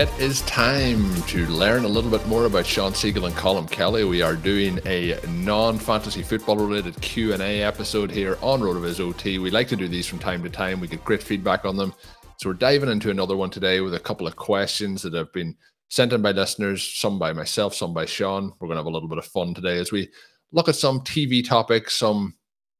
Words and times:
It 0.00 0.08
is 0.18 0.40
time 0.42 1.14
to 1.24 1.46
learn 1.48 1.84
a 1.84 1.88
little 1.88 2.10
bit 2.10 2.26
more 2.26 2.46
about 2.46 2.64
Shawn 2.64 2.94
Siegele 2.94 3.26
and 3.26 3.34
Colm 3.34 3.70
Kelly. 3.70 4.04
We 4.04 4.22
are 4.22 4.34
doing 4.34 4.80
a 4.86 5.20
non-fantasy 5.28 6.22
football 6.22 6.56
related 6.56 6.98
Q&A 7.02 7.62
episode 7.62 8.10
here 8.10 8.38
on 8.40 8.60
RotoViz 8.60 8.98
OT. 8.98 9.36
We 9.36 9.50
like 9.50 9.68
to 9.68 9.76
do 9.76 9.88
these 9.88 10.06
from 10.06 10.18
time 10.18 10.42
to 10.42 10.48
time. 10.48 10.80
We 10.80 10.88
get 10.88 11.04
great 11.04 11.22
feedback 11.22 11.66
on 11.66 11.76
them. 11.76 11.92
So 12.38 12.48
we're 12.48 12.54
diving 12.54 12.88
into 12.88 13.10
another 13.10 13.36
one 13.36 13.50
today 13.50 13.82
with 13.82 13.92
a 13.92 14.00
couple 14.00 14.26
of 14.26 14.36
questions 14.36 15.02
that 15.02 15.12
have 15.12 15.30
been 15.34 15.54
sent 15.90 16.14
in 16.14 16.22
by 16.22 16.30
listeners, 16.30 16.82
some 16.82 17.18
by 17.18 17.34
myself, 17.34 17.74
some 17.74 17.92
by 17.92 18.06
Shawn. 18.06 18.54
We're 18.58 18.68
going 18.68 18.76
to 18.76 18.80
have 18.80 18.86
a 18.86 18.90
little 18.90 19.06
bit 19.06 19.18
of 19.18 19.26
fun 19.26 19.52
today 19.52 19.76
as 19.76 19.92
we 19.92 20.08
look 20.50 20.70
at 20.70 20.76
some 20.76 21.00
TV 21.00 21.46
topics, 21.46 21.94
some 21.94 22.38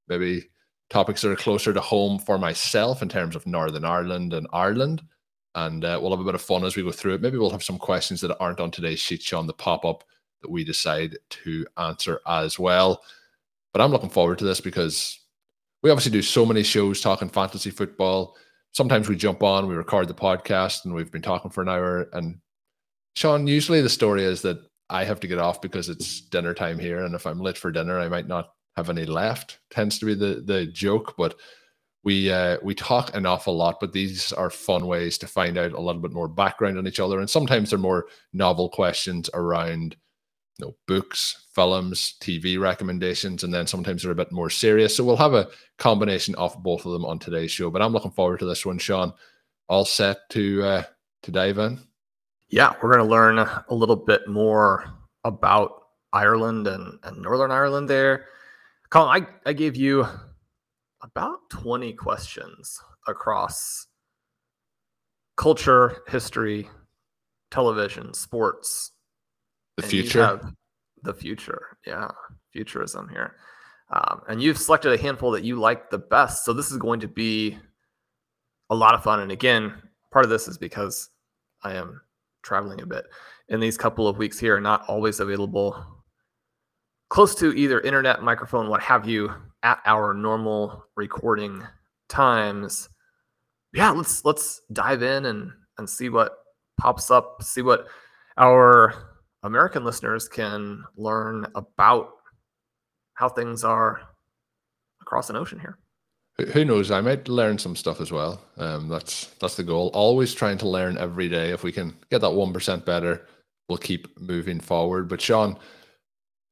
maybe 0.09 0.49
topics 0.89 1.21
that 1.21 1.33
are 1.33 1.37
closer 1.37 1.75
to 1.75 1.83
home 1.83 2.19
for 2.19 2.39
myself 2.39 3.03
in 3.03 3.11
terms 3.11 3.37
of 3.37 3.47
Northern 3.47 3.85
Ireland 3.85 4.33
and 4.33 4.47
Ireland 4.55 5.03
and 5.55 5.85
uh, 5.85 5.99
we'll 6.01 6.11
have 6.11 6.21
a 6.21 6.25
bit 6.25 6.35
of 6.35 6.43
fun 6.43 6.65
as 6.65 6.77
we 6.77 6.83
go 6.83 6.93
through 6.93 7.15
it. 7.15 7.23
Maybe 7.23 7.39
we'll 7.39 7.51
have 7.51 7.63
some 7.63 7.79
questions 7.79 8.21
that 8.21 8.37
aren't 8.39 8.61
on 8.61 8.71
today's 8.71 9.01
sheet, 9.01 9.23
Shawn, 9.23 9.47
the 9.47 9.53
pop 9.53 9.85
up 9.85 10.05
that 10.43 10.51
we 10.51 10.65
decide 10.65 11.17
to 11.29 11.67
answer 11.77 12.21
as 12.27 12.59
well. 12.59 13.03
But 13.73 13.83
I'm 13.83 13.91
looking 13.91 14.11
forward 14.11 14.39
to 14.39 14.45
this 14.45 14.61
because 14.61 15.21
we 15.83 15.91
obviously 15.91 16.13
do 16.13 16.23
so 16.23 16.45
many 16.45 16.63
shows 16.63 17.01
talking 17.01 17.29
fantasy 17.29 17.71
football. 17.71 18.37
Sometimes 18.73 19.09
we 19.09 19.17
jump 19.17 19.43
on, 19.43 19.67
we 19.67 19.75
record 19.75 20.09
the 20.09 20.15
podcast, 20.15 20.85
and 20.85 20.95
we've 20.95 21.11
been 21.11 21.23
talking 21.23 21.51
for 21.51 21.63
an 21.63 21.69
hour. 21.69 22.09
And 22.13 22.39
Shawn, 23.15 23.47
usually 23.47 23.81
the 23.81 23.89
story 23.89 24.25
is 24.25 24.43
that 24.43 24.59
I 24.89 25.05
have 25.05 25.21
to 25.21 25.27
get 25.27 25.39
off 25.39 25.61
because 25.61 25.89
it's 25.89 26.21
dinner 26.21 26.55
time 26.55 26.79
here, 26.79 27.05
and 27.05 27.15
if 27.15 27.27
I'm 27.27 27.41
late 27.41 27.59
for 27.59 27.73
dinner, 27.73 27.99
I 27.99 28.09
might 28.09 28.29
not 28.29 28.53
have 28.77 28.91
any 28.91 29.05
left. 29.05 29.59
Tends 29.71 29.99
to 29.99 30.07
be 30.07 30.15
the 30.15 30.43
the 30.45 30.67
joke, 30.67 31.15
but 31.17 31.37
we 32.03 32.31
uh, 32.31 32.57
we 32.63 32.75
talk 32.75 33.15
an 33.15 33.27
awful 33.27 33.57
lot, 33.57 33.79
but 33.81 33.93
these 33.93 34.33
are 34.33 34.51
fun 34.51 34.87
ways 34.87 35.19
to 35.19 35.27
find 35.27 35.59
out 35.59 35.73
a 35.73 35.81
little 35.81 36.01
bit 36.01 36.13
more 36.13 36.29
background 36.29 36.79
on 36.79 36.87
each 36.87 37.01
other, 37.01 37.21
and 37.21 37.29
sometimes 37.29 37.71
they're 37.71 37.79
more 37.79 38.07
novel 38.33 38.69
questions 38.71 39.29
around 39.35 39.97
you 40.59 40.67
know 40.67 40.75
books, 40.87 41.47
films, 41.55 42.15
TV 42.21 42.59
recommendations, 42.59 43.45
and 43.45 43.53
then 43.53 43.67
sometimes 43.67 44.03
they're 44.03 44.13
a 44.13 44.17
bit 44.17 44.33
more 44.33 44.49
serious. 44.49 44.97
So 44.97 45.05
we'll 45.05 45.17
have 45.17 45.35
a 45.35 45.49
combination 45.79 46.35
of 46.37 46.63
both 46.63 46.87
of 46.87 46.93
them 46.93 47.05
on 47.05 47.19
today's 47.19 47.51
show. 47.51 47.71
But 47.71 47.83
I'm 47.83 47.93
looking 47.93 48.13
forward 48.13 48.39
to 48.41 48.47
this 48.47 48.65
one, 48.65 48.79
Shawn. 48.79 49.13
All 49.69 49.85
set 49.85 50.29
to 50.31 50.63
uh, 50.63 50.83
to 51.23 51.31
dive 51.31 51.59
in. 51.59 51.81
Yeah, 52.49 52.75
we're 52.83 52.93
going 52.93 53.05
to 53.05 53.11
learn 53.11 53.39
a 53.39 53.65
little 53.75 53.95
bit 53.95 54.27
more 54.27 54.93
about 55.23 55.83
Ireland 56.13 56.67
and, 56.67 56.99
and 57.05 57.23
Northern 57.23 57.53
Ireland 57.53 57.89
there. 57.89 58.27
Colm, 58.91 59.07
I, 59.07 59.27
I 59.49 59.53
gave 59.53 59.77
you 59.77 60.07
about 61.03 61.39
20 61.51 61.93
questions 61.95 62.81
across 63.07 63.87
culture, 65.37 66.03
history, 66.09 66.69
television, 67.51 68.13
sports. 68.15 68.93
The 69.77 69.83
and 69.83 69.91
future. 69.91 70.53
The 71.03 71.15
future. 71.15 71.79
Yeah. 71.87 72.09
Futurism 72.53 73.09
here. 73.09 73.37
Um, 73.91 74.23
and 74.29 74.43
you've 74.43 74.59
selected 74.59 74.93
a 74.93 74.99
handful 74.99 75.31
that 75.33 75.45
you 75.45 75.57
like 75.57 75.91
the 75.91 75.99
best. 75.99 76.45
So 76.45 76.53
this 76.53 76.71
is 76.71 76.77
going 76.77 77.01
to 77.01 77.09
be 77.09 77.59
a 78.69 78.75
lot 78.75 78.95
of 78.95 79.03
fun. 79.03 79.21
And 79.21 79.33
again, 79.33 79.75
part 80.13 80.25
of 80.25 80.31
this 80.31 80.47
is 80.47 80.59
because 80.59 81.11
I 81.63 81.75
am 81.75 82.01
traveling 82.43 82.83
a 82.83 82.87
bit 82.87 83.07
in 83.49 83.61
these 83.61 83.77
couple 83.77 84.07
of 84.07 84.17
weeks 84.17 84.39
here, 84.39 84.61
not 84.61 84.85
always 84.89 85.21
available 85.21 86.00
close 87.11 87.35
to 87.35 87.53
either 87.53 87.81
internet, 87.81 88.23
microphone, 88.23 88.71
what 88.71 88.81
have 88.81 89.07
you, 89.07 89.35
at 89.63 89.81
our 89.85 90.15
normal 90.15 90.85
recording 90.97 91.63
times. 92.09 92.89
Yeah, 93.75 93.91
let's 93.91 94.25
let's 94.25 94.63
dive 94.73 95.03
in 95.03 95.27
and 95.27 95.53
and 95.77 95.89
see 95.89 96.09
what 96.09 96.33
pops 96.81 97.11
up, 97.11 97.43
see 97.43 97.63
what 97.63 97.87
our 98.39 98.95
American 99.43 99.85
listeners 99.85 100.29
can 100.29 100.83
learn 100.97 101.47
about 101.55 102.11
how 103.15 103.29
things 103.29 103.65
are 103.65 104.01
across 105.03 105.31
an 105.31 105.37
ocean 105.37 105.61
here. 105.61 105.79
Who- 106.53 106.65
knows? 106.65 106.91
I 106.91 107.03
might 107.03 107.29
learn 107.29 107.59
some 107.59 107.77
stuff 107.77 108.01
as 108.01 108.11
well. 108.11 108.41
Um, 108.57 108.89
that's 108.89 109.27
that's 109.41 109.57
the 109.57 109.63
goal. 109.63 109.91
Always 109.93 110.35
trying 110.35 110.59
to 110.59 110.69
learn 110.69 110.97
every 110.97 111.29
day. 111.29 111.51
If 111.51 111.63
we 111.63 111.73
can 111.73 111.95
get 112.11 112.23
that 112.23 112.31
one 112.31 112.53
percent 112.53 112.87
better, 112.87 113.27
we'll 113.69 113.79
keep 113.79 114.19
moving 114.19 114.59
forward. 114.59 115.07
But 115.09 115.21
Shawn, 115.21 115.59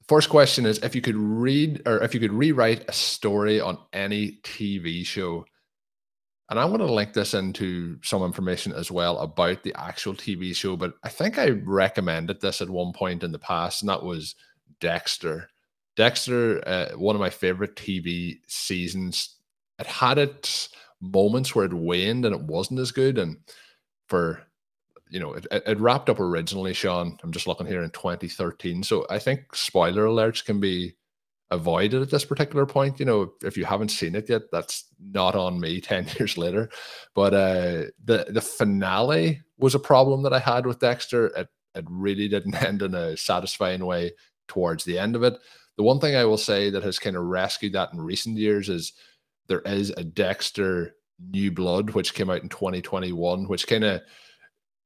first 0.09 0.29
question 0.29 0.67
is: 0.67 0.79
if 0.79 0.95
you 0.95 1.01
could 1.01 1.17
read 1.17 1.83
or 1.87 2.03
if 2.03 2.15
you 2.15 2.21
could 2.21 2.33
rewrite 2.33 2.89
a 2.89 2.93
story 2.93 3.61
on 3.61 3.79
any 3.93 4.41
TV 4.43 5.07
show, 5.07 5.45
and 6.51 6.59
I 6.59 6.65
want 6.65 6.81
to 6.81 6.93
link 6.93 7.13
this 7.13 7.35
into 7.35 7.99
some 8.03 8.23
information 8.23 8.73
as 8.73 8.91
well 8.91 9.19
about 9.19 9.63
the 9.63 9.75
actual 9.77 10.15
TV 10.15 10.57
show. 10.57 10.77
But 10.77 10.95
I 11.03 11.11
think 11.11 11.39
I 11.39 11.51
recommended 11.51 12.41
this 12.41 12.63
at 12.63 12.71
one 12.71 12.93
point 12.93 13.23
in 13.23 13.33
the 13.33 13.39
past, 13.39 13.83
and 13.83 13.89
that 13.91 14.03
was 14.03 14.35
Dexter. 14.81 15.49
Dexter, 15.97 16.67
uh, 16.67 16.97
one 16.97 17.17
of 17.17 17.21
my 17.21 17.31
favorite 17.31 17.77
TV 17.77 18.39
seasons. 18.47 19.37
It 19.79 19.87
had 19.87 20.17
its 20.17 20.71
moments 21.01 21.55
where 21.55 21.67
it 21.67 21.75
waned 21.75 22.25
and 22.25 22.35
it 22.35 22.43
wasn't 22.43 22.81
as 22.81 22.93
good. 22.93 23.19
And 23.19 23.39
for, 24.09 24.43
you 25.11 25.21
know, 25.21 25.35
it, 25.35 25.47
it 25.51 25.81
wrapped 25.81 26.11
up 26.11 26.21
originally, 26.21 26.73
Shawn. 26.73 27.19
I'm 27.23 27.33
just 27.33 27.47
looking 27.47 27.67
here 27.67 27.83
in 27.83 27.91
2013. 27.91 28.83
So 28.83 29.07
I 29.11 29.19
think 29.19 29.55
spoiler 29.55 30.05
alerts 30.05 30.45
can 30.45 30.61
be 30.61 30.97
avoided 31.51 32.03
at 32.03 32.11
this 32.11 32.25
particular 32.25 32.67
point. 32.67 33.01
You 33.01 33.07
know, 33.07 33.33
if 33.43 33.57
you 33.57 33.65
haven't 33.65 33.91
seen 33.91 34.15
it 34.15 34.29
yet, 34.29 34.43
that's 34.53 34.85
not 35.01 35.35
on 35.35 35.61
me 35.61 35.81
10 35.83 36.09
years 36.19 36.37
later. 36.37 36.71
But 37.15 37.35
uh, 37.35 37.85
the, 38.05 38.27
the 38.29 38.41
finale 38.43 39.43
was 39.59 39.75
a 39.75 39.81
problem 39.81 40.23
that 40.23 40.33
I 40.33 40.39
had 40.39 40.67
with 40.67 40.81
Dexter. 40.81 41.27
It, 41.29 41.49
it 41.75 41.85
really 41.89 42.29
didn't 42.29 42.55
end 42.63 42.83
in 42.83 42.95
a 42.95 43.17
satisfying 43.17 43.85
way 43.85 44.13
towards 44.47 44.85
the 44.85 44.99
end 44.99 45.17
of 45.17 45.23
it. 45.23 45.35
The 45.77 45.85
one 45.85 46.01
thing 46.01 46.17
I 46.17 46.25
will 46.25 46.39
say 46.39 46.71
that 46.71 46.83
has 46.83 46.99
kind 46.99 47.17
of 47.17 47.25
rescued 47.25 47.75
that 47.75 47.93
in 47.93 48.01
recent 48.01 48.37
years 48.37 48.69
is 48.69 48.93
there 49.47 49.61
is 49.61 49.91
a 49.91 50.03
Dexter 50.03 50.97
New 51.31 51.53
Blood, 51.53 51.91
which 51.91 52.15
came 52.15 52.31
out 52.31 52.43
in 52.43 52.49
2021, 52.49 53.47
which 53.47 53.67
kind 53.67 53.85
of 53.85 54.03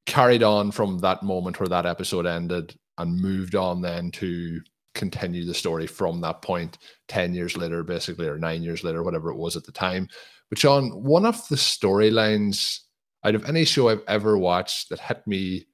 carried 0.07 0.43
on 0.43 0.71
from 0.71 0.99
that 0.99 1.23
moment 1.23 1.61
where 1.61 1.69
that 1.69 1.87
episode 1.87 2.27
ended 2.27 2.75
and 2.99 3.21
moved 3.21 3.55
on 3.55 3.81
then 3.81 4.11
to 4.13 4.61
continue 4.95 5.45
the 5.45 5.55
story 5.55 5.87
from 5.87 6.21
that 6.21 6.43
point 6.43 6.79
10 7.09 7.35
years 7.35 7.57
later, 7.57 7.83
basically, 7.83 8.27
or 8.27 8.39
nine 8.39 8.63
years 8.63 8.85
later, 8.85 9.03
whatever 9.03 9.31
it 9.31 9.37
was 9.37 9.57
at 9.57 9.65
the 9.65 9.73
time. 9.73 10.09
But 10.51 10.59
Shawn, 10.59 10.91
one 11.03 11.25
of 11.25 11.47
the 11.49 11.57
storylines 11.57 12.81
out 13.25 13.35
of 13.35 13.45
any 13.49 13.65
show 13.65 13.89
I've 13.89 14.03
ever 14.09 14.37
watched 14.37 14.91
that 14.91 15.01
hit 15.01 15.27
me 15.27 15.67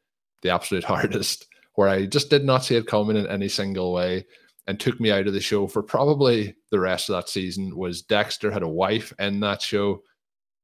the 0.42 0.50
absolute 0.50 0.84
hardest 0.84 1.46
where 1.74 1.88
I 1.88 2.06
just 2.06 2.30
did 2.30 2.44
not 2.44 2.64
see 2.64 2.76
it 2.76 2.86
coming 2.86 3.16
in 3.16 3.26
any 3.26 3.48
single 3.48 3.92
way 3.92 4.26
and 4.66 4.78
took 4.78 5.00
me 5.00 5.10
out 5.10 5.26
of 5.26 5.32
the 5.32 5.40
show 5.40 5.66
for 5.66 5.82
probably 5.82 6.54
the 6.70 6.78
rest 6.80 7.08
of 7.08 7.14
that 7.14 7.28
season 7.28 7.76
was 7.76 8.02
Dexter 8.02 8.50
had 8.50 8.62
a 8.62 8.68
wife 8.68 9.12
in 9.18 9.40
that 9.40 9.62
show. 9.62 10.02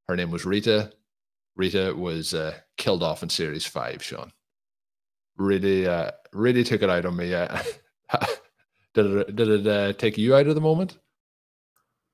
Her 0.08 0.16
name 0.16 0.30
was 0.30 0.44
Rita. 0.44 0.92
Rita 1.56 1.94
was 1.96 2.34
uh, 2.34 2.54
killed 2.76 3.02
off 3.02 3.22
in 3.22 3.28
series 3.28 3.64
five, 3.66 4.02
Shawn. 4.02 4.32
Really, 5.36 5.86
uh, 5.86 6.10
really 6.32 6.64
took 6.64 6.82
it 6.82 6.90
out 6.90 7.04
on 7.06 7.16
me. 7.16 7.34
Uh, 7.34 7.62
did 8.94 9.06
it, 9.06 9.36
did 9.36 9.48
it 9.48 9.66
uh, 9.66 9.92
take 9.94 10.18
you 10.18 10.34
out 10.34 10.46
of 10.46 10.54
the 10.54 10.60
moment? 10.60 10.98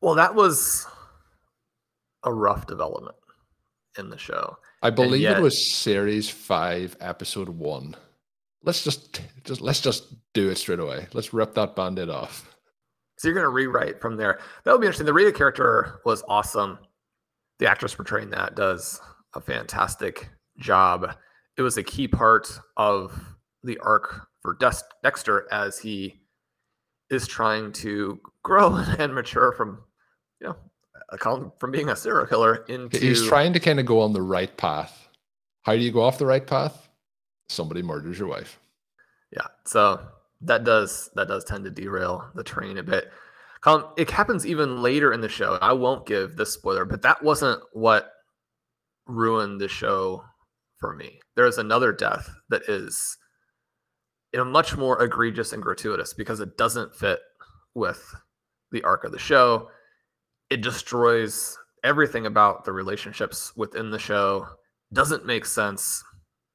Well, 0.01 0.15
that 0.15 0.35
was 0.35 0.87
a 2.25 2.33
rough 2.33 2.67
development 2.67 3.17
in 3.99 4.11
the 4.11 4.19
show. 4.19 4.57
I 4.83 4.91
believe 4.91 5.21
yet- 5.21 5.39
it 5.39 5.43
was 5.43 5.75
series 5.75 6.29
five, 6.29 6.97
episode 7.01 7.49
one. 7.49 7.97
Let's 8.63 8.85
just, 8.85 9.23
just 9.45 9.63
let's 9.63 9.81
just 9.81 10.05
do 10.35 10.51
it 10.51 10.59
straight 10.59 10.81
away. 10.81 11.07
Let's 11.15 11.33
rip 11.33 11.55
that 11.55 11.75
band-aid 11.75 12.11
off. 12.11 12.55
So 13.17 13.29
you're 13.29 13.35
going 13.35 13.45
to 13.45 13.49
rewrite 13.49 14.01
from 14.03 14.17
there. 14.17 14.39
That 14.65 14.73
would 14.73 14.83
be 14.83 14.87
interesting. 14.87 15.07
The 15.07 15.15
Rita 15.15 15.33
character 15.33 16.01
was 16.05 16.23
awesome. 16.29 16.79
The 17.59 17.67
actress 17.67 17.95
portraying 17.95 18.31
that 18.31 18.55
does 18.55 19.01
a 19.35 19.41
fantastic 19.41 20.29
job. 20.59 21.15
It 21.57 21.63
was 21.63 21.77
a 21.77 21.83
key 21.83 22.09
part 22.09 22.49
of 22.77 23.37
the 23.63 23.79
arc 23.79 24.29
for 24.43 24.55
Dex- 24.55 24.85
Dexter 25.03 25.47
as 25.53 25.79
he 25.79 26.21
is 27.11 27.27
trying 27.27 27.73
to 27.73 28.21
grow 28.43 28.77
and 28.99 29.15
mature 29.15 29.53
from, 29.53 29.83
you 30.41 30.49
know, 30.49 31.53
from 31.59 31.71
being 31.71 31.89
a 31.89 31.97
serial 31.97 32.27
killer 32.27 32.65
into. 32.69 32.99
He's 32.99 33.27
trying 33.27 33.53
to 33.53 33.61
kind 33.61 33.81
of 33.81 33.87
go 33.87 34.01
on 34.01 34.13
the 34.13 34.23
right 34.23 34.55
path. 34.57 35.09
How 35.63 35.73
do 35.73 35.81
you 35.81 35.93
go 35.93 36.03
off 36.03 36.19
the 36.19 36.27
right 36.27 36.47
path? 36.47 36.89
Somebody 37.49 37.83
murders 37.83 38.19
your 38.19 38.29
wife. 38.29 38.59
Yeah, 39.33 39.47
so 39.67 40.01
that 40.43 40.65
does 40.65 41.11
that 41.15 41.29
does 41.29 41.45
tend 41.45 41.65
to 41.65 41.71
derail 41.71 42.31
the 42.35 42.45
train 42.45 42.79
a 42.79 42.83
bit. 42.83 43.11
Colm, 43.63 43.91
it 43.99 44.11
happens 44.11 44.47
even 44.47 44.83
later 44.83 45.13
in 45.13 45.21
the 45.21 45.29
show. 45.29 45.59
I 45.61 45.73
won't 45.73 46.07
give 46.07 46.37
this 46.37 46.53
spoiler, 46.53 46.85
but 46.85 47.03
that 47.03 47.23
wasn't 47.23 47.61
what 47.73 48.11
ruined 49.07 49.61
the 49.61 49.69
show 49.69 50.25
for 50.79 50.95
me. 50.95 51.21
There 51.37 51.47
is 51.47 51.59
another 51.59 51.93
death 51.93 52.31
that 52.49 52.63
is 52.69 53.17
you 54.33 54.39
know, 54.39 54.45
much 54.45 54.77
more 54.77 55.03
egregious 55.03 55.53
and 55.53 55.63
gratuitous 55.63 56.15
because 56.15 56.41
it 56.41 56.57
doesn't 56.57 56.95
fit 56.95 57.21
with 57.75 58.15
the 58.71 58.83
arc 58.83 59.05
of 59.05 59.13
the 59.13 59.19
show. 59.19 59.69
It 60.51 60.63
destroys 60.63 61.59
everything 61.83 62.27
about 62.27 62.65
the 62.65 62.73
relationships 62.73 63.53
within 63.57 63.91
the 63.91 63.99
show. 63.99 64.47
Doesn't 64.93 65.27
make 65.27 65.45
sense. 65.45 66.03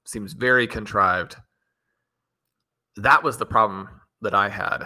Seems 0.06 0.34
very 0.34 0.68
contrived. 0.68 1.36
That 2.96 3.24
was 3.24 3.38
the 3.38 3.46
problem 3.46 3.90
that 4.22 4.34
I 4.34 4.50
had. 4.50 4.84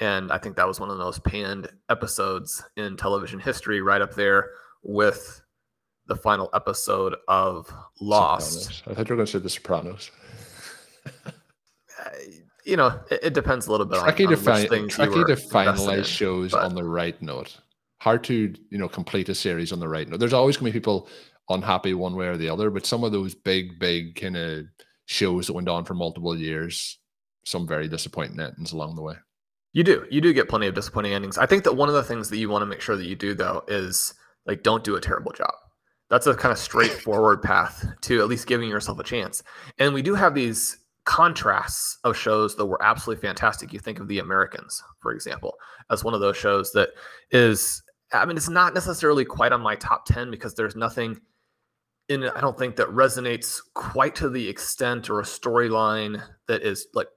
And 0.00 0.30
I 0.30 0.38
think 0.38 0.56
that 0.56 0.68
was 0.68 0.78
one 0.78 0.90
of 0.90 0.98
the 0.98 1.04
most 1.04 1.24
panned 1.24 1.68
episodes 1.90 2.62
in 2.76 2.96
television 2.96 3.40
history, 3.40 3.80
right 3.80 4.02
up 4.02 4.14
there 4.14 4.50
with 4.82 5.42
the 6.06 6.16
final 6.16 6.48
episode 6.54 7.14
of 7.28 7.72
Lost. 8.00 8.62
Sopranos. 8.62 8.82
I 8.86 8.94
thought 8.94 9.08
you 9.08 9.12
were 9.14 9.16
going 9.16 9.26
to 9.26 9.32
say 9.32 9.38
The 9.38 9.50
Sopranos. 9.50 10.10
Uh, 11.06 12.10
you 12.64 12.76
know, 12.76 12.98
it, 13.10 13.20
it 13.24 13.34
depends 13.34 13.66
a 13.66 13.70
little 13.70 13.86
bit 13.86 13.98
on, 13.98 14.04
tricky 14.04 14.26
on 14.26 14.30
to 14.30 14.36
things 14.36 14.98
you 14.98 15.06
tricky 15.06 15.24
to 15.24 15.40
finalize 15.40 15.98
in, 15.98 16.04
shows 16.04 16.52
but- 16.52 16.62
on 16.62 16.74
the 16.74 16.84
right 16.84 17.20
note 17.22 17.58
hard 17.98 18.22
to 18.22 18.54
you 18.70 18.78
know 18.78 18.88
complete 18.88 19.28
a 19.30 19.34
series 19.34 19.72
on 19.72 19.80
the 19.80 19.88
right 19.88 20.06
note 20.08 20.20
there's 20.20 20.34
always 20.34 20.56
going 20.58 20.70
to 20.70 20.72
be 20.72 20.78
people 20.78 21.08
unhappy 21.48 21.94
one 21.94 22.14
way 22.14 22.26
or 22.26 22.36
the 22.36 22.48
other 22.48 22.70
but 22.70 22.84
some 22.84 23.02
of 23.02 23.10
those 23.10 23.34
big 23.34 23.78
big 23.78 24.14
kind 24.20 24.36
of 24.36 24.66
shows 25.06 25.46
that 25.46 25.54
went 25.54 25.68
on 25.68 25.82
for 25.84 25.94
multiple 25.94 26.36
years 26.36 26.98
some 27.46 27.66
very 27.66 27.88
disappointing 27.88 28.38
endings 28.38 28.72
along 28.72 28.94
the 28.94 29.02
way 29.02 29.14
You 29.72 29.82
do. 29.82 30.04
You 30.10 30.20
do 30.20 30.32
get 30.34 30.48
plenty 30.48 30.66
of 30.66 30.74
disappointing 30.74 31.14
endings. 31.14 31.38
I 31.38 31.46
think 31.46 31.64
that 31.64 31.74
one 31.74 31.88
of 31.88 31.94
the 31.94 32.02
things 32.04 32.28
that 32.30 32.36
you 32.38 32.48
want 32.50 32.62
to 32.62 32.66
make 32.66 32.80
sure 32.82 32.96
that 32.96 33.06
you 33.06 33.16
do 33.16 33.34
though 33.34 33.64
is 33.66 34.12
like 34.44 34.62
don't 34.62 34.84
do 34.84 34.94
a 34.96 35.00
terrible 35.00 35.32
job. 35.32 35.54
That's 36.08 36.26
a 36.26 36.34
kind 36.34 36.52
of 36.52 36.58
straightforward 36.58 37.42
path 37.42 37.84
to 38.02 38.20
at 38.20 38.28
least 38.28 38.46
giving 38.46 38.68
yourself 38.68 38.98
a 38.98 39.04
chance. 39.04 39.42
And 39.78 39.92
we 39.92 40.02
do 40.02 40.14
have 40.14 40.34
these 40.34 40.78
contrasts 41.04 41.98
of 42.04 42.16
shows 42.16 42.56
that 42.56 42.66
were 42.66 42.82
absolutely 42.82 43.26
fantastic. 43.26 43.72
You 43.72 43.78
think 43.78 43.98
of 43.98 44.08
The 44.08 44.18
Americans, 44.18 44.82
for 45.00 45.12
example, 45.12 45.54
as 45.90 46.04
one 46.04 46.14
of 46.14 46.20
those 46.20 46.36
shows 46.36 46.72
that 46.72 46.90
is 47.30 47.82
I 48.12 48.24
mean 48.24 48.36
it's 48.36 48.48
not 48.48 48.74
necessarily 48.74 49.24
quite 49.24 49.52
on 49.52 49.60
my 49.60 49.74
top 49.76 50.04
10 50.06 50.30
because 50.30 50.54
there's 50.54 50.76
nothing 50.76 51.20
in 52.08 52.22
it 52.24 52.32
I 52.36 52.40
don't 52.40 52.58
think 52.58 52.76
that 52.76 52.88
resonates 52.88 53.60
quite 53.74 54.14
to 54.16 54.28
the 54.28 54.48
extent 54.48 55.10
or 55.10 55.20
a 55.20 55.24
storyline 55.24 56.22
that 56.46 56.62
is 56.62 56.86
like 56.94 57.08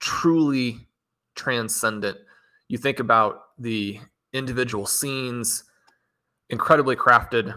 truly 0.00 0.88
transcendent. 1.34 2.18
You 2.68 2.78
think 2.78 3.00
about 3.00 3.40
the 3.58 4.00
individual 4.32 4.86
scenes, 4.86 5.64
incredibly 6.48 6.96
crafted 6.96 7.54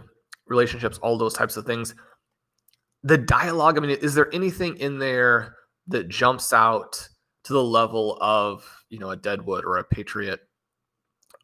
relationships, 0.47 0.97
all 0.99 1.17
those 1.17 1.33
types 1.33 1.57
of 1.57 1.65
things. 1.65 1.95
The 3.03 3.17
dialogue, 3.17 3.77
I 3.77 3.81
mean, 3.81 3.91
is 3.91 4.13
there 4.13 4.33
anything 4.33 4.77
in 4.77 4.97
there 4.99 5.55
that 5.87 6.07
jumps 6.07 6.53
out 6.53 7.07
to 7.43 7.53
the 7.53 7.63
level 7.63 8.17
of, 8.21 8.65
you 8.89 8.99
know, 8.99 9.09
a 9.09 9.17
Deadwood 9.17 9.65
or 9.65 9.77
a 9.77 9.83
Patriot, 9.83 10.39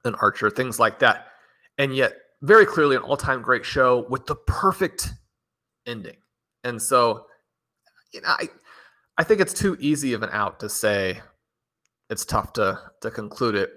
an 0.06 0.16
Archer, 0.16 0.50
things 0.50 0.80
like 0.80 1.00
that? 1.00 1.28
And 1.78 1.96
yet, 1.96 2.14
very 2.42 2.66
clearly, 2.66 2.96
an 2.96 3.02
all 3.02 3.18
time 3.18 3.42
great 3.42 3.66
show 3.66 4.06
with 4.10 4.26
the 4.26 4.36
perfect 4.36 5.12
ending. 5.86 6.16
And 6.64 6.82
so, 6.82 7.26
you 8.14 8.22
know, 8.22 8.30
I, 8.30 8.48
I 9.18 9.24
think 9.24 9.42
it's 9.42 9.54
too 9.54 9.76
easy 9.80 10.14
of 10.14 10.24
an 10.24 10.30
out 10.32 10.60
to 10.62 10.70
say 10.70 11.22
it's 12.10 12.26
tough 12.26 12.54
to 12.54 12.80
to 13.02 13.12
conclude 13.12 13.56
it. 13.56 13.72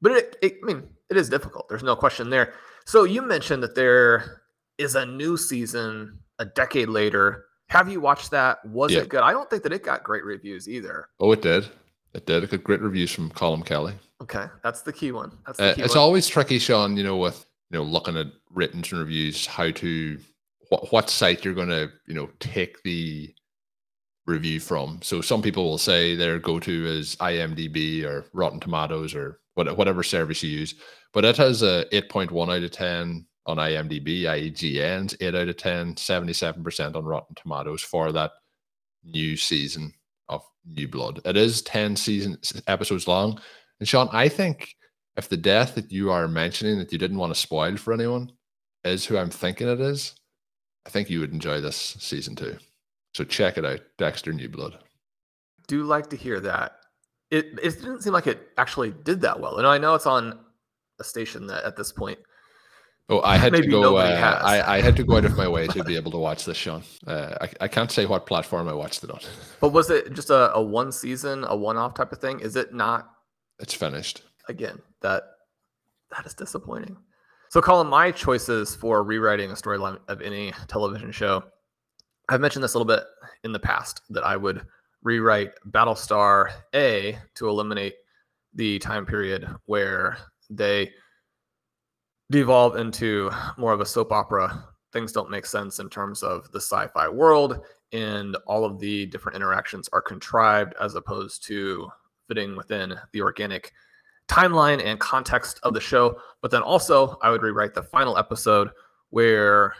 But 0.00 0.12
it, 0.12 0.36
it 0.42 0.54
I 0.62 0.66
mean, 0.66 0.88
it 1.10 1.16
is 1.16 1.28
difficult. 1.28 1.68
There's 1.68 1.82
no 1.82 1.96
question 1.96 2.30
there. 2.30 2.54
So 2.86 3.04
you 3.04 3.22
mentioned 3.22 3.62
that 3.62 3.74
there 3.74 4.42
is 4.78 4.94
a 4.94 5.04
new 5.04 5.36
season 5.36 6.18
a 6.38 6.44
decade 6.44 6.88
later. 6.88 7.44
Have 7.68 7.88
you 7.90 8.00
watched 8.00 8.30
that? 8.30 8.64
Was 8.64 8.92
Yeah. 8.92 9.00
it 9.00 9.08
good? 9.08 9.20
I 9.20 9.32
don't 9.32 9.50
think 9.50 9.62
that 9.64 9.72
it 9.72 9.82
got 9.82 10.02
great 10.04 10.24
reviews 10.24 10.68
either. 10.68 11.08
oh 11.20 11.32
it 11.32 11.42
did 11.42 11.68
it 12.14 12.24
did 12.26 12.42
it 12.44 12.50
got 12.50 12.64
great 12.64 12.80
reviews 12.80 13.12
from 13.12 13.30
colm 13.30 13.64
kelly 13.64 13.94
Okay, 14.20 14.46
that's 14.64 14.80
the 14.82 14.92
key 14.92 15.12
one. 15.12 15.30
That's 15.46 15.58
the 15.58 15.70
Uh, 15.70 15.74
key 15.74 15.82
it's 15.82 15.94
one. 15.94 16.02
always 16.02 16.26
tricky, 16.26 16.58
Shawn. 16.58 16.96
You 16.96 17.04
know, 17.04 17.16
with 17.18 17.46
you 17.70 17.78
know 17.78 17.84
looking 17.84 18.16
at 18.16 18.26
written 18.50 18.82
reviews, 18.90 19.46
how 19.46 19.70
to 19.70 20.18
what 20.70 20.90
what 20.92 21.08
site 21.08 21.44
you're 21.44 21.54
going 21.54 21.68
to 21.68 21.90
you 22.06 22.14
know 22.14 22.28
take 22.40 22.82
the 22.82 23.32
review 24.26 24.58
from. 24.58 24.98
So 25.02 25.20
some 25.20 25.40
people 25.40 25.64
will 25.64 25.78
say 25.78 26.16
their 26.16 26.38
go 26.40 26.58
to 26.58 26.86
is 26.86 27.14
IMDb 27.16 28.04
or 28.04 28.24
Rotten 28.32 28.58
Tomatoes 28.60 29.14
or 29.14 29.38
whatever 29.54 30.02
service 30.02 30.42
you 30.42 30.50
use, 30.50 30.74
but 31.12 31.24
it 31.24 31.36
has 31.36 31.62
a 31.62 31.84
8.1 31.92 32.54
out 32.56 32.62
of 32.62 32.70
10 32.70 33.24
on 33.48 33.56
IMDb, 33.56 34.22
IGN's 34.22 35.16
8 35.20 35.34
out 35.34 35.48
of 35.48 35.56
10, 35.56 35.94
77% 35.94 36.94
on 36.94 37.04
Rotten 37.04 37.34
Tomatoes 37.34 37.82
for 37.82 38.12
that 38.12 38.32
new 39.02 39.36
season 39.36 39.92
of 40.28 40.42
New 40.66 40.86
Blood. 40.86 41.22
It 41.24 41.36
is 41.36 41.62
10 41.62 41.96
season 41.96 42.38
episodes 42.66 43.08
long. 43.08 43.40
And 43.80 43.88
Shawn, 43.88 44.10
I 44.12 44.28
think 44.28 44.76
if 45.16 45.30
the 45.30 45.36
death 45.38 45.74
that 45.76 45.90
you 45.90 46.10
are 46.10 46.28
mentioning 46.28 46.78
that 46.78 46.92
you 46.92 46.98
didn't 46.98 47.16
want 47.16 47.34
to 47.34 47.40
spoil 47.40 47.76
for 47.78 47.94
anyone 47.94 48.30
is 48.84 49.06
who 49.06 49.16
I'm 49.16 49.30
thinking 49.30 49.66
it 49.66 49.80
is, 49.80 50.14
I 50.86 50.90
think 50.90 51.08
you 51.08 51.20
would 51.20 51.32
enjoy 51.32 51.62
this 51.62 51.96
season 51.98 52.36
too. 52.36 52.58
So 53.14 53.24
check 53.24 53.56
it 53.56 53.64
out, 53.64 53.80
Dexter 53.96 54.32
New 54.34 54.50
Blood. 54.50 54.78
do 55.66 55.84
like 55.84 56.10
to 56.10 56.16
hear 56.16 56.38
that. 56.40 56.72
It 57.30 57.46
it 57.62 57.80
didn't 57.80 58.02
seem 58.02 58.12
like 58.12 58.26
it 58.26 58.48
actually 58.58 58.92
did 59.04 59.22
that 59.22 59.40
well. 59.40 59.58
And 59.58 59.66
I 59.66 59.78
know 59.78 59.94
it's 59.94 60.06
on 60.06 60.38
a 61.00 61.04
station 61.04 61.46
that 61.46 61.64
at 61.64 61.76
this 61.76 61.92
point 61.92 62.18
Oh, 63.10 63.22
I 63.22 63.38
had 63.38 63.54
to 63.54 63.66
go. 63.66 63.96
Uh. 63.96 64.40
I, 64.44 64.76
I 64.76 64.80
had 64.82 64.94
to 64.96 65.02
go 65.04 65.16
out 65.16 65.24
of 65.24 65.36
my 65.36 65.48
way 65.48 65.66
to 65.68 65.82
be 65.82 65.96
able 65.96 66.10
to 66.10 66.18
watch 66.18 66.44
this, 66.44 66.58
Shawn. 66.58 66.82
Uh, 67.06 67.34
I, 67.40 67.48
I 67.62 67.68
can't 67.68 67.90
say 67.90 68.04
what 68.04 68.26
platform 68.26 68.68
I 68.68 68.74
watched 68.74 69.02
it 69.02 69.10
on. 69.10 69.20
But 69.60 69.70
was 69.70 69.88
it 69.88 70.12
just 70.12 70.28
a, 70.28 70.52
a 70.54 70.62
one 70.62 70.92
season, 70.92 71.44
a 71.48 71.56
one 71.56 71.78
off 71.78 71.94
type 71.94 72.12
of 72.12 72.18
thing? 72.18 72.40
Is 72.40 72.54
it 72.56 72.74
not 72.74 73.08
It's 73.60 73.72
finished. 73.74 74.22
again 74.48 74.78
that 75.00 75.22
that 76.14 76.26
is 76.26 76.34
disappointing. 76.34 76.96
So 77.50 77.62
Colm, 77.62 77.88
my 77.88 78.10
choices 78.10 78.76
for 78.76 79.02
rewriting 79.02 79.50
a 79.50 79.54
storyline 79.54 79.98
of 80.08 80.20
any 80.20 80.52
television 80.66 81.10
show, 81.10 81.44
I've 82.28 82.42
mentioned 82.42 82.62
this 82.62 82.74
a 82.74 82.78
little 82.78 82.94
bit 82.94 83.04
in 83.42 83.52
the 83.52 83.58
past 83.58 84.02
that 84.10 84.22
I 84.24 84.36
would 84.36 84.66
rewrite 85.02 85.52
Battlestar 85.70 86.50
A 86.74 87.18
to 87.36 87.48
eliminate 87.48 87.94
the 88.54 88.78
time 88.80 89.06
period 89.06 89.48
where 89.64 90.18
they 90.50 90.92
devolve 92.30 92.76
into 92.76 93.30
more 93.56 93.72
of 93.72 93.80
a 93.80 93.86
soap 93.86 94.12
opera. 94.12 94.64
Things 94.92 95.12
don't 95.12 95.30
make 95.30 95.46
sense 95.46 95.78
in 95.78 95.88
terms 95.88 96.22
of 96.22 96.50
the 96.52 96.60
sci-fi 96.60 97.08
world, 97.08 97.60
and 97.92 98.36
all 98.46 98.64
of 98.64 98.78
the 98.78 99.06
different 99.06 99.36
interactions 99.36 99.88
are 99.92 100.02
contrived 100.02 100.74
as 100.80 100.94
opposed 100.94 101.44
to 101.46 101.88
fitting 102.26 102.56
within 102.56 102.94
the 103.12 103.22
organic 103.22 103.72
timeline 104.28 104.84
and 104.84 105.00
context 105.00 105.58
of 105.62 105.72
the 105.72 105.80
show. 105.80 106.20
But 106.42 106.50
then 106.50 106.62
also, 106.62 107.18
I 107.22 107.30
would 107.30 107.42
rewrite 107.42 107.74
the 107.74 107.82
final 107.82 108.18
episode 108.18 108.70
where 109.10 109.74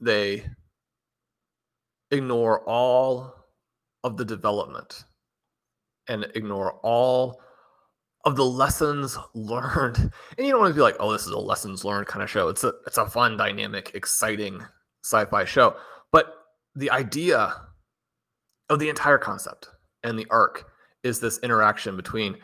they 0.00 0.44
ignore 2.10 2.68
all 2.68 3.34
of 4.02 4.16
the 4.16 4.24
development 4.24 5.04
and 6.08 6.26
ignore 6.34 6.74
all 6.82 7.40
of 8.24 8.36
the 8.36 8.44
lessons 8.44 9.18
learned. 9.34 10.10
And 10.38 10.46
you 10.46 10.52
don't 10.52 10.60
want 10.60 10.72
to 10.72 10.78
be 10.78 10.82
like, 10.82 10.96
oh, 11.00 11.12
this 11.12 11.26
is 11.26 11.32
a 11.32 11.38
lessons 11.38 11.84
learned 11.84 12.06
kind 12.06 12.22
of 12.22 12.30
show. 12.30 12.48
It's 12.48 12.64
a 12.64 12.72
it's 12.86 12.98
a 12.98 13.06
fun, 13.06 13.36
dynamic, 13.36 13.92
exciting 13.94 14.62
sci-fi 15.04 15.44
show. 15.44 15.76
But 16.10 16.34
the 16.74 16.90
idea 16.90 17.54
of 18.70 18.78
the 18.78 18.88
entire 18.88 19.18
concept 19.18 19.68
and 20.04 20.18
the 20.18 20.26
arc 20.30 20.70
is 21.02 21.20
this 21.20 21.38
interaction 21.38 21.96
between 21.96 22.36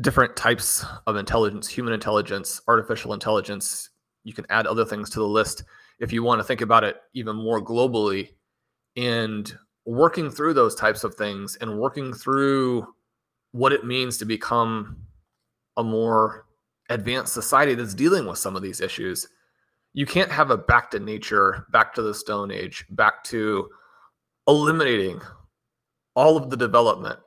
different 0.00 0.36
types 0.36 0.84
of 1.06 1.16
intelligence, 1.16 1.68
human 1.68 1.92
intelligence, 1.92 2.60
artificial 2.68 3.12
intelligence. 3.12 3.90
You 4.24 4.32
can 4.32 4.46
add 4.50 4.66
other 4.66 4.84
things 4.84 5.10
to 5.10 5.18
the 5.18 5.26
list 5.26 5.64
if 5.98 6.12
you 6.12 6.22
want 6.22 6.40
to 6.40 6.44
think 6.44 6.60
about 6.60 6.84
it 6.84 6.96
even 7.14 7.36
more 7.36 7.64
globally 7.64 8.30
and 8.96 9.52
working 9.84 10.30
through 10.30 10.54
those 10.54 10.74
types 10.74 11.04
of 11.04 11.14
things 11.14 11.56
and 11.60 11.78
working 11.78 12.12
through 12.12 12.86
what 13.52 13.72
it 13.72 13.84
means 13.84 14.18
to 14.18 14.24
become 14.24 14.96
a 15.76 15.84
more 15.84 16.46
advanced 16.88 17.32
society 17.32 17.74
that's 17.74 17.94
dealing 17.94 18.26
with 18.26 18.38
some 18.38 18.56
of 18.56 18.62
these 18.62 18.80
issues. 18.80 19.26
You 19.94 20.06
can't 20.06 20.32
have 20.32 20.50
a 20.50 20.56
back 20.56 20.90
to 20.92 20.98
nature, 20.98 21.66
back 21.70 21.94
to 21.94 22.02
the 22.02 22.14
Stone 22.14 22.50
Age, 22.50 22.84
back 22.90 23.22
to 23.24 23.68
eliminating 24.46 25.20
all 26.14 26.36
of 26.36 26.50
the 26.50 26.56
development. 26.56 27.18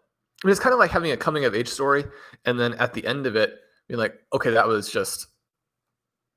I 0.44 0.48
mean, 0.48 0.52
it's 0.52 0.60
kind 0.60 0.74
of 0.74 0.80
like 0.80 0.92
having 0.92 1.12
a 1.12 1.18
coming 1.18 1.46
of 1.46 1.56
age 1.56 1.68
story, 1.68 2.06
and 2.46 2.60
then 2.60 2.74
at 2.74 2.94
the 2.94 3.06
end 3.06 3.26
of 3.26 3.36
it, 3.36 3.54
being 3.88 4.00
like, 4.00 4.16
okay, 4.34 4.52
that 4.52 4.68
was 4.68 4.90
just 4.90 5.28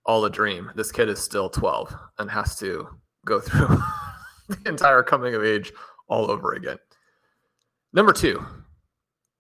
all 0.05 0.25
a 0.25 0.31
dream. 0.31 0.71
This 0.75 0.93
kid 0.93 1.09
is 1.09 1.19
still 1.19 1.51
12 1.51 1.95
and 2.19 2.31
has 2.31 2.57
to 2.59 2.89
go 3.25 3.41
through 3.41 3.79
the 4.49 4.59
entire 4.67 5.03
coming 5.03 5.35
of 5.35 5.45
age 5.45 5.73
all 6.09 6.31
over 6.31 6.55
again. 6.55 6.79
Number 7.93 8.13
two, 8.13 8.45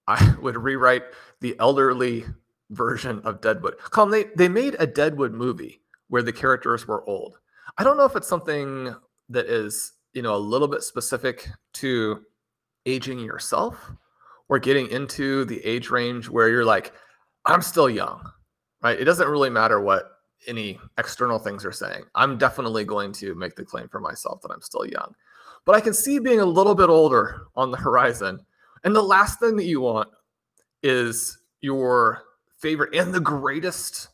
I 0.08 0.34
would 0.42 0.56
rewrite 0.56 1.04
the 1.40 1.54
elderly 1.60 2.24
version 2.70 3.20
of 3.24 3.40
Deadwood. 3.40 3.78
Colm, 3.78 4.10
they, 4.10 4.24
they 4.34 4.48
made 4.48 4.74
a 4.78 4.86
Deadwood 4.86 5.32
movie 5.32 5.80
where 6.08 6.22
the 6.22 6.32
characters 6.32 6.88
were 6.88 7.08
old. 7.08 7.38
I 7.76 7.84
don't 7.84 7.96
know 7.96 8.04
if 8.04 8.16
it's 8.16 8.26
something 8.26 8.94
that 9.28 9.46
is, 9.46 9.92
you 10.14 10.22
know, 10.22 10.34
a 10.34 10.38
little 10.38 10.66
bit 10.66 10.82
specific 10.82 11.48
to 11.74 12.22
aging 12.86 13.20
yourself 13.20 13.92
or 14.48 14.58
getting 14.58 14.88
into 14.88 15.44
the 15.44 15.64
age 15.64 15.90
range 15.90 16.28
where 16.28 16.48
you're 16.48 16.64
like, 16.64 16.92
I'm 17.44 17.62
still 17.62 17.88
young, 17.88 18.22
right? 18.82 18.98
It 18.98 19.04
doesn't 19.04 19.28
really 19.28 19.50
matter 19.50 19.80
what 19.80 20.12
any 20.46 20.78
external 20.96 21.38
things 21.38 21.64
are 21.64 21.72
saying. 21.72 22.04
I'm 22.14 22.38
definitely 22.38 22.84
going 22.84 23.12
to 23.12 23.34
make 23.34 23.54
the 23.54 23.64
claim 23.64 23.88
for 23.88 24.00
myself 24.00 24.40
that 24.42 24.50
I'm 24.50 24.62
still 24.62 24.86
young. 24.86 25.14
But 25.66 25.74
I 25.74 25.80
can 25.80 25.92
see 25.92 26.18
being 26.18 26.40
a 26.40 26.46
little 26.46 26.74
bit 26.74 26.88
older 26.88 27.42
on 27.54 27.70
the 27.70 27.76
horizon. 27.86 28.40
And 28.84 28.94
the 28.94 29.02
last 29.02 29.40
thing 29.40 29.56
that 29.56 29.64
you 29.64 29.80
want 29.80 30.08
is 30.82 31.38
your 31.60 32.22
favorite 32.58 32.94
and 32.94 33.12
the 33.12 33.20
greatest 33.20 34.08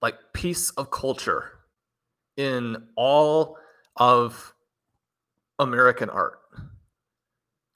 like 0.00 0.16
piece 0.32 0.70
of 0.70 0.90
culture 0.90 1.52
in 2.36 2.76
all 2.96 3.56
of 3.96 4.54
American 5.58 6.08
art 6.08 6.38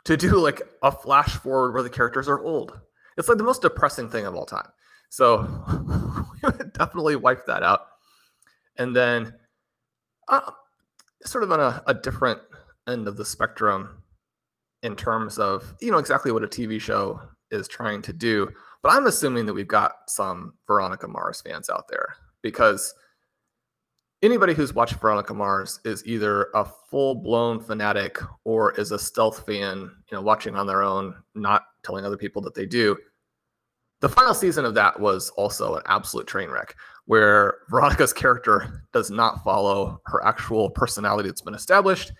to 0.05 0.17
do 0.17 0.37
like 0.39 0.63
a 0.83 0.91
flash 0.91 1.37
forward 1.37 1.73
where 1.73 1.83
the 1.83 1.91
characters 1.91 2.29
are 2.29 2.41
old. 2.41 2.79
It's 3.17 3.29
like 3.29 3.39
the 3.39 3.45
most 3.45 3.63
depressing 3.63 4.09
thing 4.09 4.27
of 4.27 4.35
all 4.35 4.47
time. 4.47 4.69
So 5.09 5.43
we 6.43 6.49
would 6.49 6.73
definitely 6.73 7.17
wipe 7.17 7.47
that 7.47 7.63
out. 7.63 7.87
And 8.79 8.97
then, 8.97 9.35
uh, 10.29 10.51
sort 11.25 11.45
of 11.45 11.53
on 11.53 11.61
a, 11.61 11.83
a 11.87 11.95
different 11.95 12.41
end 12.89 13.07
of 13.07 13.17
the 13.17 13.25
spectrum 13.25 14.02
in 14.83 14.97
terms 14.97 15.39
of, 15.39 15.75
you 15.81 15.91
know, 15.91 15.99
exactly 15.99 16.33
what 16.33 16.45
a 16.45 16.49
TV 16.49 16.81
show 16.81 17.21
is 17.51 17.69
trying 17.69 18.03
to 18.03 18.13
do. 18.13 18.49
But 18.83 18.93
I'm 18.93 19.07
assuming 19.07 19.47
that 19.47 19.55
we've 19.55 19.69
got 19.69 19.93
some 20.09 20.55
Veronica 20.67 21.07
Mars 21.07 21.41
fans 21.41 21.71
out 21.71 21.87
there 21.89 22.17
because 22.43 22.95
anybody 24.23 24.55
who's 24.55 24.75
watched 24.75 24.95
Veronica 24.95 25.35
Mars 25.35 25.81
is 25.85 26.05
either 26.07 26.49
a 26.55 26.65
full 26.65 27.15
blown 27.15 27.61
fanatic 27.61 28.19
or 28.45 28.73
is 28.79 28.93
a 28.93 28.99
stealth 28.99 29.47
fan, 29.47 29.79
you 29.79 30.17
know, 30.17 30.23
watching 30.23 30.57
on 30.57 30.67
their 30.67 30.83
own, 30.83 31.15
not 31.35 31.65
telling 31.85 32.05
other 32.05 32.17
people 32.17 32.43
that 32.43 32.55
they 32.55 32.67
do. 32.67 32.97
The 34.01 34.09
final 34.09 34.35
season 34.35 34.65
of 34.65 34.75
that 34.75 34.99
was 34.99 35.31
also 35.31 35.77
an 35.77 35.83
absolute 35.87 36.27
train 36.27 36.51
wreck 36.51 36.75
where 37.07 37.59
Veronica's 37.71 38.13
character 38.13 38.85
does 38.93 39.11
not 39.11 39.45
follow 39.45 40.01
her 40.07 40.25
actual 40.25 40.71
personality 40.71 41.29
that's 41.29 41.41
been 41.41 41.55
established. 41.55 42.13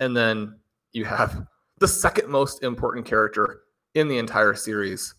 And 0.00 0.14
then 0.14 0.58
you 0.92 1.04
have 1.06 1.46
the 1.80 1.88
second 1.88 2.28
most 2.28 2.62
important 2.62 3.06
character 3.06 3.62
in 3.94 4.08
the 4.08 4.18
entire 4.18 4.54
series 4.54 5.14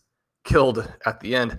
killed 0.45 0.91
at 1.05 1.19
the 1.19 1.35
end. 1.35 1.57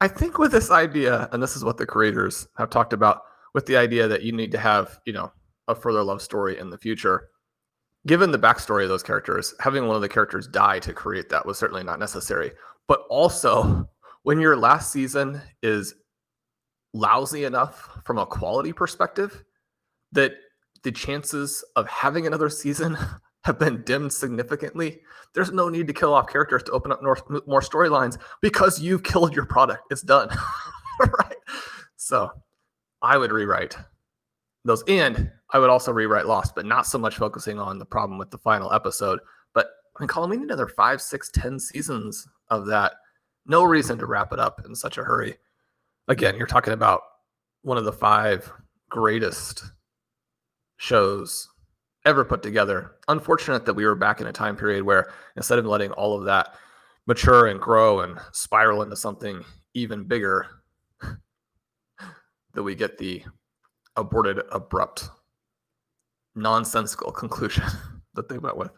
I 0.00 0.08
think 0.08 0.38
with 0.38 0.52
this 0.52 0.70
idea, 0.70 1.28
and 1.32 1.42
this 1.42 1.56
is 1.56 1.64
what 1.64 1.76
the 1.76 1.86
creators 1.86 2.46
have 2.56 2.70
talked 2.70 2.92
about, 2.92 3.22
with 3.52 3.66
the 3.66 3.76
idea 3.76 4.08
that 4.08 4.22
you 4.22 4.32
need 4.32 4.52
to 4.52 4.58
have, 4.58 4.98
you 5.06 5.12
know, 5.12 5.32
a 5.68 5.74
further 5.74 6.02
love 6.02 6.20
story 6.20 6.58
in 6.58 6.70
the 6.70 6.78
future. 6.78 7.28
Given 8.06 8.30
the 8.30 8.38
backstory 8.38 8.82
of 8.82 8.88
those 8.88 9.02
characters, 9.02 9.54
having 9.60 9.86
one 9.86 9.96
of 9.96 10.02
the 10.02 10.08
characters 10.08 10.46
die 10.46 10.78
to 10.80 10.92
create 10.92 11.28
that 11.30 11.46
was 11.46 11.58
certainly 11.58 11.84
not 11.84 11.98
necessary. 11.98 12.52
But 12.86 13.04
also, 13.08 13.88
when 14.24 14.40
your 14.40 14.56
last 14.56 14.92
season 14.92 15.40
is 15.62 15.94
lousy 16.92 17.44
enough 17.44 17.98
from 18.04 18.18
a 18.18 18.26
quality 18.26 18.72
perspective 18.72 19.42
that 20.12 20.32
the 20.82 20.92
chances 20.92 21.64
of 21.76 21.88
having 21.88 22.26
another 22.26 22.50
season 22.50 22.96
have 23.44 23.58
been 23.58 23.82
dimmed 23.82 24.12
significantly, 24.12 25.00
there's 25.34 25.52
no 25.52 25.68
need 25.68 25.86
to 25.86 25.92
kill 25.92 26.14
off 26.14 26.28
characters 26.28 26.62
to 26.64 26.72
open 26.72 26.90
up 26.90 27.02
more, 27.02 27.18
more 27.46 27.60
storylines 27.60 28.18
because 28.40 28.80
you've 28.80 29.02
killed 29.02 29.34
your 29.34 29.46
product. 29.46 29.82
It's 29.90 30.02
done. 30.02 30.28
right. 31.00 31.36
So 31.96 32.30
I 33.02 33.18
would 33.18 33.32
rewrite 33.32 33.76
those. 34.64 34.82
And 34.88 35.30
I 35.50 35.58
would 35.58 35.70
also 35.70 35.92
rewrite 35.92 36.26
Lost, 36.26 36.54
but 36.54 36.64
not 36.64 36.86
so 36.86 36.98
much 36.98 37.16
focusing 37.16 37.58
on 37.58 37.78
the 37.78 37.84
problem 37.84 38.18
with 38.18 38.30
the 38.30 38.38
final 38.38 38.72
episode. 38.72 39.20
But 39.52 39.68
I 39.96 40.02
mean, 40.02 40.08
Colm, 40.08 40.30
we 40.30 40.36
need 40.36 40.44
another 40.44 40.68
five, 40.68 41.02
six, 41.02 41.30
ten 41.30 41.58
seasons 41.58 42.26
of 42.48 42.66
that 42.66 42.94
no 43.46 43.62
reason 43.62 43.98
to 43.98 44.06
wrap 44.06 44.32
it 44.32 44.38
up 44.38 44.62
in 44.64 44.74
such 44.74 44.96
a 44.96 45.04
hurry. 45.04 45.36
Again, 46.08 46.36
you're 46.36 46.46
talking 46.46 46.72
about 46.72 47.02
one 47.62 47.76
of 47.76 47.84
the 47.84 47.92
five 47.92 48.50
greatest 48.88 49.64
shows 50.78 51.48
ever 52.04 52.24
put 52.24 52.42
together. 52.42 52.92
Unfortunate 53.08 53.64
that 53.66 53.74
we 53.74 53.84
were 53.84 53.94
back 53.94 54.20
in 54.20 54.26
a 54.26 54.32
time 54.32 54.56
period 54.56 54.84
where 54.84 55.12
instead 55.36 55.58
of 55.58 55.66
letting 55.66 55.90
all 55.92 56.16
of 56.16 56.24
that 56.24 56.54
mature 57.06 57.46
and 57.46 57.60
grow 57.60 58.00
and 58.00 58.18
spiral 58.32 58.82
into 58.82 58.96
something 58.96 59.44
even 59.74 60.04
bigger, 60.04 60.46
that 62.54 62.62
we 62.62 62.74
get 62.74 62.98
the 62.98 63.22
aborted, 63.96 64.40
abrupt, 64.52 65.08
nonsensical 66.34 67.12
conclusion 67.12 67.64
that 68.14 68.28
they 68.28 68.38
went 68.38 68.56
with. 68.56 68.70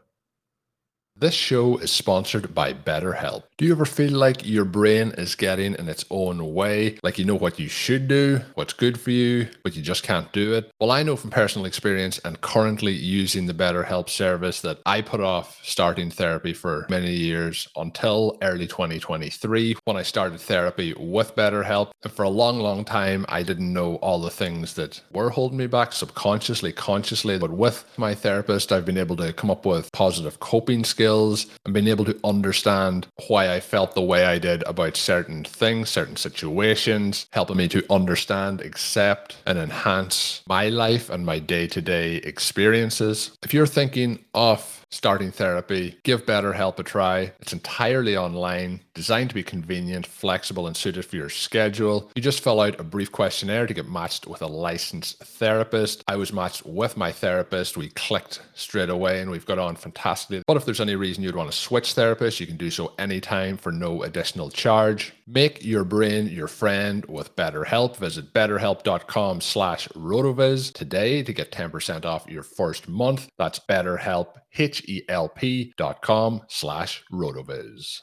This 1.18 1.32
show 1.32 1.78
is 1.78 1.90
sponsored 1.90 2.54
by 2.54 2.74
BetterHelp. 2.74 3.44
Do 3.56 3.64
you 3.64 3.72
ever 3.72 3.86
feel 3.86 4.12
like 4.12 4.46
your 4.46 4.66
brain 4.66 5.12
is 5.16 5.34
getting 5.34 5.74
in 5.76 5.88
its 5.88 6.04
own 6.10 6.52
way? 6.52 6.98
Like 7.02 7.18
you 7.18 7.24
know 7.24 7.34
what 7.34 7.58
you 7.58 7.68
should 7.68 8.06
do, 8.06 8.42
what's 8.52 8.74
good 8.74 9.00
for 9.00 9.12
you, 9.12 9.48
but 9.64 9.74
you 9.74 9.80
just 9.80 10.02
can't 10.02 10.30
do 10.32 10.52
it? 10.52 10.70
Well, 10.78 10.90
I 10.90 11.02
know 11.02 11.16
from 11.16 11.30
personal 11.30 11.64
experience 11.64 12.18
and 12.18 12.42
currently 12.42 12.92
using 12.92 13.46
the 13.46 13.54
BetterHelp 13.54 14.10
service 14.10 14.60
that 14.60 14.80
I 14.84 15.00
put 15.00 15.22
off 15.22 15.58
starting 15.62 16.10
therapy 16.10 16.52
for 16.52 16.84
many 16.90 17.14
years 17.14 17.66
until 17.76 18.36
early 18.42 18.66
2023 18.66 19.76
when 19.84 19.96
I 19.96 20.02
started 20.02 20.38
therapy 20.38 20.92
with 20.98 21.34
BetterHelp. 21.34 21.92
And 22.02 22.12
for 22.12 22.24
a 22.24 22.28
long, 22.28 22.60
long 22.60 22.84
time, 22.84 23.24
I 23.30 23.42
didn't 23.42 23.72
know 23.72 23.94
all 23.96 24.20
the 24.20 24.28
things 24.28 24.74
that 24.74 25.00
were 25.14 25.30
holding 25.30 25.56
me 25.56 25.66
back 25.66 25.94
subconsciously, 25.94 26.74
consciously. 26.74 27.38
But 27.38 27.52
with 27.52 27.86
my 27.96 28.14
therapist, 28.14 28.70
I've 28.70 28.84
been 28.84 28.98
able 28.98 29.16
to 29.16 29.32
come 29.32 29.50
up 29.50 29.64
with 29.64 29.90
positive 29.92 30.40
coping 30.40 30.84
skills 30.84 31.05
skills 31.06 31.46
and 31.64 31.72
being 31.72 31.86
able 31.86 32.04
to 32.04 32.18
understand 32.24 33.06
why 33.28 33.54
I 33.54 33.60
felt 33.60 33.94
the 33.94 34.02
way 34.02 34.24
I 34.24 34.38
did 34.38 34.64
about 34.64 34.96
certain 34.96 35.44
things, 35.44 35.88
certain 35.88 36.16
situations, 36.16 37.26
helping 37.32 37.58
me 37.58 37.68
to 37.68 37.84
understand, 37.88 38.60
accept, 38.60 39.36
and 39.46 39.56
enhance 39.56 40.42
my 40.48 40.68
life 40.68 41.08
and 41.08 41.24
my 41.24 41.38
day 41.38 41.68
to 41.68 41.80
day 41.80 42.16
experiences. 42.16 43.30
If 43.44 43.54
you're 43.54 43.68
thinking 43.68 44.24
of 44.34 44.84
starting 44.96 45.30
therapy, 45.30 45.98
give 46.02 46.24
BetterHelp 46.24 46.78
a 46.78 46.82
try. 46.82 47.32
It's 47.40 47.52
entirely 47.52 48.16
online, 48.16 48.80
designed 48.94 49.28
to 49.30 49.34
be 49.34 49.42
convenient, 49.42 50.06
flexible, 50.06 50.66
and 50.66 50.76
suited 50.76 51.04
for 51.04 51.16
your 51.16 51.28
schedule. 51.28 52.10
You 52.14 52.22
just 52.22 52.42
fill 52.42 52.60
out 52.60 52.80
a 52.80 52.84
brief 52.84 53.12
questionnaire 53.12 53.66
to 53.66 53.74
get 53.74 53.88
matched 53.88 54.26
with 54.26 54.40
a 54.42 54.46
licensed 54.46 55.22
therapist. 55.22 56.02
I 56.08 56.16
was 56.16 56.32
matched 56.32 56.64
with 56.64 56.96
my 56.96 57.12
therapist. 57.12 57.76
We 57.76 57.90
clicked 57.90 58.40
straight 58.54 58.88
away 58.88 59.20
and 59.20 59.30
we've 59.30 59.46
got 59.46 59.58
on 59.58 59.76
fantastically. 59.76 60.42
But 60.46 60.56
if 60.56 60.64
there's 60.64 60.80
any 60.80 60.96
reason 60.96 61.22
you'd 61.22 61.36
want 61.36 61.50
to 61.50 61.56
switch 61.56 61.94
therapists, 61.94 62.40
you 62.40 62.46
can 62.46 62.56
do 62.56 62.70
so 62.70 62.94
anytime 62.98 63.58
for 63.58 63.70
no 63.70 64.02
additional 64.02 64.50
charge. 64.50 65.12
Make 65.26 65.64
your 65.64 65.84
brain 65.84 66.28
your 66.28 66.48
friend 66.48 67.04
with 67.06 67.36
BetterHelp. 67.36 67.96
Visit 67.96 68.32
betterhelp.com 68.32 69.40
slash 69.40 69.88
rotoviz 69.88 70.72
today 70.72 71.22
to 71.22 71.32
get 71.32 71.52
10% 71.52 72.04
off 72.04 72.26
your 72.28 72.42
first 72.42 72.88
month. 72.88 73.28
That's 73.36 73.58
BetterHelp, 73.58 74.28
H 74.56 74.85
H-E-L-P 74.86 75.74
dot 75.76 76.02
com 76.02 76.42
slash 76.48 77.02
rotoviz. 77.12 78.00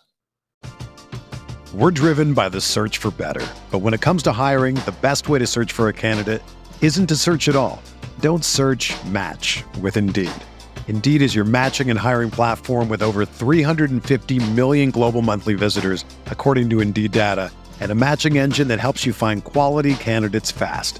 We're 1.73 1.91
driven 1.91 2.33
by 2.33 2.49
the 2.49 2.61
search 2.61 2.99
for 2.99 3.09
better. 3.11 3.45
But 3.71 3.79
when 3.79 3.93
it 3.95 4.01
comes 4.01 4.21
to 4.23 4.31
hiring, 4.31 4.75
the 4.75 4.93
best 5.01 5.27
way 5.27 5.39
to 5.39 5.47
search 5.47 5.71
for 5.71 5.87
a 5.87 5.93
candidate 5.93 6.43
isn't 6.81 7.07
to 7.07 7.15
search 7.15 7.49
at 7.49 7.55
all. 7.55 7.81
Don't 8.19 8.45
search 8.45 8.93
match 9.05 9.63
with 9.81 9.97
Indeed. 9.97 10.31
Indeed 10.87 11.21
is 11.23 11.33
your 11.33 11.45
matching 11.45 11.89
and 11.89 11.97
hiring 11.97 12.29
platform 12.29 12.89
with 12.89 13.01
over 13.01 13.25
350 13.25 14.51
million 14.51 14.91
global 14.91 15.23
monthly 15.23 15.55
visitors, 15.55 16.05
according 16.27 16.69
to 16.69 16.79
Indeed 16.81 17.11
data, 17.11 17.51
and 17.79 17.91
a 17.91 17.95
matching 17.95 18.37
engine 18.37 18.67
that 18.67 18.79
helps 18.79 19.03
you 19.05 19.13
find 19.13 19.43
quality 19.43 19.95
candidates 19.95 20.51
fast. 20.51 20.99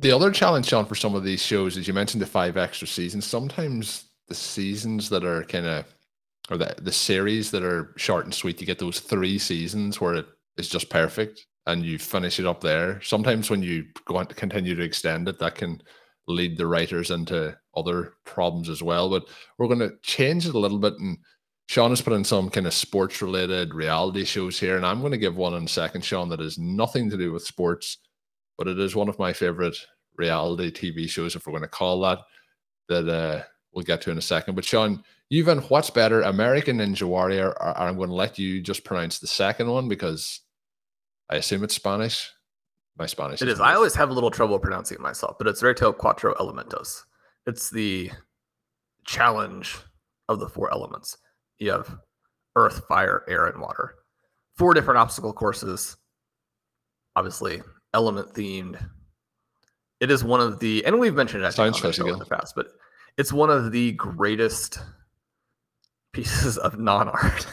The 0.00 0.12
other 0.12 0.30
challenge, 0.30 0.66
Shawn, 0.66 0.86
for 0.86 0.94
some 0.94 1.14
of 1.14 1.24
these 1.24 1.42
shows 1.42 1.76
is 1.76 1.86
you 1.86 1.92
mentioned 1.92 2.22
the 2.22 2.26
five 2.26 2.56
extra 2.56 2.88
seasons. 2.88 3.26
Sometimes 3.26 4.06
the 4.28 4.34
seasons 4.34 5.10
that 5.10 5.24
are 5.24 5.44
kind 5.44 5.66
of, 5.66 5.84
or 6.50 6.56
the, 6.56 6.74
the 6.80 6.90
series 6.90 7.50
that 7.50 7.62
are 7.62 7.92
short 7.98 8.24
and 8.24 8.32
sweet, 8.32 8.58
you 8.62 8.66
get 8.66 8.78
those 8.78 9.00
three 9.00 9.38
seasons 9.38 10.00
where 10.00 10.14
it 10.14 10.26
is 10.56 10.70
just 10.70 10.88
perfect 10.88 11.44
and 11.66 11.84
you 11.84 11.98
finish 11.98 12.40
it 12.40 12.46
up 12.46 12.62
there. 12.62 12.98
Sometimes 13.02 13.50
when 13.50 13.62
you 13.62 13.84
go 14.06 14.16
on 14.16 14.26
to 14.28 14.34
continue 14.34 14.74
to 14.74 14.82
extend 14.82 15.28
it, 15.28 15.38
that 15.38 15.56
can 15.56 15.82
lead 16.26 16.56
the 16.56 16.66
writers 16.66 17.10
into 17.10 17.54
other 17.76 18.14
problems 18.24 18.70
as 18.70 18.82
well. 18.82 19.10
But 19.10 19.28
we're 19.58 19.68
going 19.68 19.80
to 19.80 19.92
change 20.02 20.46
it 20.46 20.54
a 20.54 20.58
little 20.58 20.78
bit. 20.78 20.94
And 20.94 21.18
Shawn 21.66 21.90
has 21.90 22.00
put 22.00 22.14
in 22.14 22.24
some 22.24 22.48
kind 22.48 22.66
of 22.66 22.72
sports 22.72 23.20
related 23.20 23.74
reality 23.74 24.24
shows 24.24 24.58
here. 24.58 24.78
And 24.78 24.86
I'm 24.86 25.00
going 25.00 25.12
to 25.12 25.18
give 25.18 25.36
one 25.36 25.52
in 25.52 25.64
a 25.64 25.68
second, 25.68 26.06
Shawn, 26.06 26.30
that 26.30 26.40
has 26.40 26.56
nothing 26.56 27.10
to 27.10 27.18
do 27.18 27.32
with 27.32 27.44
sports 27.44 27.98
but 28.60 28.68
it 28.68 28.78
is 28.78 28.94
one 28.94 29.08
of 29.08 29.18
my 29.18 29.32
favorite 29.32 29.86
reality 30.18 30.70
TV 30.70 31.08
shows, 31.08 31.34
if 31.34 31.46
we're 31.46 31.52
going 31.52 31.62
to 31.62 31.68
call 31.68 32.02
that, 32.02 32.18
that 32.90 33.08
uh, 33.08 33.42
we'll 33.72 33.86
get 33.86 34.02
to 34.02 34.10
in 34.10 34.18
a 34.18 34.20
second. 34.20 34.54
But 34.54 34.66
Shawn, 34.66 35.02
you've 35.30 35.46
been 35.46 35.60
what's 35.60 35.88
better, 35.88 36.20
American 36.20 36.76
Ninja 36.76 37.04
Warrior, 37.04 37.52
or, 37.52 37.68
or 37.68 37.78
I'm 37.78 37.96
going 37.96 38.10
to 38.10 38.14
let 38.14 38.38
you 38.38 38.60
just 38.60 38.84
pronounce 38.84 39.18
the 39.18 39.26
second 39.26 39.70
one 39.70 39.88
because 39.88 40.42
I 41.30 41.36
assume 41.36 41.64
it's 41.64 41.74
Spanish. 41.74 42.30
My 42.98 43.06
Spanish. 43.06 43.40
It 43.40 43.48
is. 43.48 43.60
I 43.60 43.72
always 43.72 43.94
have 43.94 44.10
a 44.10 44.12
little 44.12 44.30
trouble 44.30 44.58
pronouncing 44.58 44.96
it 44.96 45.00
myself, 45.00 45.38
but 45.38 45.46
it's 45.46 45.62
Reto 45.62 45.96
Cuatro 45.96 46.36
Elementos. 46.36 47.04
It's 47.46 47.70
the 47.70 48.10
challenge 49.06 49.78
of 50.28 50.38
the 50.38 50.50
four 50.50 50.70
elements. 50.70 51.16
You 51.58 51.70
have 51.70 51.96
earth, 52.56 52.82
fire, 52.88 53.24
air, 53.26 53.46
and 53.46 53.62
water. 53.62 53.94
Four 54.58 54.74
different 54.74 54.98
obstacle 54.98 55.32
courses. 55.32 55.96
Obviously, 57.16 57.62
element 57.94 58.34
themed. 58.34 58.82
It 60.00 60.10
is 60.10 60.24
one 60.24 60.40
of 60.40 60.60
the, 60.60 60.84
and 60.86 60.98
we've 60.98 61.14
mentioned 61.14 61.44
it 61.44 61.52
Science 61.52 61.84
on 61.84 62.08
in 62.08 62.18
the 62.18 62.24
past, 62.24 62.54
but 62.54 62.68
it's 63.18 63.32
one 63.32 63.50
of 63.50 63.72
the 63.72 63.92
greatest 63.92 64.78
pieces 66.12 66.56
of 66.58 66.78
non-art. 66.78 67.46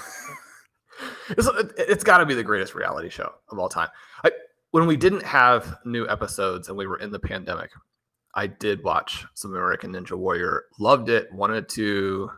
it's 1.30 1.50
it's 1.78 2.04
got 2.04 2.20
to 2.20 2.26
be 2.26 2.34
the 2.34 2.44
greatest 2.44 2.74
reality 2.74 3.10
show 3.10 3.34
of 3.50 3.60
all 3.60 3.70
time. 3.70 3.90
I, 4.24 4.32
when 4.72 4.88
we 4.88 4.96
didn't 4.96 5.24
have 5.24 5.78
new 5.86 6.08
episodes 6.08 6.70
and 6.70 6.78
we 6.78 6.88
were 6.88 7.00
in 7.00 7.12
the 7.12 7.20
pandemic, 7.20 7.72
I 8.34 8.48
did 8.48 8.84
watch 8.84 9.26
some 9.34 9.52
American 9.52 9.94
Ninja 9.94 10.18
Warrior. 10.18 10.66
Loved 10.80 11.10
it. 11.10 11.32
Wanted 11.34 11.68
to, 11.70 12.32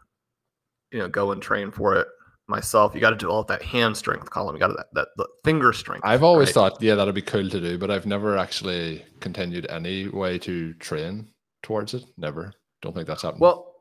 you 0.92 1.00
know, 1.00 1.08
go 1.08 1.32
and 1.32 1.42
train 1.42 1.72
for 1.72 1.96
it 1.96 2.08
myself. 2.50 2.94
You 2.94 3.02
got 3.02 3.12
to 3.12 3.16
do 3.16 3.28
develop 3.28 3.48
that 3.48 3.62
hand 3.62 3.96
strength, 3.96 4.30
Colm. 4.30 4.54
You 4.54 4.60
got 4.60 4.76
that 4.76 4.88
that 4.94 5.08
the 5.18 5.28
finger 5.46 5.72
strength. 5.72 6.06
I've 6.06 6.24
always 6.24 6.48
right? 6.50 6.54
thought, 6.54 6.82
yeah, 6.82 6.96
that'd 6.96 7.16
be 7.16 7.22
cool 7.22 7.50
to 7.50 7.60
do, 7.62 7.78
but 7.78 7.92
I've 7.92 8.06
never 8.06 8.38
actually 8.38 9.06
continued 9.20 9.68
any 9.70 10.08
way 10.08 10.38
to 10.40 10.74
train 10.76 11.30
towards 11.64 11.94
it. 11.94 12.04
Never. 12.18 12.54
Don't 12.82 12.94
think 12.96 13.08
that's 13.08 13.22
happened. 13.22 13.42
Well, 13.42 13.76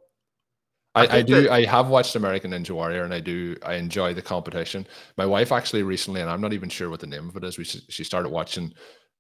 I 0.95 1.07
I, 1.07 1.17
I, 1.17 1.23
do. 1.23 1.43
that- 1.43 1.53
I 1.53 1.65
have 1.65 1.89
watched 1.89 2.17
American 2.17 2.51
Ninja 2.51 2.71
Warrior, 2.71 3.05
and 3.05 3.15
I 3.15 3.21
do. 3.21 3.57
I 3.65 3.75
enjoy 3.75 4.15
the 4.15 4.23
competition. 4.23 4.87
My 5.17 5.27
wife 5.27 5.53
actually 5.53 5.83
recently, 5.83 6.21
and 6.21 6.31
I'm 6.31 6.41
not 6.41 6.53
even 6.53 6.69
sure 6.69 6.91
what 6.91 7.01
the 7.01 7.07
name 7.07 7.29
of 7.29 7.37
it 7.37 7.45
is. 7.45 7.59
We 7.59 7.65
she 7.65 8.05
started 8.05 8.29
watching 8.29 8.73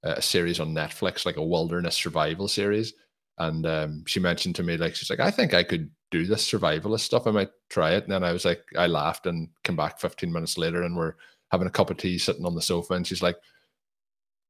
uh, 0.04 0.14
a 0.16 0.22
series 0.22 0.61
on 0.61 0.74
Netflix, 0.74 1.24
like 1.24 1.37
a 1.37 1.44
wilderness 1.44 1.96
survival 1.96 2.48
series, 2.48 2.92
and 3.38 3.66
um, 3.66 4.04
she 4.06 4.20
mentioned 4.20 4.56
to 4.56 4.62
me 4.62 4.76
like 4.76 4.94
she's 4.94 5.11
like, 5.11 5.20
I 5.20 5.30
think 5.30 5.54
I 5.54 5.62
could 5.62 5.90
do 6.11 6.27
this 6.27 6.51
survivalist 6.51 7.01
stuff. 7.01 7.27
I 7.27 7.31
might 7.31 7.51
try 7.68 7.92
it. 7.92 8.05
And 8.05 8.12
then 8.12 8.25
I 8.25 8.33
was 8.33 8.44
like, 8.44 8.64
I 8.77 8.87
laughed 8.87 9.27
and 9.27 9.49
came 9.64 9.77
back 9.77 10.01
15 10.01 10.33
minutes 10.33 10.59
later, 10.59 10.83
and 10.83 10.97
we're 10.97 11.14
having 11.51 11.66
a 11.66 11.71
cup 11.71 11.90
of 11.90 11.97
tea 11.97 12.18
sitting 12.18 12.44
on 12.44 12.55
the 12.55 12.62
sofa, 12.62 12.94
and 12.94 13.07
she's 13.07 13.23
like, 13.23 13.37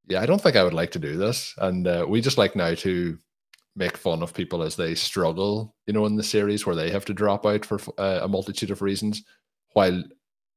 Yeah, 0.07 0.21
I 0.21 0.25
don't 0.25 0.41
think 0.41 0.55
I 0.55 0.63
would 0.63 0.73
like 0.73 0.91
to 0.91 0.99
do 0.99 1.17
this. 1.17 1.53
And 1.57 1.87
uh, 1.87 2.05
we 2.07 2.21
just 2.21 2.37
like 2.37 2.55
now 2.55 2.73
to 2.75 3.17
make 3.75 3.97
fun 3.97 4.21
of 4.21 4.33
people 4.33 4.61
as 4.61 4.75
they 4.75 4.95
struggle, 4.95 5.75
you 5.85 5.93
know, 5.93 6.05
in 6.05 6.15
the 6.15 6.23
series 6.23 6.65
where 6.65 6.75
they 6.75 6.89
have 6.91 7.05
to 7.05 7.13
drop 7.13 7.45
out 7.45 7.65
for 7.65 7.79
uh, 7.97 8.19
a 8.23 8.27
multitude 8.27 8.71
of 8.71 8.81
reasons, 8.81 9.23
while 9.73 10.03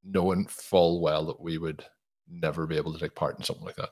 knowing 0.04 0.46
full 0.46 1.00
well 1.00 1.24
that 1.26 1.40
we 1.40 1.58
would 1.58 1.84
never 2.28 2.66
be 2.66 2.76
able 2.76 2.92
to 2.92 2.98
take 2.98 3.14
part 3.14 3.38
in 3.38 3.44
something 3.44 3.64
like 3.64 3.76
that. 3.76 3.90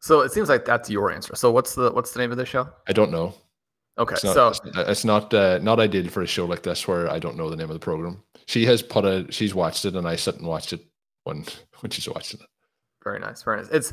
so 0.00 0.20
it 0.20 0.32
seems 0.32 0.48
like 0.48 0.64
that's 0.64 0.90
your 0.90 1.10
answer. 1.10 1.34
So 1.34 1.50
what's 1.50 1.74
the 1.74 1.90
what's 1.90 2.12
the 2.12 2.20
name 2.20 2.30
of 2.30 2.36
the 2.36 2.46
show? 2.46 2.68
I 2.86 2.92
don't 2.92 3.10
know. 3.10 3.34
Okay, 3.98 4.14
It's 4.14 4.24
not. 4.24 4.34
so 4.34 4.48
it's, 4.48 4.60
it's 4.76 5.04
not. 5.04 5.34
Uh, 5.34 5.58
not 5.58 5.80
ideal 5.80 6.08
for 6.08 6.22
a 6.22 6.26
show 6.26 6.46
like 6.46 6.62
this 6.62 6.86
where 6.86 7.10
I 7.10 7.18
don't 7.18 7.36
know 7.36 7.50
the 7.50 7.56
name 7.56 7.68
of 7.68 7.74
the 7.74 7.80
program. 7.80 8.22
She 8.46 8.64
has 8.66 8.80
put 8.82 9.04
a. 9.04 9.26
She's 9.30 9.54
watched 9.54 9.84
it, 9.84 9.96
and 9.96 10.06
I 10.06 10.14
sit 10.16 10.36
and 10.36 10.46
watch 10.46 10.72
it 10.72 10.80
when 11.24 11.44
when 11.80 11.90
she's 11.90 12.08
watching 12.08 12.40
it. 12.40 12.46
Very 13.04 13.18
nice, 13.18 13.42
very 13.42 13.56
nice. 13.58 13.68
It's 13.70 13.92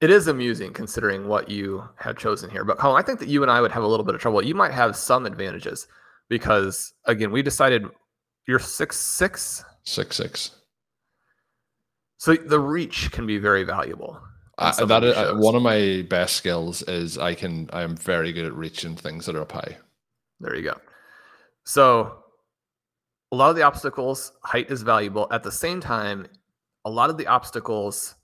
it 0.00 0.10
is 0.10 0.26
amusing 0.28 0.72
considering 0.72 1.28
what 1.28 1.50
you 1.50 1.84
have 1.96 2.16
chosen 2.16 2.48
here. 2.50 2.64
But 2.64 2.78
Colm, 2.78 2.98
I 2.98 3.02
think 3.02 3.18
that 3.20 3.28
you 3.28 3.42
and 3.42 3.50
I 3.50 3.60
would 3.60 3.70
have 3.72 3.82
a 3.82 3.86
little 3.86 4.04
bit 4.06 4.14
of 4.14 4.20
trouble. 4.20 4.42
You 4.42 4.54
might 4.54 4.72
have 4.72 4.96
some 4.96 5.26
advantages 5.26 5.86
because 6.28 6.92
again, 7.04 7.30
we 7.30 7.42
decided 7.42 7.84
you're 8.48 8.58
six 8.58 8.98
six, 8.98 9.64
Six 9.84 10.16
six. 10.16 10.50
so 12.16 12.34
the 12.34 12.58
reach 12.58 13.10
can 13.12 13.26
be 13.26 13.38
very 13.38 13.64
valuable. 13.64 14.20
Uh, 14.58 14.72
of 14.78 14.88
that 14.88 15.02
is, 15.02 15.14
uh, 15.16 15.30
shows. 15.30 15.38
one 15.44 15.54
of 15.54 15.62
my 15.62 16.04
best 16.08 16.36
skills 16.36 16.82
is 16.82 17.16
I 17.18 17.34
can. 17.34 17.68
I 17.72 17.82
am 17.82 17.96
very 17.96 18.32
good 18.32 18.44
at 18.44 18.54
reaching 18.54 18.94
things 18.96 19.26
that 19.26 19.34
are 19.36 19.42
up 19.42 19.52
high. 19.52 19.78
There 20.40 20.54
you 20.54 20.62
go. 20.62 20.78
So 21.64 22.18
a 23.32 23.36
lot 23.36 23.50
of 23.50 23.56
the 23.56 23.62
obstacles, 23.62 24.32
height 24.42 24.70
is 24.70 24.82
valuable. 24.82 25.26
At 25.30 25.42
the 25.42 25.52
same 25.52 25.80
time, 25.80 26.26
a 26.84 26.90
lot 26.90 27.08
of 27.08 27.16
the 27.16 27.26
obstacles, 27.26 28.14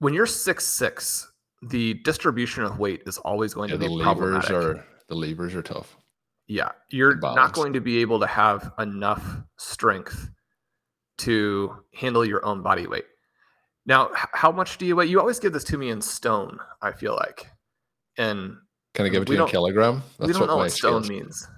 when 0.00 0.12
you're 0.12 0.26
six 0.26 0.66
six, 0.66 1.32
the 1.70 1.94
distribution 2.04 2.64
of 2.64 2.78
weight 2.78 3.02
is 3.06 3.16
always 3.18 3.54
going 3.54 3.70
Yeah, 3.70 3.76
to 3.76 3.78
the 3.78 3.86
be 3.86 3.94
levers 3.94 4.44
problematic. 4.46 4.80
are 4.80 4.86
the 5.08 5.14
levers 5.14 5.54
are 5.54 5.62
tough. 5.62 5.96
Yeah, 6.48 6.72
you're 6.90 7.16
not 7.16 7.54
going 7.54 7.72
to 7.72 7.80
be 7.80 7.98
able 7.98 8.20
to 8.20 8.26
have 8.26 8.72
enough 8.78 9.24
strength 9.56 10.28
to 11.18 11.76
handle 11.94 12.24
your 12.26 12.44
own 12.44 12.62
body 12.62 12.86
weight. 12.86 13.04
Now, 13.84 14.10
how 14.14 14.52
much 14.52 14.78
do 14.78 14.86
you 14.86 14.96
weigh? 14.96 15.06
You 15.06 15.18
always 15.20 15.38
give 15.40 15.52
this 15.52 15.64
to 15.64 15.76
me 15.78 15.90
in 15.90 16.00
stone, 16.00 16.58
I 16.80 16.92
feel 16.92 17.14
like. 17.14 17.50
And 18.16 18.56
Can 18.94 19.06
I 19.06 19.08
give 19.08 19.22
it 19.22 19.26
to 19.26 19.34
you 19.34 19.42
in 19.42 19.48
kilogram? 19.48 20.02
we 20.18 20.32
don't 20.32 20.46
know 20.46 20.56
what 20.56 20.70
stone 20.70 21.06
means. 21.08 21.48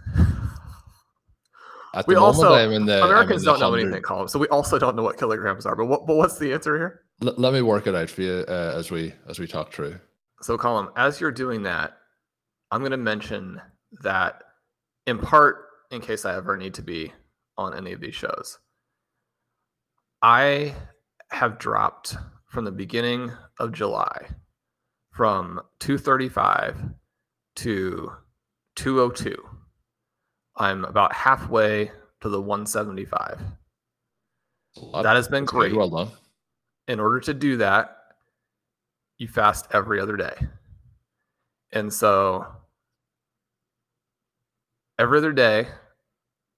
At 1.95 2.09
We 2.09 2.15
moment, 2.15 2.37
also 2.37 2.55
in 2.71 2.87
the 2.87 3.05
Americans 3.05 3.45
don't 3.45 3.61
know 3.61 3.73
anything, 3.75 4.03
Colm. 4.03 4.29
So 4.29 4.39
we 4.39 4.49
also 4.49 4.79
don't 4.79 4.97
know 4.97 5.03
what 5.03 5.17
kilograms 5.17 5.65
are. 5.65 5.77
But 5.77 5.87
what 5.87 6.07
but 6.07 6.17
what's 6.17 6.39
the 6.39 6.53
answer 6.53 6.77
here? 6.77 7.03
L- 7.23 7.35
let 7.37 7.53
me 7.53 7.63
work 7.63 7.87
it 7.87 7.95
out 7.95 8.11
for 8.11 8.23
you 8.23 8.45
uh, 8.49 8.73
as 8.75 8.91
we 8.91 9.13
as 9.29 9.39
we 9.39 9.47
talk 9.47 9.73
through. 9.73 10.01
So, 10.43 10.59
Colm, 10.59 10.91
as 10.97 11.21
you're 11.21 11.31
doing 11.31 11.63
that, 11.63 11.97
I'm 12.73 12.81
going 12.81 12.91
to 12.91 12.97
mention 12.97 13.61
that 14.03 14.43
in 15.07 15.19
part, 15.19 15.67
in 15.93 16.01
case 16.01 16.25
I 16.25 16.35
ever 16.35 16.57
need 16.57 16.75
to 16.75 16.83
be 16.83 17.13
on 17.57 17.77
any 17.77 17.93
of 17.93 18.01
these 18.01 18.17
shows, 18.17 18.59
I 20.21 20.75
have 21.35 21.59
dropped 21.59 22.17
from 22.47 22.65
the 22.65 22.73
beginning 22.73 23.33
of 23.59 23.73
July 23.73 24.29
from 25.11 25.61
235 25.81 26.77
to 27.57 28.13
202. 28.77 29.37
I'm 30.57 30.85
about 30.85 31.13
halfway 31.13 31.91
to 32.21 32.29
the 32.29 32.41
175. 32.41 33.41
That 35.03 35.17
has 35.17 35.29
been 35.29 35.45
great. 35.45 35.75
Well 35.75 35.91
done. 35.91 36.09
in 36.89 37.01
order 37.01 37.21
to 37.21 37.35
do 37.35 37.57
that, 37.59 37.97
you 39.19 39.29
fast 39.29 39.67
every 39.73 40.01
other 40.01 40.17
day. 40.17 40.35
And 41.73 41.93
so 41.93 42.47
every 44.99 45.19
other 45.19 45.33
day, 45.33 45.69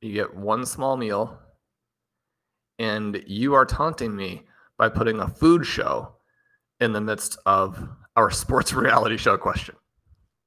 you 0.00 0.12
get 0.12 0.36
one 0.36 0.66
small 0.66 0.96
meal, 0.96 1.38
and 2.78 3.22
you 3.26 3.54
are 3.54 3.64
taunting 3.64 4.14
me 4.14 4.44
by 4.78 4.88
putting 4.88 5.20
a 5.20 5.28
food 5.28 5.64
show 5.66 6.14
in 6.80 6.92
the 6.92 7.00
midst 7.00 7.38
of 7.46 7.88
our 8.16 8.30
sports 8.42 8.72
reality 8.72 9.16
show 9.16 9.36
question. 9.36 9.74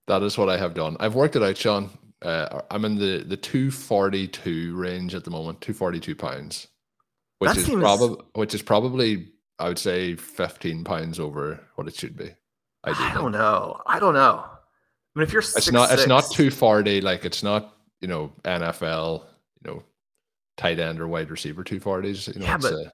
That 0.08 0.24
is 0.24 0.38
what 0.38 0.50
I 0.50 0.58
have 0.58 0.74
done. 0.74 0.98
I've 1.00 1.16
worked 1.16 1.36
it 1.36 1.44
out, 1.44 1.58
Shawn. 1.58 1.90
Uh, 2.22 2.62
I'm 2.72 2.84
in 2.84 2.96
the 2.98 3.24
the 3.26 3.38
242 3.38 4.76
range 4.76 5.16
at 5.16 5.24
the 5.24 5.32
moment, 5.32 5.62
242 5.62 6.16
pounds, 6.16 6.68
which 7.38 7.50
That 7.52 7.58
is 7.58 7.66
seems- 7.66 7.82
probably 7.82 8.24
which 8.34 8.54
is 8.54 8.62
probably 8.62 9.30
I 9.60 9.68
would 9.68 9.78
say 9.80 10.16
15 10.16 10.84
pounds 10.84 11.20
over 11.20 11.60
what 11.76 11.88
it 11.88 11.96
should 11.96 12.16
be. 12.18 12.32
I, 12.84 12.94
do 12.94 12.98
I 13.04 13.14
don't 13.14 13.32
know. 13.34 13.82
I 13.86 14.00
don't 14.00 14.14
know. 14.14 14.44
I 14.46 15.20
mean, 15.20 15.24
if 15.24 15.34
you're 15.34 15.42
It's 15.42 15.72
not. 15.72 15.92
It's 15.92 16.08
not 16.08 16.24
6'6", 16.26 16.32
240. 16.36 17.02
Like 17.02 17.26
it's 17.26 17.44
not. 17.44 17.76
You 18.02 18.08
know, 18.08 18.32
NFL. 18.44 19.26
You 19.66 19.72
know, 19.72 19.84
tight 20.58 20.80
end 20.80 21.00
or 21.02 21.08
wide 21.08 21.30
receiver 21.30 21.64
240s. 21.64 22.34
You 22.34 22.40
know, 22.40 22.46
Yeah, 22.46 22.56
it's, 22.56 22.70
but- 22.70 22.74
uh, 22.88 22.90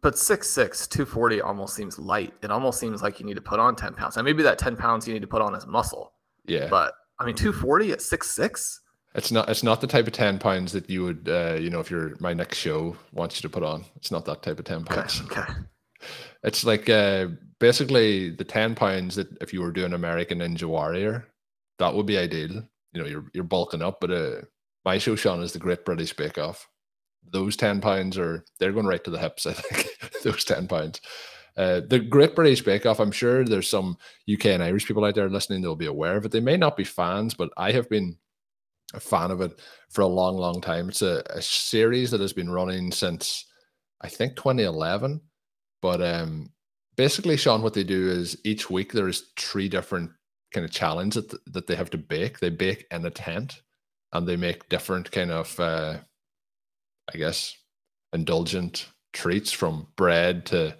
But 0.00 0.14
6'6", 0.14 0.88
240 0.88 1.40
almost 1.40 1.74
seems 1.74 1.98
light. 1.98 2.32
It 2.42 2.50
almost 2.50 2.78
seems 2.78 3.02
like 3.02 3.18
you 3.18 3.26
need 3.26 3.34
to 3.36 3.40
put 3.42 3.58
on 3.58 3.74
10 3.74 3.94
pounds. 3.94 4.16
And 4.16 4.24
maybe 4.24 4.42
that 4.44 4.58
10 4.58 4.76
pounds 4.76 5.06
you 5.08 5.14
need 5.14 5.22
to 5.22 5.26
put 5.28 5.42
on 5.42 5.54
is 5.54 5.66
muscle. 5.66 6.12
yeah. 6.46 6.68
But 6.68 6.94
I 7.18 7.24
mean, 7.24 7.34
240 7.34 7.92
at 7.92 7.98
6'6"? 7.98 8.78
It's 9.14 9.32
not. 9.32 9.48
It's 9.48 9.62
not 9.64 9.80
the 9.80 9.86
type 9.86 10.06
of 10.06 10.12
ten 10.12 10.38
pounds 10.38 10.70
that 10.72 10.88
you 10.88 11.02
would. 11.02 11.28
Uh, 11.28 11.56
you 11.58 11.70
know, 11.70 11.80
if 11.80 11.90
you're 11.90 12.12
my 12.20 12.34
next 12.34 12.58
show 12.58 12.94
wants 13.12 13.36
you 13.36 13.42
to 13.42 13.48
put 13.48 13.62
on. 13.64 13.84
It's 13.96 14.12
not 14.12 14.26
that 14.26 14.42
type 14.42 14.58
of 14.58 14.66
ten 14.66 14.82
Okay. 14.82 14.94
pounds. 14.96 15.22
okay. 15.22 15.50
It's 16.44 16.62
like 16.62 16.88
uh, 16.90 17.28
basically 17.58 18.30
the 18.30 18.44
ten 18.44 18.74
pounds 18.74 19.16
that 19.16 19.26
if 19.40 19.52
you 19.52 19.62
were 19.62 19.72
doing 19.72 19.94
American 19.94 20.38
Ninja 20.38 20.64
Warrior, 20.64 21.26
that 21.78 21.94
would 21.94 22.06
be 22.06 22.18
ideal. 22.18 22.62
You 22.92 23.02
know, 23.02 23.06
you're 23.06 23.24
you're 23.32 23.44
bulking 23.44 23.82
up, 23.82 23.98
but 24.00 24.10
uh, 24.10 24.42
my 24.84 24.98
show, 24.98 25.16
Shawn, 25.16 25.42
is 25.42 25.52
the 25.52 25.58
Great 25.58 25.84
British 25.86 26.12
Bake 26.12 26.38
Off. 26.38 26.68
Those 27.32 27.56
ten 27.56 27.80
pounds 27.80 28.18
are 28.18 28.44
they're 28.58 28.72
going 28.72 28.86
right 28.86 29.02
to 29.04 29.10
the 29.10 29.18
hips. 29.18 29.46
I 29.46 29.52
think 29.52 29.88
those 30.22 30.44
ten 30.44 30.66
pounds. 30.66 31.00
Uh, 31.56 31.80
the 31.88 31.98
Great 31.98 32.36
British 32.36 32.62
Bake 32.62 32.86
Off. 32.86 33.00
I'm 33.00 33.10
sure 33.10 33.44
there's 33.44 33.68
some 33.68 33.98
UK 34.32 34.46
and 34.46 34.62
Irish 34.62 34.86
people 34.86 35.04
out 35.04 35.16
there 35.16 35.28
listening. 35.28 35.60
They'll 35.60 35.74
be 35.74 35.86
aware 35.86 36.16
of 36.16 36.24
it. 36.24 36.30
They 36.30 36.40
may 36.40 36.56
not 36.56 36.76
be 36.76 36.84
fans, 36.84 37.34
but 37.34 37.50
I 37.56 37.72
have 37.72 37.88
been 37.88 38.16
a 38.94 39.00
fan 39.00 39.30
of 39.30 39.40
it 39.40 39.60
for 39.90 40.02
a 40.02 40.06
long, 40.06 40.36
long 40.36 40.60
time. 40.60 40.88
It's 40.88 41.02
a, 41.02 41.22
a 41.30 41.42
series 41.42 42.10
that 42.12 42.20
has 42.20 42.32
been 42.32 42.50
running 42.50 42.92
since 42.92 43.44
I 44.00 44.08
think 44.08 44.36
2011. 44.36 45.20
But 45.82 46.02
um, 46.02 46.50
basically, 46.96 47.36
Shawn, 47.36 47.62
what 47.62 47.74
they 47.74 47.84
do 47.84 48.08
is 48.08 48.38
each 48.44 48.70
week 48.70 48.92
there 48.92 49.08
is 49.08 49.30
three 49.36 49.68
different 49.68 50.10
kind 50.52 50.64
of 50.64 50.70
challenges 50.70 51.26
that, 51.26 51.52
that 51.52 51.66
they 51.66 51.76
have 51.76 51.90
to 51.90 51.98
bake. 51.98 52.38
They 52.38 52.50
bake 52.50 52.86
in 52.90 53.04
a 53.04 53.10
tent, 53.10 53.62
and 54.12 54.26
they 54.26 54.36
make 54.36 54.68
different 54.68 55.10
kind 55.10 55.30
of, 55.30 55.58
uh, 55.60 55.98
I 57.12 57.18
guess, 57.18 57.56
indulgent 58.12 58.88
treats 59.12 59.52
from 59.52 59.88
bread 59.96 60.46
to 60.46 60.76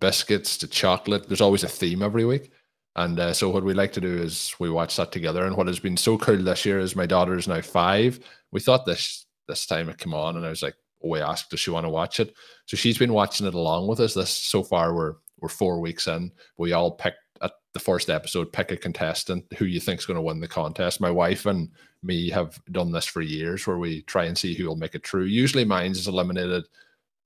biscuits 0.00 0.58
to 0.58 0.66
chocolate. 0.66 1.28
There's 1.28 1.40
always 1.40 1.64
a 1.64 1.68
theme 1.68 2.02
every 2.02 2.24
week. 2.24 2.50
And 2.96 3.18
uh, 3.18 3.32
so 3.32 3.48
what 3.48 3.64
we 3.64 3.72
like 3.72 3.92
to 3.92 4.00
do 4.00 4.14
is 4.18 4.54
we 4.58 4.68
watch 4.68 4.96
that 4.96 5.12
together. 5.12 5.46
And 5.46 5.56
what 5.56 5.66
has 5.66 5.78
been 5.78 5.96
so 5.96 6.18
cool 6.18 6.36
this 6.36 6.66
year 6.66 6.78
is 6.78 6.94
my 6.94 7.06
daughter 7.06 7.36
is 7.36 7.48
now 7.48 7.62
five. 7.62 8.20
We 8.50 8.60
thought 8.60 8.84
this 8.84 9.26
this 9.48 9.66
time 9.66 9.88
it 9.88 9.98
came 9.98 10.14
on, 10.14 10.36
and 10.36 10.46
I 10.46 10.50
was 10.50 10.62
like, 10.62 10.74
oh, 11.02 11.08
we 11.08 11.20
asked, 11.20 11.50
does 11.50 11.60
she 11.60 11.70
want 11.70 11.84
to 11.84 11.90
watch 11.90 12.20
it? 12.20 12.34
So 12.66 12.76
she's 12.76 12.98
been 12.98 13.12
watching 13.12 13.46
it 13.46 13.54
along 13.54 13.88
with 13.88 14.00
us. 14.00 14.14
This 14.14 14.30
so 14.30 14.62
far 14.62 14.94
we're 14.94 15.14
we're 15.40 15.48
four 15.48 15.80
weeks 15.80 16.06
in. 16.06 16.30
We 16.58 16.72
all 16.72 16.90
picked 16.90 17.18
at 17.40 17.52
the 17.72 17.80
first 17.80 18.10
episode, 18.10 18.52
pick 18.52 18.70
a 18.70 18.76
contestant 18.76 19.44
who 19.56 19.64
you 19.64 19.80
think's 19.80 20.06
going 20.06 20.16
to 20.16 20.22
win 20.22 20.40
the 20.40 20.48
contest. 20.48 21.00
My 21.00 21.10
wife 21.10 21.46
and 21.46 21.70
me 22.02 22.30
have 22.30 22.60
done 22.72 22.92
this 22.92 23.06
for 23.06 23.20
years, 23.22 23.66
where 23.66 23.78
we 23.78 24.02
try 24.02 24.24
and 24.24 24.36
see 24.36 24.54
who 24.54 24.66
will 24.66 24.76
make 24.76 24.94
it 24.94 25.06
through. 25.06 25.24
Usually, 25.24 25.64
mine's 25.64 25.98
is 25.98 26.08
eliminated 26.08 26.64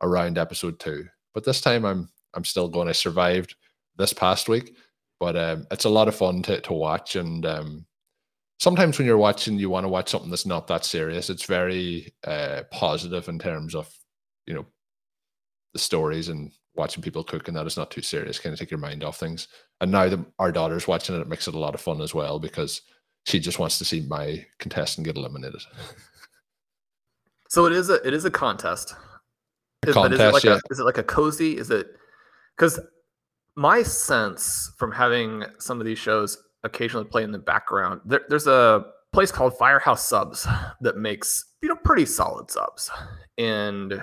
around 0.03 0.39
episode 0.39 0.79
two, 0.79 1.07
but 1.35 1.45
this 1.45 1.61
time 1.61 1.85
I'm 1.85 2.09
I'm 2.35 2.45
still 2.45 2.69
going. 2.69 2.89
I 2.89 2.93
survived 2.93 3.55
this 3.97 4.13
past 4.13 4.49
week, 4.49 4.77
but 5.19 5.37
um, 5.37 5.67
it's 5.71 5.85
a 5.87 5.91
lot 5.91 6.09
of 6.09 6.15
fun 6.15 6.43
to 6.43 6.61
to 6.61 6.73
watch. 6.73 7.17
And 7.17 7.45
um, 7.47 7.87
sometimes 8.61 8.99
when 8.99 9.07
you're 9.07 9.17
watching, 9.17 9.59
you 9.59 9.71
want 9.71 9.85
to 9.85 9.89
watch 9.89 10.11
something 10.11 10.31
that's 10.31 10.47
not 10.47 10.67
that 10.69 10.85
serious. 10.85 11.31
It's 11.31 11.47
very 11.47 12.15
uh, 12.25 12.63
positive 12.71 13.29
in 13.29 13.39
terms 13.39 13.75
of 13.75 13.89
you 14.47 14.55
know 14.55 14.67
the 15.73 15.79
stories 15.79 16.29
and 16.29 16.53
watching 16.75 17.03
people 17.03 17.25
cook, 17.25 17.49
and 17.49 17.57
that 17.57 17.67
is 17.67 17.77
not 17.77 17.91
too 17.91 18.03
serious. 18.03 18.39
Kind 18.39 18.53
of 18.53 18.59
take 18.59 18.71
your 18.71 18.81
mind 18.81 19.03
off 19.03 19.19
things. 19.19 19.49
And 19.81 19.91
now 19.91 20.09
that 20.09 20.25
our 20.39 20.53
daughter's 20.53 20.87
watching 20.87 21.17
it, 21.17 21.21
it 21.21 21.29
makes 21.29 21.49
it 21.49 21.55
a 21.55 21.59
lot 21.59 21.75
of 21.75 21.81
fun 21.81 22.01
as 22.01 22.15
well 22.15 22.39
because 22.39 22.83
she 23.27 23.41
just 23.41 23.59
wants 23.59 23.79
to 23.79 23.85
see 23.85 24.03
my 24.03 24.45
contestant 24.59 25.05
get 25.05 25.17
eliminated. 25.17 25.63
So 27.49 27.65
it 27.65 27.73
is 27.73 27.91
a 27.91 28.07
it 28.07 28.13
is 28.13 28.25
a 28.25 28.31
contest. 28.31 28.95
A 29.85 29.89
Is- 29.89 29.95
but 29.95 30.13
is 30.13 30.19
it 30.19 30.23
contest, 30.23 30.35
like 30.35 30.45
yeah. 30.45 30.55
a 30.57 30.73
is 30.73 30.81
it 30.81 30.85
like 30.85 30.99
a 30.99 31.03
cozy? 31.05 31.57
Is 31.57 31.71
it 31.71 31.87
because 32.57 32.81
my 33.55 33.83
sense 33.83 34.73
from 34.77 34.93
having 34.93 35.45
some 35.59 35.81
of 35.81 35.87
these 35.87 35.99
shows 35.99 36.37
occasionally 36.65 37.07
play 37.07 37.23
in 37.23 37.31
the 37.31 37.39
background, 37.39 38.01
there, 38.05 38.23
there's 38.29 38.49
a 38.49 38.85
place 39.13 39.31
called 39.31 39.57
Firehouse 39.57 40.05
Subs 40.07 40.47
that 40.81 40.99
makes 40.99 41.45
you 41.63 41.69
know 41.69 41.77
pretty 41.77 42.05
solid 42.05 42.51
subs, 42.51 42.91
and 43.39 44.03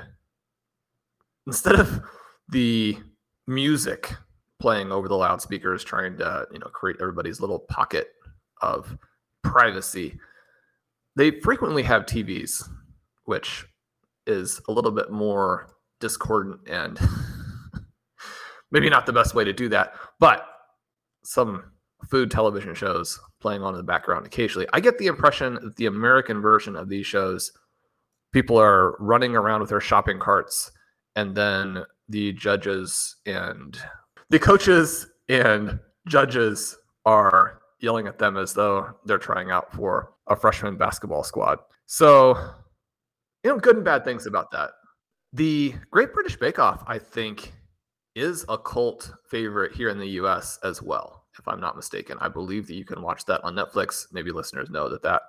instead 1.45 1.75
of 1.75 2.01
the 2.49 2.97
music 3.45 4.15
playing 4.59 4.91
over 4.91 5.07
the 5.09 5.17
loudspeakers, 5.17 5.83
trying 5.83 6.17
to 6.17 6.47
you 6.51 6.59
know 6.59 6.67
create 6.67 6.97
everybody's 7.01 7.41
little 7.41 7.59
pocket 7.59 8.07
of 8.61 8.97
privacy, 9.43 10.19
they 11.15 11.31
frequently 11.31 11.83
have 11.83 12.05
TVs, 12.05 12.67
which 13.25 13.65
is 14.25 14.61
a 14.67 14.71
little 14.71 14.91
bit 14.91 15.11
more 15.11 15.67
discordant 15.99 16.59
and 16.67 16.99
maybe 18.71 18.89
not 18.89 19.05
the 19.05 19.13
best 19.13 19.35
way 19.35 19.43
to 19.43 19.53
do 19.53 19.69
that, 19.69 19.93
but 20.19 20.45
some 21.23 21.63
food 22.09 22.29
television 22.29 22.75
shows 22.75 23.19
playing 23.39 23.63
on 23.63 23.73
in 23.73 23.77
the 23.77 23.83
background 23.83 24.25
occasionally. 24.25 24.67
I 24.73 24.79
get 24.79 24.97
the 24.97 25.07
impression 25.07 25.55
that 25.55 25.75
the 25.75 25.85
American 25.85 26.41
version 26.41 26.75
of 26.75 26.89
these 26.89 27.05
shows, 27.05 27.51
people 28.31 28.57
are 28.57 28.97
running 28.99 29.35
around 29.35 29.61
with 29.61 29.69
their 29.69 29.81
shopping 29.81 30.19
carts, 30.19 30.71
and 31.15 31.35
then 31.35 31.83
the 32.09 32.33
judges 32.33 33.15
and 33.25 33.77
the 34.29 34.39
coaches 34.39 35.07
and 35.29 35.79
judges 36.07 36.77
are 37.05 37.59
yelling 37.83 38.07
at 38.07 38.17
them 38.17 38.37
as 38.37 38.53
though 38.53 38.89
they're 39.05 39.17
trying 39.17 39.51
out 39.51 39.71
for 39.73 40.13
a 40.27 40.35
freshman 40.35 40.77
basketball 40.77 41.23
squad. 41.23 41.59
So, 41.85 42.35
you 43.43 43.51
know, 43.51 43.59
good 43.59 43.75
and 43.75 43.85
bad 43.85 44.05
things 44.05 44.25
about 44.25 44.49
that. 44.51 44.71
The 45.33 45.75
Great 45.91 46.13
British 46.13 46.37
Bake 46.37 46.59
Off, 46.59 46.83
I 46.87 46.97
think, 46.97 47.53
is 48.15 48.45
a 48.47 48.57
cult 48.57 49.11
favorite 49.29 49.75
here 49.75 49.89
in 49.89 49.99
the 49.99 50.07
US 50.21 50.57
as 50.63 50.81
well, 50.81 51.25
if 51.37 51.45
I'm 51.47 51.59
not 51.59 51.75
mistaken. 51.75 52.17
I 52.21 52.29
believe 52.29 52.67
that 52.67 52.75
you 52.75 52.85
can 52.85 53.01
watch 53.01 53.25
that 53.25 53.43
on 53.43 53.53
Netflix. 53.53 54.07
Maybe 54.13 54.31
listeners 54.31 54.69
know 54.69 54.87
that 54.87 55.03
that 55.03 55.23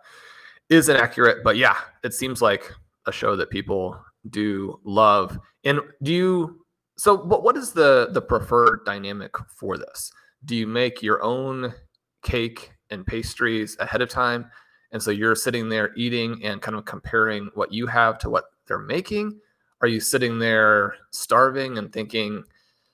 is 0.71 0.89
inaccurate, 0.89 1.43
but 1.43 1.57
yeah, 1.57 1.77
it 2.05 2.15
seems 2.15 2.41
like 2.41 2.73
a 3.07 3.13
show 3.13 3.35
that 3.37 3.51
people 3.51 4.01
do 4.31 4.79
love. 4.85 5.39
And 5.65 5.81
do 6.03 6.13
you 6.13 6.61
so 6.97 7.17
what 7.17 7.57
is 7.57 7.73
the 7.73 8.09
the 8.13 8.23
preferred 8.23 8.85
dynamic 8.87 9.33
for 9.49 9.77
this? 9.77 10.13
Do 10.45 10.55
you 10.55 10.67
make 10.67 11.03
your 11.03 11.23
own 11.23 11.75
cake 12.25 12.73
and 12.91 13.07
pastries 13.07 13.77
ahead 13.79 14.03
of 14.03 14.09
time? 14.09 14.51
And 14.91 15.03
so 15.03 15.11
you're 15.13 15.37
sitting 15.37 15.69
there 15.69 15.95
eating 15.97 16.45
and 16.45 16.61
kind 16.61 16.77
of 16.77 16.85
comparing 16.85 17.51
what 17.55 17.73
you 17.73 17.87
have 17.87 18.19
to 18.19 18.31
what 18.31 18.45
they're 18.67 18.79
making? 18.79 19.39
Are 19.81 19.89
you 19.89 20.01
sitting 20.01 20.39
there 20.39 20.97
starving 21.11 21.79
and 21.79 21.93
thinking, 21.93 22.43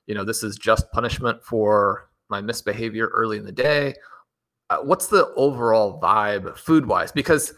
you 0.06 0.14
know, 0.14 0.24
this 0.24 0.42
is 0.42 0.56
just 0.56 0.90
punishment 0.92 1.42
for 1.42 2.10
my 2.28 2.40
misbehavior 2.40 3.08
early 3.08 3.38
in 3.38 3.44
the 3.44 3.52
day? 3.52 3.94
uh, 4.70 4.78
what's 4.78 5.08
the 5.08 5.26
overall 5.34 6.00
vibe 6.00 6.56
food 6.56 6.86
wise? 6.86 7.12
Because 7.12 7.52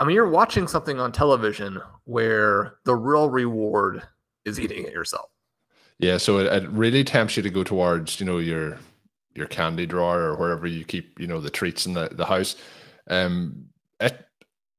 I 0.00 0.04
mean, 0.04 0.16
you're 0.16 0.28
watching 0.28 0.66
something 0.66 0.98
on 0.98 1.12
television 1.12 1.80
where 2.04 2.78
the 2.84 2.96
real 2.96 3.30
reward 3.30 4.02
is 4.44 4.58
eating 4.58 4.84
it 4.84 4.92
yourself. 4.92 5.30
Yeah, 5.98 6.16
so 6.16 6.38
it, 6.38 6.46
it 6.46 6.68
really 6.70 7.04
tempts 7.04 7.36
you 7.36 7.42
to 7.44 7.50
go 7.50 7.62
towards, 7.62 8.18
you 8.18 8.26
know, 8.26 8.38
your 8.38 8.78
your 9.34 9.46
candy 9.46 9.86
drawer 9.86 10.20
or 10.20 10.36
wherever 10.36 10.66
you 10.66 10.84
keep, 10.84 11.18
you 11.18 11.26
know, 11.26 11.40
the 11.40 11.50
treats 11.50 11.86
in 11.86 11.94
the, 11.94 12.08
the 12.12 12.24
house. 12.24 12.56
Um, 13.08 13.66
it 14.00 14.26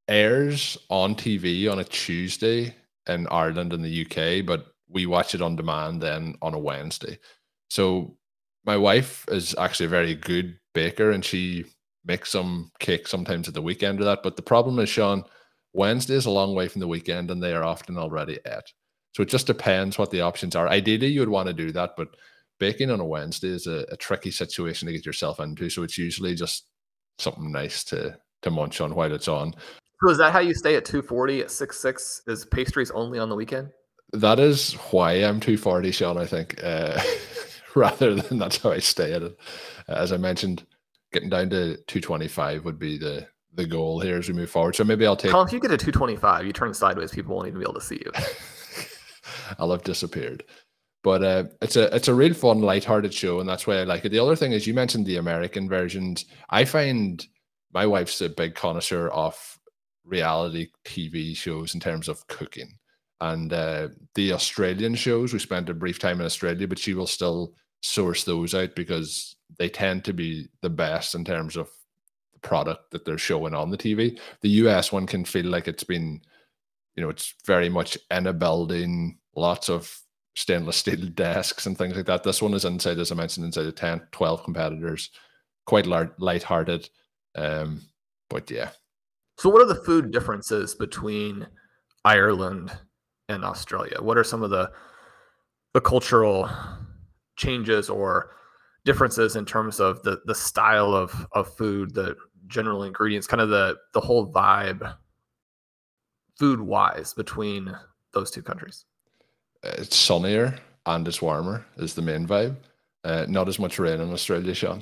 airs 0.07 0.77
on 0.89 1.15
TV 1.15 1.71
on 1.71 1.79
a 1.79 1.83
Tuesday 1.83 2.75
in 3.07 3.27
Ireland 3.27 3.73
and 3.73 3.83
the 3.83 4.05
UK, 4.05 4.45
but 4.45 4.67
we 4.87 5.05
watch 5.05 5.33
it 5.33 5.41
on 5.41 5.55
demand 5.55 6.01
then 6.01 6.35
on 6.41 6.53
a 6.53 6.59
Wednesday. 6.59 7.19
So 7.69 8.17
my 8.65 8.77
wife 8.77 9.25
is 9.29 9.55
actually 9.57 9.87
a 9.87 9.89
very 9.89 10.15
good 10.15 10.57
baker 10.73 11.11
and 11.11 11.23
she 11.23 11.65
makes 12.05 12.29
some 12.29 12.71
cake 12.79 13.07
sometimes 13.07 13.47
at 13.47 13.53
the 13.53 13.61
weekend 13.61 13.99
or 13.99 14.05
that. 14.05 14.23
But 14.23 14.35
the 14.35 14.41
problem 14.41 14.79
is, 14.79 14.89
Shawn, 14.89 15.23
Wednesday 15.73 16.15
is 16.15 16.25
a 16.25 16.31
long 16.31 16.53
way 16.53 16.67
from 16.67 16.81
the 16.81 16.87
weekend 16.87 17.31
and 17.31 17.41
they 17.41 17.53
are 17.53 17.63
often 17.63 17.97
already 17.97 18.39
at. 18.45 18.65
So 19.15 19.23
it 19.23 19.29
just 19.29 19.47
depends 19.47 19.97
what 19.97 20.11
the 20.11 20.21
options 20.21 20.55
are. 20.55 20.67
Ideally, 20.67 21.07
you 21.07 21.19
would 21.19 21.29
want 21.29 21.47
to 21.47 21.53
do 21.53 21.71
that, 21.71 21.95
but 21.95 22.15
baking 22.59 22.91
on 22.91 22.99
a 22.99 23.05
Wednesday 23.05 23.49
is 23.49 23.67
a, 23.67 23.85
a 23.91 23.97
tricky 23.97 24.31
situation 24.31 24.87
to 24.87 24.93
get 24.93 25.05
yourself 25.05 25.39
into. 25.39 25.69
So 25.69 25.83
it's 25.83 25.97
usually 25.97 26.35
just 26.35 26.65
something 27.17 27.51
nice 27.51 27.83
to 27.85 28.17
to 28.41 28.51
munch 28.51 28.81
on 28.81 28.93
while 28.93 29.13
it's 29.13 29.27
on. 29.27 29.53
So 30.01 30.09
is 30.09 30.17
that 30.17 30.33
how 30.33 30.39
you 30.39 30.53
stay 30.53 30.75
at 30.75 30.85
240 30.85 31.41
at 31.41 31.51
six 31.51 31.79
six? 31.79 32.21
Is 32.27 32.45
pastries 32.45 32.91
only 32.91 33.19
on 33.19 33.29
the 33.29 33.35
weekend? 33.35 33.69
That 34.11 34.39
is 34.39 34.73
why 34.91 35.13
I'm 35.13 35.39
240, 35.39 35.91
Shawn, 35.91 36.19
I 36.19 36.25
think, 36.27 36.63
uh, 36.63 37.01
rather 37.75 38.13
than 38.13 38.37
that's 38.37 38.57
how 38.57 38.71
I 38.71 38.77
stay 38.77 39.13
at 39.13 39.23
it. 39.23 39.35
As 39.87 40.11
I 40.11 40.17
mentioned, 40.17 40.67
getting 41.11 41.29
down 41.29 41.49
to 41.49 41.77
225 41.87 42.63
would 42.65 42.77
be 42.77 42.97
the 42.97 43.27
the 43.55 43.65
goal 43.65 43.99
here 43.99 44.17
as 44.17 44.27
we 44.27 44.33
move 44.33 44.49
forward. 44.49 44.75
So 44.75 44.83
maybe 44.83 45.05
I'll 45.05 45.15
take. 45.15 45.31
Colm, 45.31 45.45
if 45.45 45.53
you 45.53 45.59
get 45.59 45.69
to 45.69 45.77
225, 45.77 46.45
you 46.45 46.53
turn 46.53 46.73
sideways, 46.73 47.11
people 47.11 47.35
won't 47.35 47.47
even 47.47 47.59
be 47.59 47.63
able 47.63 47.75
to 47.75 47.81
see 47.81 48.01
you. 48.03 48.11
I'll 49.59 49.71
have 49.71 49.83
disappeared. 49.83 50.43
But 51.03 51.23
uh, 51.23 51.43
it's 51.61 51.75
a 51.75 51.93
it's 51.93 52.07
a 52.07 52.13
real 52.13 52.33
fun, 52.33 52.61
lighthearted 52.61 53.13
show, 53.13 53.39
and 53.39 53.47
that's 53.47 53.67
why 53.67 53.75
I 53.75 53.83
like 53.83 54.05
it. 54.05 54.09
The 54.09 54.19
other 54.19 54.37
thing 54.37 54.53
is 54.53 54.65
you 54.65 54.73
mentioned 54.73 55.05
the 55.05 55.17
American 55.17 55.67
versions. 55.67 56.25
I 56.49 56.63
find 56.63 57.25
my 57.73 57.85
wife's 57.85 58.21
a 58.21 58.29
big 58.29 58.55
connoisseur 58.55 59.09
of 59.09 59.59
reality 60.05 60.69
TV 60.85 61.35
shows 61.35 61.73
in 61.73 61.79
terms 61.79 62.07
of 62.07 62.25
cooking. 62.27 62.77
And 63.21 63.51
uh, 63.53 63.89
the 64.15 64.33
Australian 64.33 64.95
shows, 64.95 65.33
we 65.33 65.39
spent 65.39 65.69
a 65.69 65.73
brief 65.73 65.99
time 65.99 66.19
in 66.19 66.25
Australia, 66.25 66.67
but 66.67 66.79
she 66.79 66.93
will 66.93 67.07
still 67.07 67.53
source 67.81 68.23
those 68.23 68.53
out 68.53 68.75
because 68.75 69.35
they 69.57 69.69
tend 69.69 70.03
to 70.05 70.13
be 70.13 70.47
the 70.61 70.69
best 70.69 71.15
in 71.15 71.23
terms 71.23 71.55
of 71.55 71.69
the 72.33 72.39
product 72.39 72.91
that 72.91 73.05
they're 73.05 73.17
showing 73.17 73.53
on 73.53 73.69
the 73.69 73.77
TV. 73.77 74.19
The 74.41 74.49
US 74.49 74.91
one 74.91 75.07
can 75.07 75.25
feel 75.25 75.45
like 75.45 75.67
it's 75.67 75.83
been, 75.83 76.21
you 76.95 77.03
know, 77.03 77.09
it's 77.09 77.33
very 77.45 77.69
much 77.69 77.97
in 78.11 78.27
a 78.27 78.33
building, 78.33 79.17
lots 79.35 79.69
of 79.69 80.02
stainless 80.35 80.77
steel 80.77 81.07
desks 81.13 81.65
and 81.65 81.77
things 81.77 81.95
like 81.95 82.05
that. 82.05 82.23
This 82.23 82.41
one 82.41 82.53
is 82.53 82.65
inside, 82.65 82.99
as 82.99 83.11
I 83.11 83.15
mentioned, 83.15 83.45
inside 83.45 83.65
of 83.65 83.75
10, 83.75 84.01
12 84.11 84.43
competitors, 84.43 85.09
quite 85.65 85.85
light, 85.85 86.09
light-hearted. 86.19 86.89
Um, 87.35 87.81
but 88.29 88.49
yeah. 88.49 88.69
So, 89.37 89.49
what 89.49 89.61
are 89.61 89.67
the 89.67 89.83
food 89.83 90.11
differences 90.11 90.75
between 90.75 91.47
Ireland 92.05 92.71
and 93.29 93.43
Australia? 93.43 93.97
What 94.01 94.17
are 94.17 94.23
some 94.23 94.43
of 94.43 94.49
the 94.49 94.71
the 95.73 95.81
cultural 95.81 96.49
changes 97.35 97.89
or 97.89 98.35
differences 98.85 99.35
in 99.35 99.45
terms 99.45 99.79
of 99.79 100.03
the 100.03 100.21
the 100.25 100.35
style 100.35 100.93
of 100.93 101.25
of 101.33 101.55
food, 101.55 101.93
the 101.93 102.15
general 102.47 102.83
ingredients, 102.83 103.27
kind 103.27 103.41
of 103.41 103.49
the 103.49 103.77
the 103.93 104.01
whole 104.01 104.31
vibe, 104.31 104.95
food 106.37 106.61
wise, 106.61 107.13
between 107.13 107.75
those 108.13 108.29
two 108.29 108.43
countries? 108.43 108.85
It's 109.63 109.95
sunnier 109.95 110.59
and 110.85 111.07
it's 111.07 111.21
warmer 111.21 111.65
is 111.77 111.93
the 111.93 112.01
main 112.01 112.27
vibe. 112.27 112.55
Uh, 113.03 113.25
not 113.27 113.47
as 113.47 113.59
much 113.59 113.79
rain 113.79 113.99
in 113.99 114.11
Australia, 114.11 114.53
Shawn. 114.53 114.81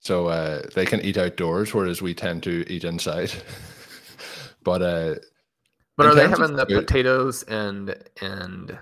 So 0.00 0.28
uh, 0.28 0.62
they 0.74 0.86
can 0.86 1.00
eat 1.00 1.16
outdoors, 1.16 1.74
whereas 1.74 2.00
we 2.00 2.14
tend 2.14 2.42
to 2.44 2.64
eat 2.68 2.84
inside. 2.84 3.32
but 4.62 4.82
uh, 4.82 5.14
but 5.96 6.06
are 6.06 6.14
they 6.14 6.28
having 6.28 6.54
the 6.54 6.66
food, 6.66 6.86
potatoes 6.86 7.42
and 7.44 7.96
and 8.20 8.78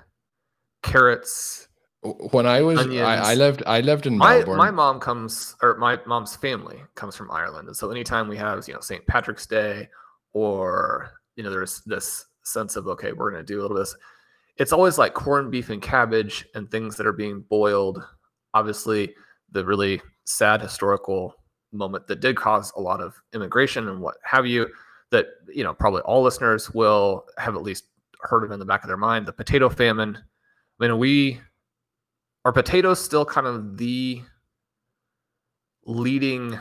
carrots? 0.83 1.69
When 2.03 2.45
I 2.45 2.61
was, 2.61 2.87
I, 2.87 3.31
I, 3.31 3.35
lived, 3.35 3.63
I 3.67 3.81
lived 3.81 4.07
in 4.07 4.19
my, 4.19 4.37
Melbourne. 4.37 4.59
My 4.59 4.71
mom 4.71 5.01
comes, 5.01 5.57
or 5.63 5.79
my 5.79 5.99
mom's 6.05 6.37
family 6.37 6.83
comes 6.97 7.17
from 7.17 7.31
Ireland, 7.31 7.67
and 7.69 7.75
so 7.75 7.91
anytime 7.91 8.29
we 8.29 8.37
have, 8.37 8.69
you 8.69 8.75
know, 8.75 8.81
St. 8.81 9.07
Patrick's 9.07 9.47
Day, 9.47 9.89
or 10.35 11.13
you 11.37 11.43
know, 11.43 11.51
there's 11.51 11.81
this 11.87 12.27
sense 12.43 12.77
of 12.77 12.89
okay, 12.89 13.13
we're 13.13 13.31
going 13.31 13.43
to 13.43 13.47
do 13.47 13.61
a 13.61 13.63
little 13.63 13.77
bit. 13.77 13.85
This. 13.85 13.97
It's 14.57 14.73
always 14.73 14.99
like 14.99 15.15
corned 15.15 15.51
beef 15.51 15.71
and 15.71 15.83
cabbage 15.83 16.47
and 16.55 16.71
things 16.71 16.97
that 16.97 17.07
are 17.07 17.13
being 17.13 17.41
boiled. 17.49 18.03
Obviously, 18.55 19.15
the 19.51 19.65
really 19.65 20.01
sad 20.25 20.61
historical 20.61 21.35
moment 21.73 22.07
that 22.07 22.21
did 22.21 22.37
cause 22.37 22.73
a 22.77 22.81
lot 22.81 23.01
of 23.01 23.15
immigration 23.33 23.89
and 23.89 24.01
what 24.01 24.15
have 24.23 24.47
you 24.47 24.69
that 25.11 25.27
you 25.53 25.65
know 25.65 25.75
probably 25.75 26.01
all 26.03 26.23
listeners 26.23 26.71
will 26.73 27.25
have 27.37 27.55
at 27.55 27.63
least 27.63 27.85
heard 28.23 28.45
of 28.45 28.51
in 28.51 28.59
the 28.59 28.65
back 28.65 28.83
of 28.83 28.89
their 28.89 28.97
mind 28.97 29.27
the 29.27 29.33
potato 29.33 29.69
famine 29.69 30.17
i 30.17 30.87
mean 30.87 30.99
we 30.99 31.41
are 32.45 32.53
potatoes 32.53 33.03
still 33.03 33.25
kind 33.25 33.47
of 33.47 33.77
the 33.77 34.23
leading 35.85 36.59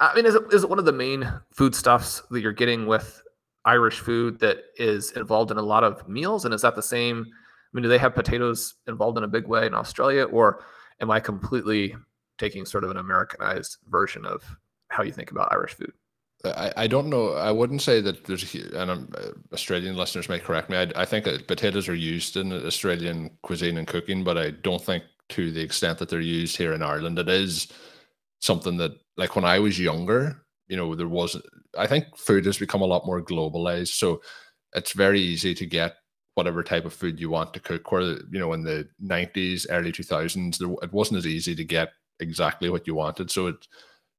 i 0.00 0.14
mean 0.14 0.26
is 0.26 0.34
it, 0.34 0.42
is 0.52 0.62
it 0.62 0.70
one 0.70 0.78
of 0.78 0.84
the 0.84 0.92
main 0.92 1.30
foodstuffs 1.52 2.22
that 2.30 2.40
you're 2.40 2.52
getting 2.52 2.86
with 2.86 3.22
irish 3.64 4.00
food 4.00 4.38
that 4.40 4.58
is 4.76 5.12
involved 5.12 5.50
in 5.50 5.56
a 5.56 5.62
lot 5.62 5.84
of 5.84 6.06
meals 6.08 6.44
and 6.44 6.54
is 6.54 6.62
that 6.62 6.74
the 6.74 6.82
same 6.82 7.24
i 7.26 7.70
mean 7.72 7.82
do 7.82 7.88
they 7.88 7.98
have 7.98 8.14
potatoes 8.14 8.74
involved 8.86 9.18
in 9.18 9.24
a 9.24 9.28
big 9.28 9.46
way 9.46 9.66
in 9.66 9.74
australia 9.74 10.24
or 10.24 10.64
am 11.00 11.10
i 11.10 11.20
completely 11.20 11.94
taking 12.38 12.64
sort 12.64 12.84
of 12.84 12.90
an 12.90 12.96
americanized 12.96 13.78
version 13.88 14.24
of 14.24 14.42
how 14.88 15.02
you 15.02 15.12
think 15.12 15.30
about 15.30 15.52
irish 15.52 15.74
food 15.74 15.92
I, 16.44 16.72
I 16.76 16.86
don't 16.86 17.08
know. 17.08 17.32
I 17.32 17.50
wouldn't 17.50 17.82
say 17.82 18.00
that 18.00 18.24
there's, 18.24 18.54
and 18.54 18.90
I'm, 18.90 19.12
uh, 19.16 19.30
Australian 19.52 19.96
listeners 19.96 20.28
may 20.28 20.38
correct 20.38 20.68
me. 20.68 20.76
I, 20.76 20.90
I 20.94 21.04
think 21.04 21.24
potatoes 21.46 21.88
are 21.88 21.94
used 21.94 22.36
in 22.36 22.52
Australian 22.52 23.30
cuisine 23.42 23.78
and 23.78 23.86
cooking, 23.86 24.24
but 24.24 24.36
I 24.36 24.50
don't 24.50 24.82
think 24.82 25.04
to 25.30 25.50
the 25.50 25.62
extent 25.62 25.98
that 25.98 26.08
they're 26.08 26.20
used 26.20 26.56
here 26.56 26.72
in 26.72 26.82
Ireland. 26.82 27.18
It 27.18 27.28
is 27.28 27.68
something 28.40 28.76
that, 28.76 28.92
like 29.16 29.36
when 29.36 29.44
I 29.44 29.58
was 29.58 29.80
younger, 29.80 30.43
you 30.68 30.76
know, 30.76 30.94
there 30.94 31.08
wasn't. 31.08 31.44
I 31.78 31.86
think 31.86 32.16
food 32.16 32.46
has 32.46 32.58
become 32.58 32.82
a 32.82 32.86
lot 32.86 33.06
more 33.06 33.22
globalized, 33.22 33.94
so 33.94 34.22
it's 34.74 34.92
very 34.92 35.20
easy 35.20 35.54
to 35.54 35.66
get 35.66 35.96
whatever 36.34 36.62
type 36.62 36.84
of 36.84 36.92
food 36.92 37.20
you 37.20 37.30
want 37.30 37.54
to 37.54 37.60
cook. 37.60 37.90
Where 37.92 38.02
you 38.02 38.38
know, 38.38 38.52
in 38.52 38.62
the 38.62 38.88
'90s, 39.02 39.66
early 39.70 39.92
2000s, 39.92 40.58
there, 40.58 40.70
it 40.82 40.92
wasn't 40.92 41.18
as 41.18 41.26
easy 41.26 41.54
to 41.54 41.64
get 41.64 41.92
exactly 42.20 42.70
what 42.70 42.86
you 42.86 42.94
wanted. 42.94 43.30
So 43.30 43.48
it, 43.48 43.66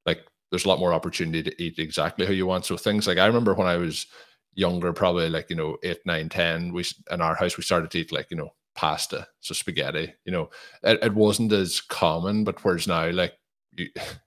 like 0.05 0.25
there's 0.51 0.65
a 0.65 0.69
lot 0.69 0.79
more 0.79 0.93
opportunity 0.93 1.43
to 1.43 1.63
eat 1.63 1.79
exactly 1.79 2.25
how 2.25 2.31
you 2.31 2.45
want. 2.45 2.65
So 2.65 2.77
things 2.77 3.07
like 3.07 3.17
I 3.17 3.25
remember 3.25 3.53
when 3.53 3.67
I 3.67 3.77
was 3.77 4.07
younger, 4.53 4.93
probably 4.93 5.29
like 5.29 5.49
you 5.49 5.55
know 5.55 5.77
eight, 5.83 5.99
nine, 6.05 6.29
ten, 6.29 6.73
we 6.73 6.85
in 7.11 7.21
our 7.21 7.35
house 7.35 7.57
we 7.57 7.63
started 7.63 7.91
to 7.91 7.99
eat 7.99 8.11
like 8.11 8.27
you 8.31 8.37
know 8.37 8.53
pasta, 8.75 9.27
so 9.39 9.53
spaghetti. 9.53 10.13
You 10.25 10.31
know, 10.31 10.49
it, 10.83 10.99
it 11.01 11.13
wasn't 11.13 11.51
as 11.53 11.81
common, 11.81 12.43
but 12.43 12.63
whereas 12.63 12.87
now 12.87 13.09
like 13.11 13.33
you, 13.73 13.89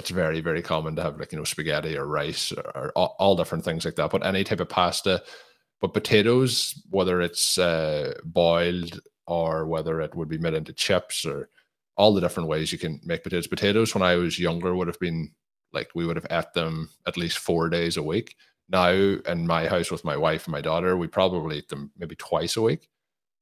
it's 0.00 0.10
very 0.10 0.40
very 0.40 0.62
common 0.62 0.96
to 0.96 1.02
have 1.02 1.18
like 1.18 1.30
you 1.30 1.38
know 1.38 1.44
spaghetti 1.44 1.96
or 1.96 2.06
rice 2.06 2.52
or, 2.52 2.90
all, 2.96 3.14
all, 3.18 3.36
different 3.36 3.64
things 3.64 3.84
like 3.84 3.96
that. 3.96 4.10
But 4.10 4.24
any 4.24 4.44
type 4.44 4.60
of 4.60 4.68
pasta, 4.68 5.22
but 5.80 5.94
potatoes, 5.94 6.82
whether 6.90 7.20
it's 7.20 7.58
uh, 7.58 8.14
boiled 8.24 9.00
or 9.26 9.66
whether 9.66 10.00
it 10.00 10.14
would 10.14 10.28
be 10.28 10.38
made 10.38 10.54
into 10.54 10.72
chips 10.72 11.24
or 11.24 11.50
all 11.96 12.14
the 12.14 12.20
different 12.20 12.48
ways 12.48 12.72
you 12.72 12.78
can 12.78 12.98
make 13.04 13.22
potatoes. 13.22 13.46
Potatoes, 13.46 13.94
when 13.94 14.02
I 14.02 14.16
was 14.16 14.38
younger, 14.38 14.74
would 14.74 14.88
have 14.88 14.98
been 14.98 15.32
like 15.72 15.90
we 15.94 16.06
would 16.06 16.16
have 16.16 16.26
ate 16.30 16.52
them 16.54 16.88
at 17.06 17.18
least 17.18 17.38
four 17.38 17.68
days 17.68 17.96
a 17.98 18.02
week. 18.02 18.36
Now, 18.70 18.88
in 18.88 19.46
my 19.46 19.66
house 19.66 19.90
with 19.90 20.04
my 20.04 20.16
wife 20.16 20.46
and 20.46 20.52
my 20.52 20.62
daughter, 20.62 20.96
we 20.96 21.08
probably 21.08 21.58
eat 21.58 21.68
them 21.68 21.90
maybe 21.98 22.16
twice 22.16 22.56
a 22.56 22.62
week. 22.62 22.88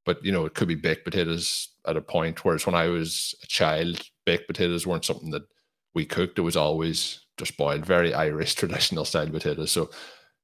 But 0.04 0.24
you 0.24 0.32
know, 0.32 0.44
it 0.44 0.54
could 0.54 0.68
be 0.68 0.74
baked 0.74 1.04
potatoes 1.04 1.68
at 1.86 1.96
a 1.96 2.00
point. 2.02 2.44
Whereas 2.44 2.66
when 2.66 2.74
I 2.74 2.88
was 2.88 3.34
a 3.44 3.46
child, 3.46 4.02
baked 4.24 4.48
potatoes 4.48 4.86
weren't 4.86 5.04
something 5.04 5.30
that 5.30 5.44
we 5.98 6.06
cooked. 6.06 6.38
It 6.38 6.42
was 6.42 6.56
always 6.56 7.26
just 7.36 7.56
boiled, 7.56 7.84
very 7.84 8.14
Irish 8.14 8.54
traditional 8.60 9.04
style 9.04 9.28
potatoes. 9.28 9.72
So 9.72 9.90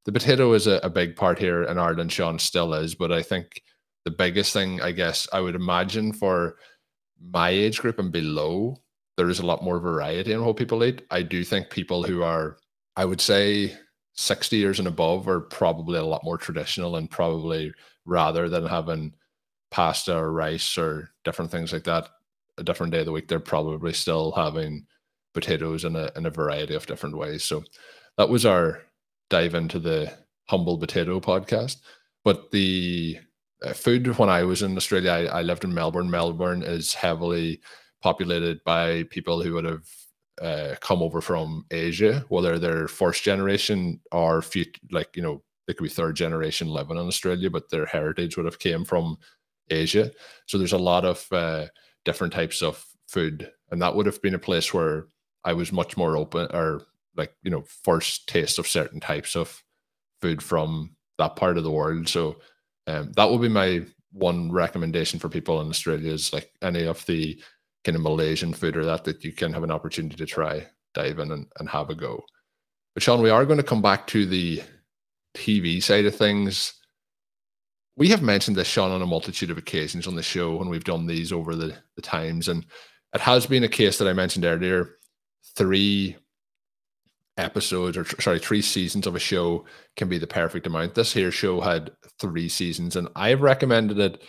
the 0.05 0.11
potato 0.11 0.53
is 0.53 0.67
a, 0.67 0.81
a 0.83 0.91
big 0.91 1.15
part 1.15 1.39
here 1.39 1.63
in 1.63 1.79
Ireland, 1.79 2.13
Shawn 2.13 2.41
still 2.41 2.75
is. 2.75 2.97
But 2.97 3.13
I 3.13 3.23
think 3.23 3.63
the 4.05 4.11
biggest 4.11 4.53
thing, 4.53 4.83
I 4.83 4.91
guess, 4.91 5.29
I 5.33 5.41
would 5.41 5.55
imagine 5.55 6.13
for 6.13 6.57
my 7.31 7.51
age 7.51 7.79
group 7.81 8.01
and 8.01 8.11
below, 8.11 8.83
there 9.17 9.31
is 9.31 9.39
a 9.39 9.47
lot 9.47 9.63
more 9.63 9.79
variety 9.79 10.33
in 10.33 10.45
what 10.45 10.57
people 10.57 10.83
eat. 10.83 11.03
I 11.13 11.23
do 11.23 11.45
think 11.45 11.71
people 11.71 12.03
who 12.03 12.25
are, 12.25 12.59
I 12.97 13.05
would 13.05 13.21
say, 13.21 13.77
60 14.15 14.57
years 14.57 14.81
and 14.81 14.89
above 14.89 15.29
are 15.29 15.41
probably 15.41 15.99
a 16.01 16.05
lot 16.05 16.25
more 16.25 16.37
traditional 16.37 16.97
and 16.97 17.09
probably 17.09 17.73
rather 18.05 18.49
than 18.49 18.67
having 18.67 19.15
pasta 19.71 20.17
or 20.17 20.33
rice 20.33 20.77
or 20.77 21.11
different 21.25 21.53
things 21.53 21.73
like 21.73 21.85
that 21.85 22.09
a 22.59 22.63
different 22.65 22.93
day 22.93 23.01
of 23.01 23.07
the 23.07 23.13
week, 23.13 23.29
they're 23.29 23.41
probably 23.41 23.93
still 23.93 24.33
having 24.33 24.87
potatoes 25.35 25.85
in 25.85 25.97
a 25.97 26.11
in 26.17 26.27
a 26.27 26.31
variety 26.31 26.75
of 26.75 26.87
different 26.87 27.17
ways. 27.17 27.45
So 27.45 27.65
that 28.17 28.29
was 28.29 28.47
our 28.47 28.83
dive 29.31 29.55
into 29.55 29.79
the 29.79 30.13
humble 30.49 30.79
potato 30.79 31.21
podcast. 31.21 31.79
But 32.25 32.51
the 32.51 33.19
uh, 33.63 33.73
food 33.73 34.19
when 34.19 34.29
I 34.29 34.45
was 34.45 34.63
in 34.63 34.77
Australia, 34.77 35.11
I, 35.11 35.39
I, 35.39 35.43
lived 35.43 35.65
in 35.65 35.75
Melbourne. 35.75 36.11
Melbourne 36.11 36.63
is 36.63 36.95
heavily 36.95 37.61
populated 38.03 38.63
by 38.65 39.05
people 39.05 39.43
who 39.43 39.55
would 39.55 39.65
have 39.65 39.87
uh, 40.41 40.75
come 40.81 41.03
over 41.03 41.21
from 41.21 41.65
Asia, 41.71 42.25
whether 42.29 42.59
they're 42.59 42.89
first 42.89 43.23
generation 43.23 44.01
or 44.13 44.43
few, 44.43 44.67
like 44.91 45.17
you 45.17 45.23
know 45.23 45.43
they 45.67 45.75
could 45.75 45.85
be 45.85 45.89
third 45.89 46.17
generation 46.17 46.69
living 46.69 46.99
in 46.99 47.07
Australia, 47.07 47.51
but 47.51 47.71
their 47.71 47.87
heritage 47.87 48.37
would 48.37 48.47
have 48.47 48.59
came 48.59 48.85
from 48.85 49.17
Asia. 49.71 50.11
So 50.47 50.59
there's 50.59 50.73
a 50.73 50.79
lot 50.79 51.05
of 51.05 51.27
uh, 51.33 51.67
different 52.05 52.33
types 52.33 52.63
of 52.63 52.85
food, 53.09 53.51
and 53.71 53.81
that 53.81 53.95
would 53.95 54.07
have 54.07 54.21
been 54.23 54.35
a 54.35 54.39
place 54.39 54.75
where 54.75 55.07
I 55.45 55.53
was 55.53 55.73
much 55.73 55.97
more 55.97 56.17
open, 56.17 56.49
or 56.53 56.83
like 57.17 57.35
you 57.43 57.51
know, 57.51 57.65
first 57.83 58.29
taste 58.29 58.59
of 58.59 58.67
certain 58.67 59.01
types 59.01 59.37
of 59.37 59.63
food 60.21 60.43
from 60.43 60.97
that 61.19 61.37
part 61.37 61.59
of 61.59 61.65
the 61.65 61.71
world. 61.71 62.09
So 62.09 62.37
um, 62.87 63.13
that 63.17 63.31
would 63.31 63.41
be 63.41 63.49
my 63.49 63.85
one 64.13 64.51
recommendation 64.51 65.19
for 65.19 65.29
people 65.29 65.61
in 65.61 65.69
Australia 65.69 66.13
is 66.13 66.33
like 66.33 66.51
any 66.63 66.85
of 66.85 67.05
the 67.07 67.41
kind 67.85 67.97
of 67.97 68.03
Malaysian 68.03 68.55
food 68.55 68.77
or 68.77 68.85
that 68.85 69.05
that 69.05 69.25
you 69.25 69.33
can 69.33 69.53
have 69.53 69.65
an 69.65 69.71
opportunity 69.71 70.17
to 70.17 70.27
try, 70.27 70.67
dive 70.95 71.19
in 71.19 71.33
and, 71.33 71.47
and 71.59 71.69
have 71.69 71.91
a 71.91 71.95
go. 71.95 72.23
But 72.95 73.03
Shawn, 73.03 73.23
we 73.23 73.31
are 73.31 73.45
going 73.45 73.59
to 73.59 73.65
come 73.65 73.83
back 73.83 74.07
to 74.09 74.25
the 74.25 74.63
TV 75.37 75.83
side 75.83 76.07
of 76.07 76.15
things. 76.15 76.75
We 77.97 78.09
have 78.09 78.23
mentioned 78.23 78.57
this, 78.57 78.69
Shawn, 78.69 78.91
on 78.91 79.03
a 79.03 79.07
multitude 79.07 79.51
of 79.51 79.59
occasions 79.59 80.07
on 80.07 80.15
the 80.15 80.23
show 80.23 80.57
when 80.57 80.69
we've 80.69 80.85
done 80.85 81.07
these 81.07 81.33
over 81.33 81.55
the, 81.55 81.77
the 81.97 82.03
times. 82.03 82.49
And 82.49 82.65
it 83.15 83.21
has 83.21 83.47
been 83.47 83.65
a 83.65 83.69
case 83.69 83.99
that 83.99 84.09
I 84.09 84.13
mentioned 84.13 84.45
earlier 84.45 84.97
three 85.57 86.17
episodes 87.37 87.97
or 87.97 88.05
sorry 88.21 88.39
three 88.39 88.63
seasons 88.63 89.07
of 89.07 89.17
a 89.17 89.21
show 89.21 89.65
can 89.97 90.09
be 90.09 90.19
the 90.19 90.27
perfect 90.27 90.67
amount. 90.67 90.95
This 90.95 91.13
here 91.13 91.31
show 91.31 91.61
had 91.61 91.91
three 92.21 92.49
seasons 92.49 92.95
and 92.95 93.09
i've 93.17 93.43
recommended 93.43 93.99
it 93.99 94.23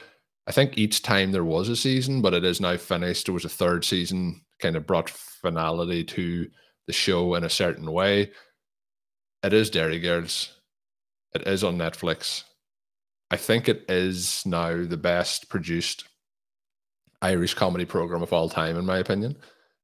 i 0.47 0.51
think 0.51 0.75
each 0.75 1.04
time 1.04 1.32
there 1.32 1.43
was 1.43 1.69
a 1.69 1.75
season 1.75 2.21
but 2.21 2.34
it 2.34 2.43
is 2.43 2.60
now 2.60 2.78
finished. 2.78 3.25
There 3.25 3.34
was 3.34 3.45
a 3.45 3.49
third 3.49 3.86
season 3.86 4.41
kind 4.60 4.75
of 4.75 4.88
brought 4.88 5.10
finality 5.10 6.04
to 6.04 6.47
the 6.88 6.93
show 6.93 7.36
in 7.36 7.43
a 7.43 7.49
certain 7.49 7.91
way. 7.91 8.32
It 9.43 9.54
is 9.54 9.69
Derry 9.69 9.99
Girls. 9.99 10.51
It 11.34 11.47
is 11.47 11.63
on 11.63 11.78
netflix. 11.78 12.43
I 13.30 13.38
think 13.38 13.67
it 13.67 13.86
is 13.89 14.43
now 14.45 14.86
the 14.86 14.97
best 14.97 15.49
produced 15.49 16.06
irish 17.21 17.54
comedy 17.54 17.86
program 17.86 18.21
of 18.21 18.34
all 18.34 18.49
time 18.49 18.78
in 18.78 18.86
my 18.86 18.97
opinion 18.97 19.36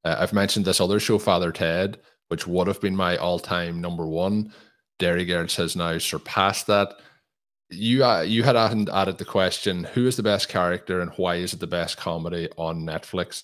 uh, 0.05 0.15
i've 0.19 0.33
mentioned 0.33 0.65
this 0.65 0.81
other 0.81 0.99
show 0.99 1.17
father 1.17 1.51
ted 1.51 1.97
which 2.31 2.47
would 2.47 2.65
have 2.65 2.79
been 2.79 2.95
my 2.95 3.17
all-time 3.17 3.81
number 3.81 4.07
one. 4.07 4.53
Derry 4.99 5.25
Girls 5.25 5.57
has 5.57 5.75
now 5.75 5.97
surpassed 5.97 6.65
that. 6.67 6.93
You 7.69 8.05
uh, 8.05 8.21
you 8.21 8.41
had 8.43 8.55
added 8.55 9.17
the 9.17 9.25
question: 9.25 9.83
Who 9.83 10.07
is 10.07 10.15
the 10.15 10.23
best 10.23 10.47
character, 10.47 11.01
and 11.01 11.11
why 11.17 11.35
is 11.35 11.53
it 11.53 11.59
the 11.59 11.67
best 11.67 11.97
comedy 11.97 12.47
on 12.57 12.85
Netflix? 12.85 13.43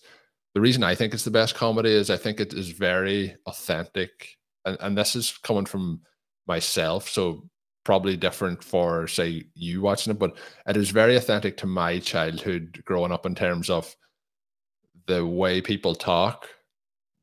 The 0.56 0.62
reason 0.62 0.84
I 0.84 0.96
think 0.96 1.14
it's 1.14 1.26
the 1.26 1.32
best 1.32 1.54
comedy 1.54 1.92
is 1.92 2.10
I 2.10 2.16
think 2.16 2.40
it 2.40 2.54
is 2.54 2.70
very 2.70 3.36
authentic, 3.46 4.38
and 4.64 4.78
and 4.80 4.98
this 4.98 5.18
is 5.18 5.38
coming 5.44 5.66
from 5.66 6.00
myself, 6.48 7.10
so 7.10 7.50
probably 7.84 8.16
different 8.16 8.64
for 8.64 9.06
say 9.08 9.44
you 9.54 9.82
watching 9.82 10.12
it, 10.12 10.20
but 10.20 10.38
it 10.66 10.78
is 10.78 10.92
very 10.92 11.18
authentic 11.18 11.58
to 11.58 11.68
my 11.68 12.00
childhood 12.00 12.82
growing 12.86 13.12
up 13.12 13.26
in 13.26 13.36
terms 13.36 13.70
of 13.70 13.94
the 15.08 15.26
way 15.26 15.62
people 15.62 15.96
talk, 15.96 16.48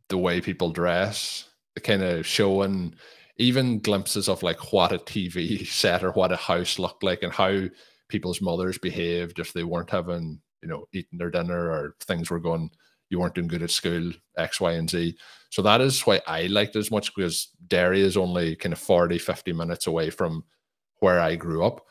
the 0.09 0.19
way 0.19 0.41
people 0.41 0.71
dress, 0.71 1.49
the 1.75 1.81
kind 1.81 2.03
of 2.03 2.27
showing 2.27 2.95
even 3.37 3.81
glimpses 3.81 4.29
of 4.29 4.43
like 4.43 4.73
what 4.73 4.93
a 4.93 4.99
TV 4.99 5.67
set 5.67 6.05
or 6.05 6.13
what 6.13 6.33
a 6.33 6.37
house 6.37 6.79
looked 6.79 7.03
like 7.03 7.23
and 7.23 7.33
how 7.33 7.65
people's 8.09 8.41
mothers 8.41 8.79
behaved 8.79 9.39
if 9.39 9.53
they 9.53 9.65
weren't 9.65 9.91
having, 9.91 10.41
you 10.63 10.69
know, 10.69 10.87
eating 10.93 11.19
their 11.19 11.31
dinner 11.31 11.71
or 11.71 11.97
things 12.01 12.31
were 12.31 12.41
going, 12.41 12.71
you 13.11 13.19
weren't 13.19 13.35
doing 13.35 13.49
good 13.49 13.63
at 13.63 13.71
school, 13.71 14.13
X, 14.37 14.61
Y, 14.61 14.73
and 14.73 14.89
Z. 14.89 15.17
So 15.51 15.63
that 15.63 15.81
is 15.81 16.01
why 16.03 16.21
I 16.27 16.47
liked 16.47 16.77
it 16.77 16.81
as 16.81 16.91
much 16.91 17.15
because 17.15 17.49
Derry 17.67 18.01
is 18.01 18.17
only 18.17 18.57
kind 18.57 18.73
of 18.73 18.79
40, 18.79 19.19
50 19.19 19.53
minutes 19.53 19.87
away 19.87 20.11
from 20.11 20.45
where 21.01 21.21
I 21.21 21.37
grew 21.37 21.65
up. 21.65 21.85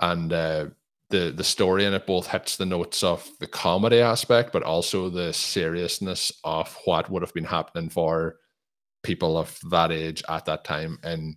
And 0.00 0.32
uh, 0.32 0.66
the 1.10 1.32
the 1.36 1.44
story 1.44 1.84
in 1.84 1.94
it 1.94 2.06
both 2.06 2.28
hits 2.28 2.56
the 2.56 2.66
notes 2.66 3.02
of 3.02 3.28
the 3.40 3.46
comedy 3.46 4.00
aspect, 4.00 4.52
but 4.52 4.62
also 4.62 5.10
the 5.10 5.32
seriousness 5.32 6.32
of 6.44 6.76
what 6.84 7.10
would 7.10 7.22
have 7.22 7.34
been 7.34 7.44
happening 7.44 7.90
for 7.90 8.36
people 9.02 9.36
of 9.36 9.58
that 9.70 9.90
age 9.90 10.22
at 10.28 10.44
that 10.44 10.64
time 10.64 10.98
in 11.04 11.36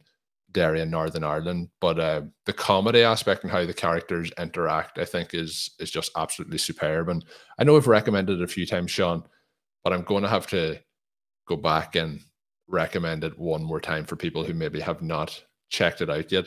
Derry 0.52 0.82
and 0.82 0.92
Northern 0.92 1.24
Ireland. 1.24 1.70
But 1.82 2.00
uh, 2.00 2.22
the 2.46 2.54
comedy 2.54 3.02
aspect 3.02 3.44
and 3.44 3.52
how 3.52 3.66
the 3.66 3.74
characters 3.74 4.32
interact, 4.38 5.00
I 5.00 5.06
think, 5.06 5.34
is 5.34 5.72
is 5.80 5.92
just 5.92 6.12
absolutely 6.16 6.60
superb. 6.60 7.10
And 7.10 7.26
I 7.58 7.64
know 7.64 7.76
I've 7.76 7.88
recommended 7.88 8.40
it 8.40 8.44
a 8.44 8.48
few 8.48 8.66
times, 8.66 8.92
Shawn, 8.92 9.24
but 9.84 9.92
I'm 9.92 10.04
going 10.04 10.24
to 10.24 10.30
have 10.30 10.48
to 10.48 10.80
go 11.48 11.56
back 11.56 11.96
and 11.96 12.20
recommend 12.68 13.24
it 13.24 13.38
one 13.38 13.64
more 13.64 13.82
time 13.82 14.06
for 14.06 14.16
people 14.16 14.44
who 14.44 14.54
maybe 14.54 14.80
have 14.80 15.02
not 15.02 15.44
checked 15.70 16.02
it 16.02 16.10
out 16.10 16.32
yet. 16.32 16.46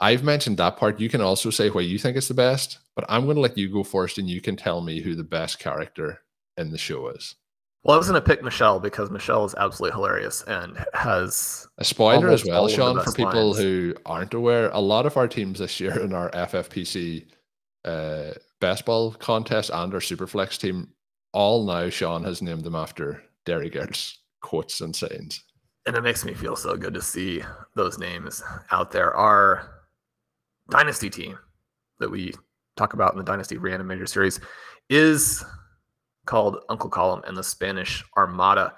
I've 0.00 0.22
mentioned 0.22 0.56
that 0.58 0.76
part. 0.76 1.00
You 1.00 1.08
can 1.08 1.20
also 1.20 1.50
say 1.50 1.70
why 1.70 1.80
you 1.80 1.98
think 1.98 2.16
it's 2.16 2.28
the 2.28 2.34
best, 2.34 2.78
but 2.94 3.04
I'm 3.08 3.24
going 3.24 3.34
to 3.34 3.40
let 3.40 3.58
you 3.58 3.68
go 3.68 3.82
first 3.82 4.18
and 4.18 4.28
you 4.28 4.40
can 4.40 4.56
tell 4.56 4.80
me 4.80 5.00
who 5.00 5.14
the 5.14 5.24
best 5.24 5.58
character 5.58 6.20
in 6.56 6.70
the 6.70 6.78
show 6.78 7.08
is. 7.08 7.34
Well, 7.84 7.94
I 7.94 7.98
was 7.98 8.08
going 8.08 8.20
to 8.20 8.26
pick 8.26 8.42
Michelle 8.42 8.80
because 8.80 9.10
Michelle 9.10 9.44
is 9.44 9.54
absolutely 9.54 9.96
hilarious 9.96 10.42
and 10.42 10.84
has 10.94 11.66
a 11.78 11.84
spoiler 11.84 12.28
as 12.28 12.44
well, 12.44 12.68
Shawn, 12.68 13.00
for 13.00 13.12
people 13.12 13.52
lines. 13.52 13.58
who 13.58 13.94
aren't 14.04 14.34
aware. 14.34 14.68
A 14.70 14.80
lot 14.80 15.06
of 15.06 15.16
our 15.16 15.28
teams 15.28 15.60
this 15.60 15.78
year 15.80 15.98
in 16.00 16.12
our 16.12 16.30
FFPC 16.30 17.26
uh, 17.84 18.32
best 18.60 18.84
ball 18.84 19.12
contest 19.12 19.70
and 19.72 19.94
our 19.94 20.00
Superflex 20.00 20.58
team, 20.58 20.88
all 21.32 21.64
now 21.64 21.88
Shawn 21.88 22.24
has 22.24 22.42
named 22.42 22.64
them 22.64 22.74
after 22.74 23.22
Derry 23.46 23.70
Girls 23.70 24.18
quotes 24.40 24.80
and 24.80 24.94
sayings. 24.94 25.44
And 25.86 25.96
it 25.96 26.02
makes 26.02 26.24
me 26.24 26.34
feel 26.34 26.56
so 26.56 26.76
good 26.76 26.94
to 26.94 27.00
see 27.00 27.42
those 27.74 27.98
names 27.98 28.42
out 28.70 28.90
there. 28.90 29.14
Our 29.14 29.77
Dynasty 30.70 31.10
team 31.10 31.38
that 31.98 32.10
we 32.10 32.32
talk 32.76 32.92
about 32.94 33.12
in 33.12 33.18
the 33.18 33.24
Dynasty 33.24 33.56
Reanimator 33.56 34.08
series 34.08 34.40
is 34.88 35.44
called 36.26 36.58
Uncle 36.68 36.90
Colm 36.90 37.26
and 37.26 37.36
the 37.36 37.42
Spanish 37.42 38.04
Armada. 38.16 38.74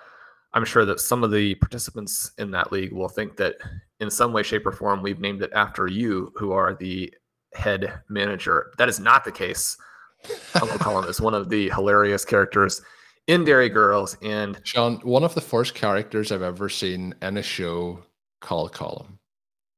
I'm 0.53 0.65
sure 0.65 0.85
that 0.85 1.01
some 1.01 1.23
of 1.23 1.31
the 1.31 1.55
participants 1.57 2.33
in 2.39 2.51
that 2.53 2.73
league 2.73 2.93
will 2.93 3.09
think 3.09 3.37
that 3.37 3.57
in 4.01 4.11
some 4.11 4.33
way, 4.33 4.43
shape, 4.43 4.67
or 4.67 4.73
form, 4.73 5.03
we've 5.03 5.21
named 5.21 5.43
it 5.43 5.51
after 5.55 5.87
you, 5.87 6.33
who 6.37 6.53
are 6.53 6.75
the 6.75 7.13
head 7.55 8.01
manager. 8.09 8.73
That 8.79 8.89
is 8.89 9.01
not 9.01 9.25
the 9.25 9.33
case. 9.33 9.77
Uncle 10.61 10.79
Colm 10.79 11.09
is 11.09 11.21
one 11.21 11.35
of 11.35 11.49
the 11.49 11.71
hilarious 11.71 12.25
characters 12.25 12.83
in 13.27 13.45
Derry 13.45 13.69
Girls. 13.69 14.17
And 14.23 14.61
Shawn, 14.65 15.01
one 15.03 15.25
of 15.25 15.35
the 15.35 15.41
first 15.41 15.75
characters 15.75 16.33
I've 16.33 16.43
ever 16.43 16.69
seen 16.69 17.15
in 17.23 17.37
a 17.37 17.43
show 17.43 18.03
called 18.41 18.73
Colm. 18.73 19.19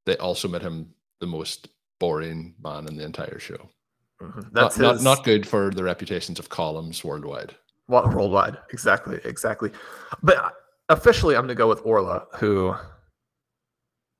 They 0.05 0.17
also 0.19 0.49
made 0.49 0.63
him 0.63 0.95
the 1.21 1.27
most 1.27 1.69
boring 2.03 2.53
man 2.65 2.89
in 2.89 2.97
the 2.97 3.05
entire 3.05 3.39
show. 3.39 3.71
Mm-hmm. 4.21 4.41
That's 4.51 4.77
not, 4.77 4.95
his... 4.95 5.05
not, 5.05 5.19
not 5.19 5.25
good 5.25 5.47
for 5.47 5.71
the 5.71 5.85
reputations 5.85 6.41
of 6.41 6.49
Colms 6.49 7.05
worldwide. 7.05 7.55
Well, 7.87 8.11
worldwide, 8.11 8.59
exactly, 8.73 9.21
exactly. 9.25 9.71
But 10.21 10.53
officially, 10.89 11.37
I'm 11.37 11.43
going 11.43 11.49
to 11.51 11.55
go 11.55 11.69
with 11.69 11.81
Orla, 11.85 12.27
who 12.35 12.75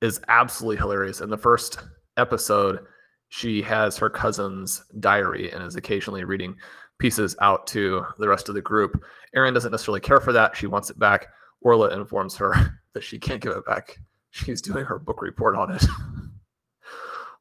is 0.01 0.21
absolutely 0.29 0.77
hilarious. 0.77 1.19
In 1.19 1.29
the 1.29 1.37
first 1.37 1.79
episode, 2.15 2.85
she 3.27 3.61
has 3.63 3.97
her 3.97 4.09
cousin's 4.09 4.85
diary 5.01 5.51
and 5.51 5.61
is 5.61 5.75
occasionally 5.75 6.23
reading 6.23 6.55
pieces 6.99 7.35
out 7.41 7.67
to 7.67 8.05
the 8.17 8.29
rest 8.29 8.47
of 8.47 8.55
the 8.55 8.61
group. 8.61 9.03
Erin 9.35 9.53
doesn't 9.53 9.71
necessarily 9.71 9.99
care 9.99 10.21
for 10.21 10.31
that. 10.31 10.55
She 10.55 10.67
wants 10.67 10.89
it 10.89 10.97
back. 10.97 11.27
Orla 11.59 11.89
informs 11.89 12.37
her 12.37 12.79
that 12.93 13.03
she 13.03 13.19
can't 13.19 13.41
give 13.41 13.51
it 13.51 13.65
back. 13.65 13.99
She's 14.31 14.61
doing 14.61 14.85
her 14.85 14.99
book 14.99 15.21
report 15.21 15.57
on 15.57 15.71
it. 15.71 15.83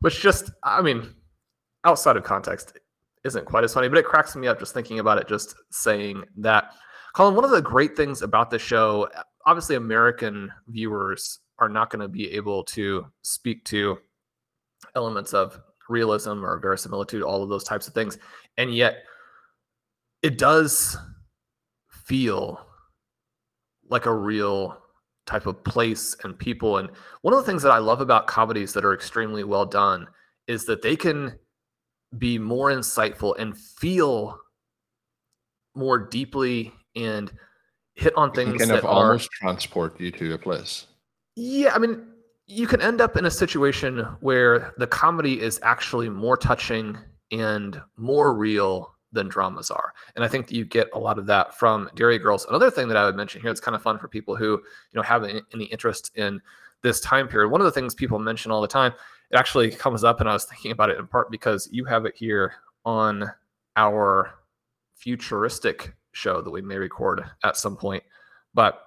Which 0.03 0.21
just, 0.21 0.51
I 0.63 0.83
mean, 0.83 1.15
outside 1.85 2.17
of 2.17 2.25
context, 2.25 2.79
isn't 3.25 3.47
quite 3.47 3.65
as 3.65 3.73
funny, 3.73 3.89
but 3.89 3.99
it 3.99 4.05
cracks 4.05 4.35
me 4.35 4.49
up 4.49 4.59
just 4.59 4.75
thinking 4.75 4.99
about 4.99 5.17
it, 5.19 5.29
just 5.29 5.55
saying 5.71 6.25
that. 6.39 6.73
Colm, 7.15 7.35
one 7.35 7.45
of 7.45 7.51
the 7.51 7.63
great 7.63 7.97
things 7.97 8.23
about 8.23 8.51
the 8.51 8.59
show, 8.59 9.09
obviously, 9.47 9.77
American 9.77 10.51
viewers 10.69 11.39
are 11.59 11.69
not 11.69 11.91
going 11.91 12.01
to 12.01 12.09
be 12.09 12.33
able 12.33 12.65
to 12.65 13.07
speak 13.23 13.65
to 13.67 13.99
elements 14.97 15.35
of 15.35 15.61
realism 15.89 16.45
or 16.45 16.59
verisimilitude, 16.59 17.23
all 17.23 17.43
of 17.43 17.49
those 17.49 17.65
types 17.65 17.87
of 17.87 17.95
things. 17.95 18.19
And 18.57 18.75
yet, 18.75 19.05
it 20.23 20.39
does 20.39 20.97
feel 21.89 22.67
like 23.89 24.07
a 24.07 24.15
real 24.15 24.82
type 25.33 25.47
of 25.47 25.65
place 25.65 26.15
and 26.25 26.39
people. 26.39 26.77
And 26.77 26.91
one 27.23 27.33
of 27.33 27.41
the 27.41 27.47
things 27.47 27.63
that 27.63 27.73
I 27.73 27.79
love 27.79 28.03
about 28.03 28.27
comedies 28.27 28.75
that 28.75 28.85
are 28.85 28.93
extremely 28.93 29.45
well 29.45 29.65
done 29.65 30.07
is 30.47 30.67
that 30.67 30.83
they 30.83 30.95
can 30.95 31.39
be 32.19 32.39
more 32.39 32.71
insightful 32.71 33.35
and 33.39 33.57
feel 33.57 34.39
more 35.75 35.99
deeply 35.99 36.71
and 36.95 37.33
hit 37.95 38.15
on 38.15 38.33
things 38.33 38.51
can 38.51 38.59
kind 38.59 38.71
that 38.73 38.79
of 38.81 38.85
are 38.85 39.07
almost 39.07 39.31
transport 39.33 39.99
you 39.99 40.11
to 40.11 40.35
a 40.35 40.39
place. 40.39 40.87
Yeah, 41.37 41.73
I 41.75 41.79
mean, 41.79 42.05
you 42.47 42.67
can 42.67 42.83
end 42.83 43.01
up 43.01 43.17
in 43.17 43.25
a 43.25 43.31
situation 43.31 44.01
where 44.21 44.75
the 44.77 44.87
comedy 44.87 45.41
is 45.41 45.59
actually 45.63 46.11
more 46.11 46.37
touching 46.37 46.99
and 47.31 47.81
more 47.97 48.35
real 48.35 48.92
than 49.13 49.29
dramas 49.29 49.71
are. 49.71 49.93
And 50.17 50.25
I 50.25 50.29
think 50.29 50.47
that 50.47 50.55
you 50.55 50.65
get 50.65 50.89
a 50.95 50.99
lot 50.99 51.19
of 51.19 51.27
that 51.27 51.59
from 51.59 51.91
Derry 51.95 52.19
Girls. 52.19 52.47
Another 52.47 52.71
thing 52.71 52.89
that 52.89 52.97
I 52.97 53.05
would 53.05 53.17
mention 53.17 53.41
here 53.41 53.51
that's 53.51 53.61
kind 53.61 53.75
of 53.75 53.83
fun 53.83 53.99
for 53.99 54.09
people 54.09 54.37
who, 54.37 54.53
you 54.53 54.95
know, 54.95 55.03
have 55.03 55.25
any 55.25 55.65
interest 55.67 56.11
in 56.15 56.41
this 56.83 57.01
time 57.01 57.29
period. 57.29 57.51
One 57.51 57.61
of 57.61 57.67
the 57.67 57.73
things 57.73 57.95
people 57.95 58.19
mention 58.19 58.51
all 58.51 58.61
the 58.61 58.69
time, 58.69 58.93
it 59.31 59.37
actually 59.37 59.71
comes 59.71 60.05
up 60.05 60.21
and 60.21 60.29
I 60.29 60.33
was 60.33 60.45
thinking 60.45 60.73
about 60.73 60.91
it 60.91 60.99
in 60.99 61.07
part 61.07 61.31
because 61.31 61.69
you 61.71 61.85
have 61.85 62.05
it 62.07 62.15
here 62.17 62.55
on 62.85 63.31
our 63.77 64.35
futuristic 64.97 65.95
show 66.13 66.43
that 66.43 66.51
we 66.51 66.61
may 66.61 66.77
record 66.77 67.25
at 67.45 67.57
some 67.57 67.77
point. 67.77 68.03
But 68.55 68.83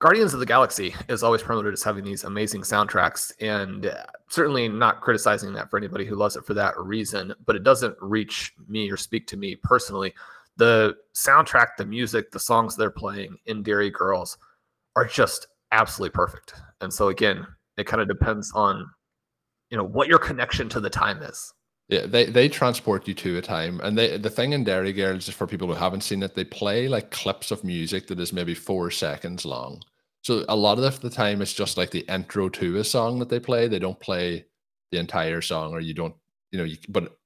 Guardians 0.00 0.32
of 0.32 0.40
the 0.40 0.46
Galaxy 0.46 0.94
is 1.10 1.22
always 1.22 1.42
promoted 1.42 1.74
as 1.74 1.82
having 1.82 2.04
these 2.04 2.24
amazing 2.24 2.62
soundtracks, 2.62 3.32
and 3.38 3.84
uh, 3.84 4.04
certainly 4.28 4.66
not 4.66 5.02
criticizing 5.02 5.52
that 5.52 5.68
for 5.70 5.76
anybody 5.76 6.06
who 6.06 6.16
loves 6.16 6.36
it 6.36 6.46
for 6.46 6.54
that 6.54 6.78
reason, 6.78 7.34
but 7.44 7.54
it 7.54 7.64
doesn't 7.64 7.94
reach 8.00 8.54
me 8.66 8.90
or 8.90 8.96
speak 8.96 9.26
to 9.26 9.36
me 9.36 9.56
personally. 9.56 10.14
The 10.56 10.96
soundtrack, 11.14 11.76
the 11.76 11.84
music, 11.84 12.30
the 12.30 12.40
songs 12.40 12.76
they're 12.76 12.90
playing 12.90 13.36
in 13.44 13.62
Derry 13.62 13.90
Girls 13.90 14.38
are 14.96 15.04
just 15.04 15.48
absolutely 15.70 16.14
perfect. 16.14 16.54
And 16.80 16.92
so 16.92 17.08
again, 17.08 17.46
it 17.76 17.86
kind 17.86 18.00
of 18.00 18.08
depends 18.08 18.50
on 18.54 18.90
you 19.68 19.76
know 19.76 19.84
what 19.84 20.08
your 20.08 20.18
connection 20.18 20.70
to 20.70 20.80
the 20.80 20.90
time 20.90 21.22
is. 21.22 21.52
Yeah, 21.88 22.06
they 22.06 22.24
they 22.24 22.48
transport 22.48 23.06
you 23.06 23.14
to 23.14 23.36
a 23.36 23.42
time, 23.42 23.80
and 23.82 23.98
they 23.98 24.16
the 24.16 24.30
thing 24.30 24.54
in 24.54 24.64
Derry 24.64 24.94
Girls, 24.94 25.26
just 25.26 25.36
for 25.36 25.46
people 25.46 25.68
who 25.68 25.74
haven't 25.74 26.02
seen 26.02 26.22
it, 26.22 26.34
they 26.34 26.44
play 26.44 26.88
like 26.88 27.10
clips 27.10 27.50
of 27.50 27.64
music 27.64 28.06
that 28.06 28.18
is 28.18 28.32
maybe 28.32 28.54
four 28.54 28.90
seconds 28.90 29.44
long. 29.44 29.82
So 30.22 30.44
a 30.48 30.56
lot 30.56 30.78
of 30.78 31.00
the 31.00 31.10
time, 31.10 31.40
it's 31.40 31.52
just 31.52 31.76
like 31.76 31.90
the 31.90 32.04
intro 32.08 32.48
to 32.50 32.76
a 32.76 32.84
song 32.84 33.18
that 33.20 33.28
they 33.28 33.40
play. 33.40 33.68
They 33.68 33.78
don't 33.78 33.98
play 33.98 34.44
the 34.90 34.98
entire 34.98 35.40
song, 35.40 35.72
or 35.72 35.80
you 35.80 35.94
don't, 35.94 36.14
you 36.52 36.58
know. 36.58 36.64
You, 36.64 36.76
but 36.88 37.16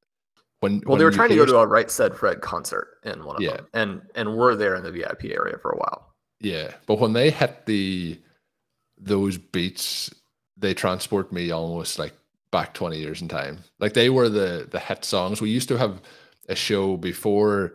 when 0.61 0.81
Well, 0.81 0.93
when 0.93 0.99
they 0.99 1.05
were 1.05 1.11
trying 1.11 1.31
to 1.31 1.37
go 1.37 1.47
to 1.47 1.59
a 1.59 1.67
Right 1.67 1.91
Said 1.91 2.15
Fred 2.15 2.41
concert 2.41 2.99
in 3.05 3.25
one 3.25 3.37
of 3.37 3.43
Yeah. 3.43 3.57
them, 3.57 3.67
and 3.75 4.03
and 4.15 4.37
we're 4.37 4.55
there 4.55 4.77
in 4.77 4.85
the 4.85 4.93
VIP 4.93 5.25
area 5.33 5.59
for 5.59 5.73
a 5.73 5.77
while. 5.77 6.15
Yeah, 6.41 6.73
but 6.87 6.99
when 7.01 7.13
they 7.13 7.31
hit 7.31 7.67
the 7.67 8.21
those 8.97 9.39
beats, 9.39 10.15
they 10.57 10.73
transport 10.75 11.33
me 11.33 11.51
almost 11.51 11.99
like 11.99 12.13
back 12.53 12.75
20 12.75 12.99
years 12.99 13.21
in 13.23 13.29
time. 13.29 13.59
Like 13.81 13.95
they 13.95 14.09
were 14.09 14.29
the 14.29 14.69
the 14.71 14.79
hit 14.79 15.05
songs. 15.05 15.41
We 15.41 15.51
used 15.51 15.69
to 15.69 15.79
have 15.79 16.01
a 16.49 16.55
show 16.55 16.97
before 16.97 17.75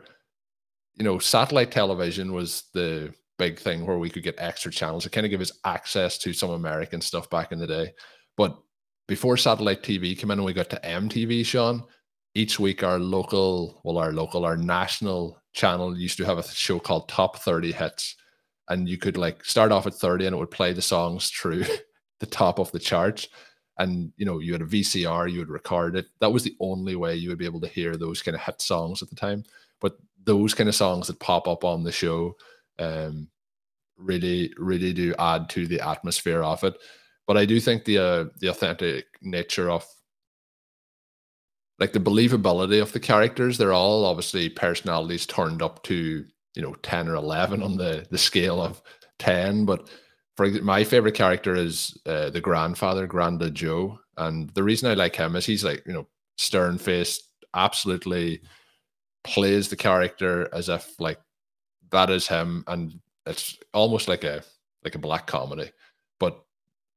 you 0.99 1.05
know, 1.05 1.17
satellite 1.17 1.71
television 1.71 2.33
was 2.33 2.63
the 2.73 3.13
big 3.39 3.57
thing 3.57 3.85
where 3.85 3.97
we 3.97 4.09
could 4.09 4.21
get 4.21 4.35
extra 4.37 4.71
channels. 4.71 5.05
It 5.05 5.11
kind 5.11 5.25
of 5.25 5.31
gave 5.31 5.41
us 5.41 5.59
access 5.65 6.19
to 6.19 6.33
some 6.33 6.51
American 6.51 7.01
stuff 7.01 7.27
back 7.31 7.51
in 7.51 7.57
the 7.57 7.65
day. 7.65 7.93
But 8.37 8.55
before 9.07 9.37
satellite 9.37 9.81
TV 9.81 10.15
came 10.15 10.29
in 10.29 10.37
and 10.37 10.45
we 10.45 10.53
got 10.53 10.69
to 10.69 10.79
MTV, 10.83 11.43
Shawn, 11.45 11.83
each 12.35 12.59
week 12.59 12.83
our 12.83 12.99
local, 12.99 13.81
well, 13.83 13.97
our 13.97 14.11
local, 14.11 14.45
our 14.45 14.57
national 14.57 15.41
channel 15.53 15.97
used 15.97 16.17
to 16.17 16.25
have 16.25 16.37
a 16.37 16.43
show 16.43 16.79
called 16.79 17.09
Top 17.09 17.39
30 17.39 17.71
Hits. 17.71 18.15
And 18.67 18.87
you 18.87 18.99
could 18.99 19.17
like 19.17 19.43
start 19.43 19.71
off 19.71 19.87
at 19.87 19.95
30 19.95 20.27
and 20.27 20.35
it 20.35 20.37
would 20.37 20.51
play 20.51 20.73
the 20.73 20.81
songs 20.81 21.29
through 21.29 21.63
the 22.19 22.27
top 22.27 22.59
of 22.59 22.71
the 22.71 22.79
charts. 22.79 23.27
And 23.79 24.11
you 24.17 24.25
know, 24.25 24.39
you 24.39 24.51
had 24.51 24.61
a 24.61 24.65
VCR, 24.65 25.31
you 25.31 25.39
would 25.39 25.49
record 25.49 25.95
it. 25.95 26.05
That 26.19 26.31
was 26.31 26.43
the 26.43 26.55
only 26.59 26.95
way 26.95 27.15
you 27.15 27.29
would 27.29 27.39
be 27.39 27.45
able 27.45 27.61
to 27.61 27.67
hear 27.67 27.95
those 27.95 28.21
kind 28.21 28.35
of 28.35 28.41
hit 28.41 28.61
songs 28.61 29.01
at 29.01 29.09
the 29.09 29.15
time. 29.15 29.43
But 29.79 29.97
those 30.25 30.53
kind 30.53 30.67
of 30.67 30.75
songs 30.75 31.07
that 31.07 31.19
pop 31.21 31.47
up 31.47 31.63
on 31.63 31.83
the 31.83 31.91
show 31.91 32.35
um, 32.79 33.27
really, 33.97 34.53
really 34.57 34.93
do 34.93 35.13
add 35.19 35.49
to 35.49 35.67
the 35.67 35.81
atmosphere 35.81 36.43
of 36.43 36.63
it. 36.63 36.75
But 37.27 37.37
I 37.37 37.45
do 37.45 37.59
think 37.59 37.85
the 37.85 37.97
uh, 37.99 38.25
the 38.39 38.47
authentic 38.47 39.05
nature 39.21 39.69
of 39.69 39.85
like 41.79 41.93
the 41.93 41.99
believability 41.99 42.81
of 42.81 42.91
the 42.91 42.99
characters, 42.99 43.57
they're 43.57 43.73
all 43.73 44.05
obviously 44.05 44.49
personalities 44.49 45.25
turned 45.25 45.61
up 45.61 45.83
to 45.83 46.25
you 46.55 46.61
know 46.61 46.73
10 46.83 47.07
or 47.07 47.15
11 47.15 47.63
on 47.63 47.77
the 47.77 48.05
the 48.09 48.17
scale 48.17 48.61
of 48.61 48.81
10 49.19 49.65
but 49.65 49.89
for 50.35 50.47
my 50.61 50.83
favorite 50.83 51.15
character 51.15 51.55
is 51.55 51.97
uh, 52.05 52.29
the 52.29 52.41
grandfather 52.41 53.07
granda 53.07 53.51
joe 53.51 53.97
and 54.17 54.49
the 54.51 54.63
reason 54.63 54.89
i 54.89 54.93
like 54.93 55.15
him 55.15 55.35
is 55.35 55.45
he's 55.45 55.63
like 55.63 55.83
you 55.85 55.93
know 55.93 56.07
stern 56.37 56.77
faced 56.77 57.29
absolutely 57.53 58.41
plays 59.23 59.69
the 59.69 59.75
character 59.75 60.49
as 60.53 60.69
if 60.69 60.99
like 60.99 61.19
that 61.91 62.09
is 62.09 62.27
him 62.27 62.63
and 62.67 62.99
it's 63.25 63.57
almost 63.73 64.07
like 64.07 64.23
a 64.23 64.43
like 64.83 64.95
a 64.95 64.99
black 64.99 65.27
comedy. 65.27 65.71
But 66.19 66.43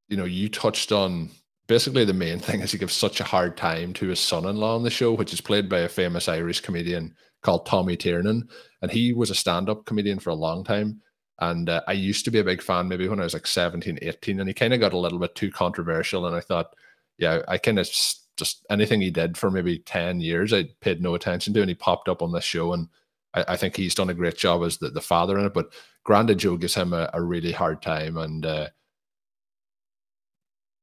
you 0.08 0.16
know 0.16 0.24
you 0.24 0.48
touched 0.48 0.92
on 0.92 1.30
basically 1.66 2.04
the 2.04 2.12
main 2.12 2.38
thing 2.46 2.60
is 2.60 2.72
he 2.72 2.78
gives 2.78 2.94
such 2.94 3.20
a 3.20 3.24
hard 3.24 3.56
time 3.56 3.92
to 3.94 4.08
his 4.08 4.20
son-in-law 4.20 4.74
on 4.74 4.82
the 4.82 4.90
show 4.90 5.12
which 5.12 5.32
is 5.32 5.40
played 5.40 5.68
by 5.68 5.80
a 5.80 5.88
famous 5.88 6.28
irish 6.28 6.60
comedian 6.60 7.14
called 7.42 7.66
tommy 7.66 7.96
tiernan. 7.96 8.48
And 8.82 8.90
he 8.90 9.12
was 9.12 9.30
a 9.30 9.34
stand-up 9.34 9.84
comedian 9.84 10.18
for 10.18 10.30
a 10.30 10.34
long 10.34 10.64
time. 10.64 11.00
And 11.40 11.68
uh, 11.68 11.82
i 11.86 11.92
used 11.92 12.24
to 12.24 12.30
be 12.30 12.38
a 12.38 12.44
big 12.44 12.62
fan 12.62 12.88
maybe 12.88 13.08
when 13.08 13.20
i 13.20 13.24
was 13.24 13.34
like 13.34 13.46
17 13.46 13.98
18 14.02 14.40
and 14.40 14.48
he 14.48 14.54
kind 14.54 14.74
of 14.74 14.80
got 14.80 14.92
a 14.92 14.98
little 14.98 15.18
bit 15.18 15.34
too 15.34 15.50
controversial. 15.50 16.26
And 16.26 16.36
i 16.36 16.40
thought 16.40 16.74
yeah 17.18 17.42
i 17.48 17.58
kind 17.58 17.78
of 17.78 17.88
just 18.36 18.64
anything 18.70 19.00
he 19.00 19.10
did 19.10 19.36
for 19.36 19.50
maybe 19.50 19.78
10 19.80 20.20
years 20.20 20.52
i 20.52 20.64
paid 20.80 21.02
no 21.02 21.14
attention 21.14 21.52
to 21.54 21.60
and 21.60 21.68
he 21.68 21.74
popped 21.74 22.08
up 22.08 22.22
on 22.22 22.32
this 22.32 22.44
show 22.44 22.72
and 22.72 22.88
i, 23.34 23.44
I 23.48 23.56
think 23.56 23.76
he's 23.76 23.94
done 23.94 24.10
a 24.10 24.14
great 24.14 24.36
job 24.36 24.62
as 24.64 24.78
the, 24.78 24.90
the 24.90 25.00
father 25.00 25.38
in 25.38 25.46
it 25.46 25.54
but 25.54 25.72
grandad 26.04 26.38
joe 26.38 26.56
gives 26.56 26.74
him 26.74 26.92
a, 26.92 27.10
a 27.12 27.22
really 27.22 27.52
hard 27.52 27.82
time. 27.82 28.16
And 28.16 28.44
uh, 28.44 28.68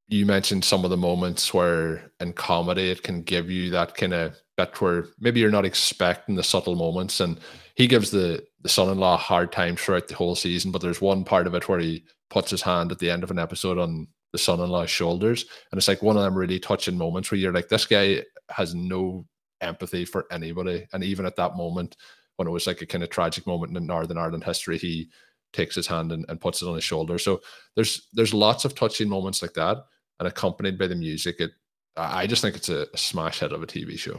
you 0.08 0.26
mentioned 0.26 0.64
some 0.64 0.84
of 0.84 0.90
the 0.90 0.96
moments 0.96 1.54
where 1.54 2.10
in 2.20 2.32
comedy 2.32 2.90
it 2.90 3.02
can 3.02 3.22
give 3.22 3.50
you 3.50 3.70
that 3.70 3.94
kind 3.94 4.14
of 4.14 4.36
bit 4.56 4.80
where 4.80 5.06
maybe 5.20 5.40
you're 5.40 5.50
not 5.50 5.64
expecting 5.64 6.34
the 6.34 6.42
subtle 6.42 6.74
moments. 6.74 7.20
And 7.20 7.38
he 7.76 7.86
gives 7.86 8.10
the 8.10 8.44
the 8.62 8.68
son-in-law 8.68 9.14
a 9.14 9.18
hard 9.18 9.52
time 9.52 9.76
throughout 9.76 10.06
the 10.08 10.14
whole 10.14 10.36
season 10.36 10.70
but 10.70 10.82
there's 10.82 11.00
one 11.00 11.24
part 11.24 11.46
of 11.46 11.54
it 11.54 11.66
where 11.66 11.78
he 11.78 12.04
puts 12.28 12.50
his 12.50 12.60
hand 12.60 12.92
at 12.92 12.98
the 12.98 13.10
end 13.10 13.22
of 13.22 13.30
an 13.30 13.38
episode 13.38 13.78
on 13.78 14.06
the 14.32 14.38
son-in-law's 14.38 14.90
shoulders. 14.90 15.44
And 15.72 15.78
it's 15.78 15.88
like 15.88 16.02
one 16.02 16.16
of 16.16 16.22
them 16.22 16.36
really 16.36 16.60
touching 16.60 16.96
moments 16.96 17.30
where 17.30 17.38
you're 17.38 17.52
like 17.52 17.68
this 17.68 17.86
guy 17.86 18.22
has 18.50 18.74
no 18.74 19.26
empathy 19.60 20.04
for 20.04 20.26
anybody. 20.30 20.86
And 20.92 21.02
even 21.02 21.26
at 21.26 21.36
that 21.36 21.56
moment 21.56 21.96
when 22.40 22.48
it 22.48 22.52
was 22.52 22.66
like 22.66 22.80
a 22.80 22.86
kind 22.86 23.04
of 23.04 23.10
tragic 23.10 23.46
moment 23.46 23.76
in 23.76 23.86
northern 23.86 24.16
ireland 24.18 24.42
history 24.42 24.78
he 24.78 25.10
takes 25.52 25.74
his 25.74 25.86
hand 25.86 26.12
and, 26.12 26.24
and 26.28 26.40
puts 26.40 26.62
it 26.62 26.68
on 26.68 26.74
his 26.74 26.84
shoulder. 26.84 27.18
So 27.18 27.40
there's 27.74 28.08
there's 28.12 28.34
lots 28.34 28.64
of 28.64 28.74
touching 28.74 29.08
moments 29.08 29.42
like 29.42 29.54
that 29.54 29.78
and 30.18 30.28
accompanied 30.28 30.78
by 30.78 30.86
the 30.86 30.94
music 30.94 31.40
it 31.40 31.50
i 31.96 32.26
just 32.26 32.42
think 32.42 32.56
it's 32.56 32.68
a, 32.68 32.86
a 32.94 32.98
smash 32.98 33.40
hit 33.40 33.52
of 33.52 33.62
a 33.62 33.66
tv 33.66 33.98
show. 33.98 34.18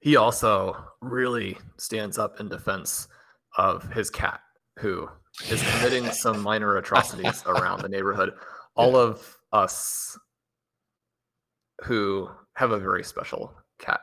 He 0.00 0.16
also 0.16 0.76
really 1.00 1.58
stands 1.76 2.18
up 2.18 2.38
in 2.40 2.48
defense 2.48 3.08
of 3.56 3.90
his 3.92 4.10
cat, 4.10 4.40
who 4.78 5.08
is 5.50 5.62
committing 5.72 6.08
some 6.12 6.40
minor 6.40 6.76
atrocities 6.76 7.42
around 7.46 7.82
the 7.82 7.88
neighborhood. 7.88 8.32
All 8.76 8.94
of 8.94 9.36
us 9.52 10.16
who 11.82 12.30
have 12.54 12.70
a 12.70 12.78
very 12.78 13.02
special 13.02 13.52
cat 13.80 14.00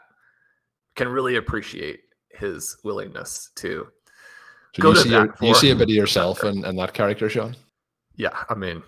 can 0.98 1.08
really 1.08 1.38
appreciate 1.38 2.02
his 2.38 2.78
willingness 2.84 3.52
to 3.56 3.88
so 4.76 4.82
Go 4.82 4.90
you 4.90 4.96
to 4.96 5.02
see, 5.02 5.10
bat 5.10 5.30
you 5.42 5.56
see 5.56 5.70
a 5.72 5.76
bit 5.76 5.84
of 5.90 5.96
yourself 5.96 6.44
in, 6.44 6.66
in 6.66 6.76
that 6.76 6.94
character 6.94 7.30
Shawn? 7.30 7.56
Yeah 8.16 8.44
i 8.50 8.54
mean 8.56 8.84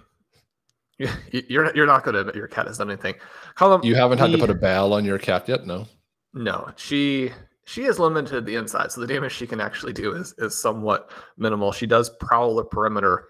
you- 0.97 1.09
you're 1.31 1.75
you're 1.75 1.85
not 1.85 2.03
going 2.03 2.15
to 2.15 2.21
admit 2.21 2.35
your 2.35 2.47
cat 2.47 2.67
has 2.67 2.77
done 2.79 2.89
anything. 2.89 3.15
Colm, 3.55 3.83
you 3.83 3.95
haven't 3.95 4.17
had 4.17 4.31
to 4.31 4.37
put 4.37 4.49
a 4.49 4.55
bell 4.55 4.93
on 4.93 5.05
your 5.05 5.19
cat 5.19 5.47
yet? 5.47 5.65
No. 5.67 5.87
No, 6.33 6.71
she 6.75 7.31
she 7.65 7.83
is 7.83 7.99
limited 7.99 8.45
the 8.45 8.55
inside, 8.55 8.91
so 8.91 9.01
the 9.01 9.07
damage 9.07 9.31
she 9.33 9.45
can 9.47 9.61
actually 9.61 9.93
do 9.93 10.13
is 10.13 10.33
is 10.39 10.59
somewhat 10.59 11.11
minimal. 11.37 11.71
She 11.71 11.85
does 11.85 12.09
prowl 12.19 12.55
the 12.55 12.63
perimeter 12.65 13.25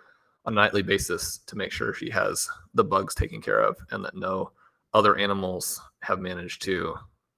on 0.45 0.53
a 0.53 0.55
nightly 0.55 0.81
basis 0.81 1.39
to 1.47 1.57
make 1.57 1.71
sure 1.73 1.93
she 1.93 2.09
has 2.09 2.47
the 2.73 2.83
bugs 2.83 3.13
taken 3.13 3.41
care 3.41 3.59
of 3.59 3.75
and 3.91 4.03
that 4.05 4.15
no 4.15 4.51
other 4.93 5.17
animals 5.17 5.81
have 6.03 6.19
managed 6.19 6.61
to 6.63 6.95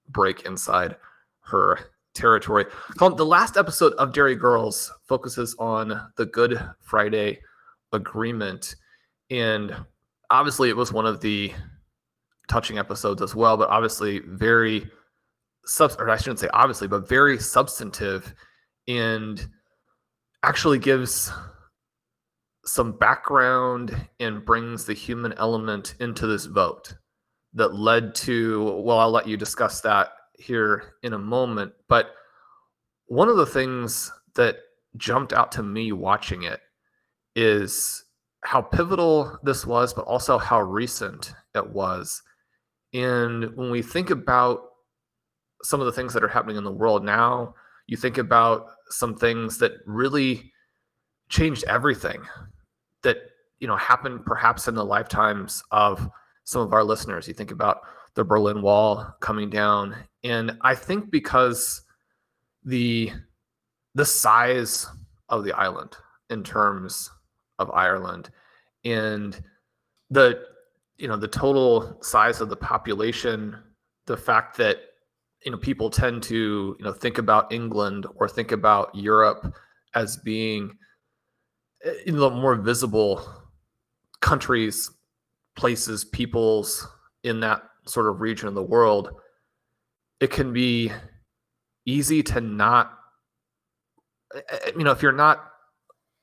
break 0.10 0.46
inside 0.46 0.96
her 1.42 1.80
territory. 2.14 2.66
Colm, 2.98 3.16
the 3.16 3.26
last 3.26 3.58
episode 3.58 3.94
of 3.94 4.14
Derry 4.14 4.36
Girls 4.36 4.92
focuses 5.08 5.56
on 5.60 6.12
the 6.18 6.26
Good 6.26 6.60
Friday 6.82 7.40
Agreement, 7.92 8.76
and 9.30 9.76
obviously 10.30 10.70
it 10.70 10.78
was 10.78 10.92
one 10.94 11.06
of 11.06 11.22
the 11.22 11.54
touching 12.50 12.78
episodes 12.78 13.22
as 13.22 13.36
well, 13.36 13.58
but 13.58 13.70
obviously 13.70 14.20
very 14.20 14.90
sub 15.66 15.92
or 16.00 16.10
I 16.10 16.18
shouldn't 16.18 16.40
say 16.40 16.50
obviously, 16.54 16.88
but 16.88 17.08
very 17.08 17.38
substantive 17.38 18.34
and 18.88 19.48
actually 20.44 20.80
gives 20.80 21.32
some 22.66 22.98
background 22.98 23.96
and 24.20 24.46
brings 24.46 24.86
the 24.86 24.94
human 24.94 25.34
element 25.34 25.96
into 26.00 26.28
this 26.28 26.46
vote 26.46 26.94
that 27.54 27.74
led 27.74 28.14
to 28.14 28.80
well 28.84 29.00
I'll 29.00 29.10
let 29.10 29.28
you 29.28 29.38
discuss 29.38 29.82
that 29.82 30.12
here 30.40 30.96
in 31.04 31.14
a 31.14 31.20
moment 31.20 31.72
but 31.88 32.12
one 33.08 33.28
of 33.28 33.38
the 33.38 33.46
things 33.46 34.12
that 34.36 34.58
jumped 34.98 35.34
out 35.34 35.52
to 35.52 35.64
me 35.64 35.92
watching 35.92 36.44
it 36.44 36.62
is 37.36 38.06
how 38.44 38.62
pivotal 38.62 39.38
this 39.44 39.66
was, 39.66 39.94
but 39.94 40.06
also 40.06 40.38
how 40.38 40.62
recent 40.62 41.34
it 41.56 41.70
was. 41.70 42.22
And 42.94 43.56
when 43.56 43.70
we 43.70 43.82
think 43.82 44.10
about 44.10 44.62
some 45.64 45.80
of 45.80 45.86
the 45.86 45.92
things 45.92 46.14
that 46.14 46.24
are 46.24 46.30
happening 46.30 46.56
in 46.56 46.64
the 46.64 46.72
world 46.72 47.04
now, 47.04 47.54
you 47.88 47.98
think 47.98 48.18
about 48.18 48.68
some 48.90 49.16
things 49.16 49.58
that 49.58 49.74
really 49.86 50.52
changed 51.30 51.64
everything 51.66 52.22
that 53.04 53.18
you 53.60 53.68
know 53.68 53.76
happened 53.76 54.26
perhaps 54.26 54.68
in 54.68 54.74
the 54.74 54.86
lifetimes 54.86 55.62
of 55.72 56.08
some 56.44 56.62
of 56.62 56.74
our 56.74 56.84
listeners. 56.84 57.28
You 57.28 57.34
think 57.34 57.52
about 57.52 57.82
the 58.16 58.24
Berlin 58.24 58.62
Wall 58.62 59.16
coming 59.20 59.50
down, 59.50 59.96
and 60.24 60.58
I 60.62 60.76
think 60.76 61.12
because 61.12 61.82
the 62.64 63.12
the 63.96 64.06
size 64.06 64.88
of 65.30 65.44
the 65.44 65.54
island 65.54 65.96
in 66.30 66.44
terms 66.44 67.10
of 67.58 67.72
Ireland 67.72 68.30
and 68.86 69.42
the 70.10 70.44
you 70.98 71.08
know 71.08 71.18
the 71.18 71.28
total 71.28 71.98
size 72.02 72.42
of 72.42 72.50
the 72.50 72.56
population 72.56 73.58
the 74.06 74.18
fact 74.18 74.58
that 74.58 74.78
you 75.46 75.52
know 75.52 75.58
people 75.58 75.90
tend 75.90 76.24
to 76.24 76.76
you 76.78 76.86
know 76.86 76.94
think 76.94 77.18
about 77.18 77.52
England 77.52 78.06
or 78.16 78.28
think 78.28 78.52
about 78.52 78.94
Europe 78.94 79.54
as 79.96 80.18
being 80.18 80.72
eh, 81.84 81.94
you 82.06 82.14
know 82.14 82.30
more 82.30 82.56
visible 82.56 83.22
countries 84.22 84.90
places 85.56 86.06
peoples 86.06 86.88
in 87.24 87.40
that 87.40 87.64
sort 87.90 88.08
of 88.08 88.22
region 88.22 88.48
of 88.48 88.56
the 88.56 88.64
world 88.64 89.10
it 90.20 90.32
can 90.32 90.54
be 90.54 90.92
easy 91.86 92.22
to 92.22 92.42
not 92.42 92.98
eh, 94.36 94.42
eh, 94.50 94.72
you 94.78 94.84
know 94.84 94.92
if 94.92 95.02
you're 95.02 95.12
not 95.12 95.46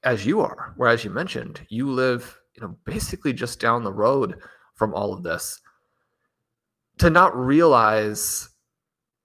as 0.05 0.25
you 0.25 0.41
are 0.41 0.73
where 0.77 0.91
as 0.91 1.05
you 1.05 1.11
mentioned 1.11 1.61
you 1.69 1.91
live 1.91 2.39
you 2.55 2.63
know 2.63 2.77
basically 2.85 3.33
just 3.33 3.61
down 3.61 3.83
the 3.83 3.93
road 3.93 4.37
from 4.75 4.95
all 4.95 5.13
of 5.13 5.23
this 5.23 5.61
to 6.99 7.11
not 7.11 7.37
realize 7.37 8.49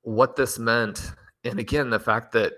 what 0.02 0.36
this 0.36 0.58
meant 0.58 1.14
and 1.44 1.60
again 1.60 1.90
the 1.90 2.00
fact 2.00 2.32
that 2.32 2.54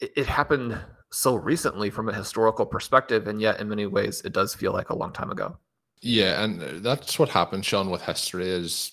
it, 0.00 0.12
it, 0.16 0.26
happened 0.26 0.78
so 1.10 1.34
recently 1.34 1.90
from 1.90 2.08
a 2.08 2.14
historical 2.14 2.66
perspective 2.66 3.26
and 3.26 3.40
yet 3.40 3.60
in 3.60 3.68
many 3.68 3.86
ways 3.86 4.22
it 4.24 4.32
does 4.32 4.54
feel 4.54 4.72
like 4.72 4.90
a 4.90 4.96
long 4.96 5.12
time 5.12 5.30
ago 5.30 5.56
yeah 6.04 6.44
and 6.44 6.62
uh, 6.62 6.66
that's 6.80 7.18
what 7.18 7.30
happens 7.30 7.66
Shawn 7.66 7.90
with 7.90 8.02
history 8.02 8.48
is 8.48 8.92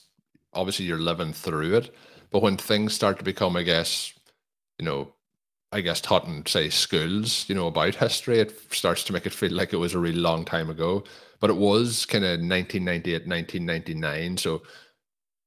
obviously 0.54 0.86
you're 0.86 1.00
living 1.00 1.34
through 1.34 1.76
it 1.76 1.96
but 2.32 2.42
when 2.42 2.58
things 2.58 2.94
start 2.94 3.20
to 3.20 3.26
become 3.26 3.56
i 3.58 3.64
guess 3.64 4.14
you 4.80 4.86
know 4.86 5.14
I 5.72 5.82
guess 5.82 6.02
taught 6.02 6.28
in 6.28 6.46
say 6.46 6.70
schools, 6.70 7.46
you 7.48 7.56
know, 7.56 7.68
about 7.68 7.96
history, 7.96 8.40
it 8.40 8.74
starts 8.74 9.04
to 9.06 9.14
make 9.14 9.26
it 9.26 9.34
feel 9.34 9.54
like 9.54 9.74
it 9.74 9.78
was 9.78 9.94
a 9.94 10.00
really 10.00 10.20
long 10.20 10.46
time 10.46 10.70
ago. 10.70 11.04
But 11.40 11.50
it 11.50 11.56
was 11.56 12.06
kind 12.06 12.26
of 12.26 12.42
1998, 12.42 13.28
1999. 13.28 14.38
So 14.38 14.64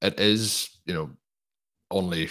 it 0.02 0.18
is, 0.20 0.70
you 0.86 0.94
know, 0.94 1.10
only 1.90 2.28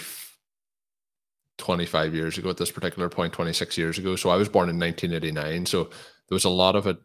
25 1.58 2.14
years 2.14 2.38
ago 2.38 2.50
at 2.50 2.56
this 2.56 2.72
particular 2.72 3.08
point, 3.08 3.32
26 3.32 3.78
years 3.78 3.98
ago. 3.98 4.16
So 4.16 4.30
I 4.30 4.36
was 4.36 4.48
born 4.48 4.68
in 4.70 4.78
1989. 4.78 5.66
So 5.66 5.84
there 5.84 6.36
was 6.36 6.44
a 6.44 6.50
lot 6.50 6.76
of 6.76 6.86
it 6.88 6.98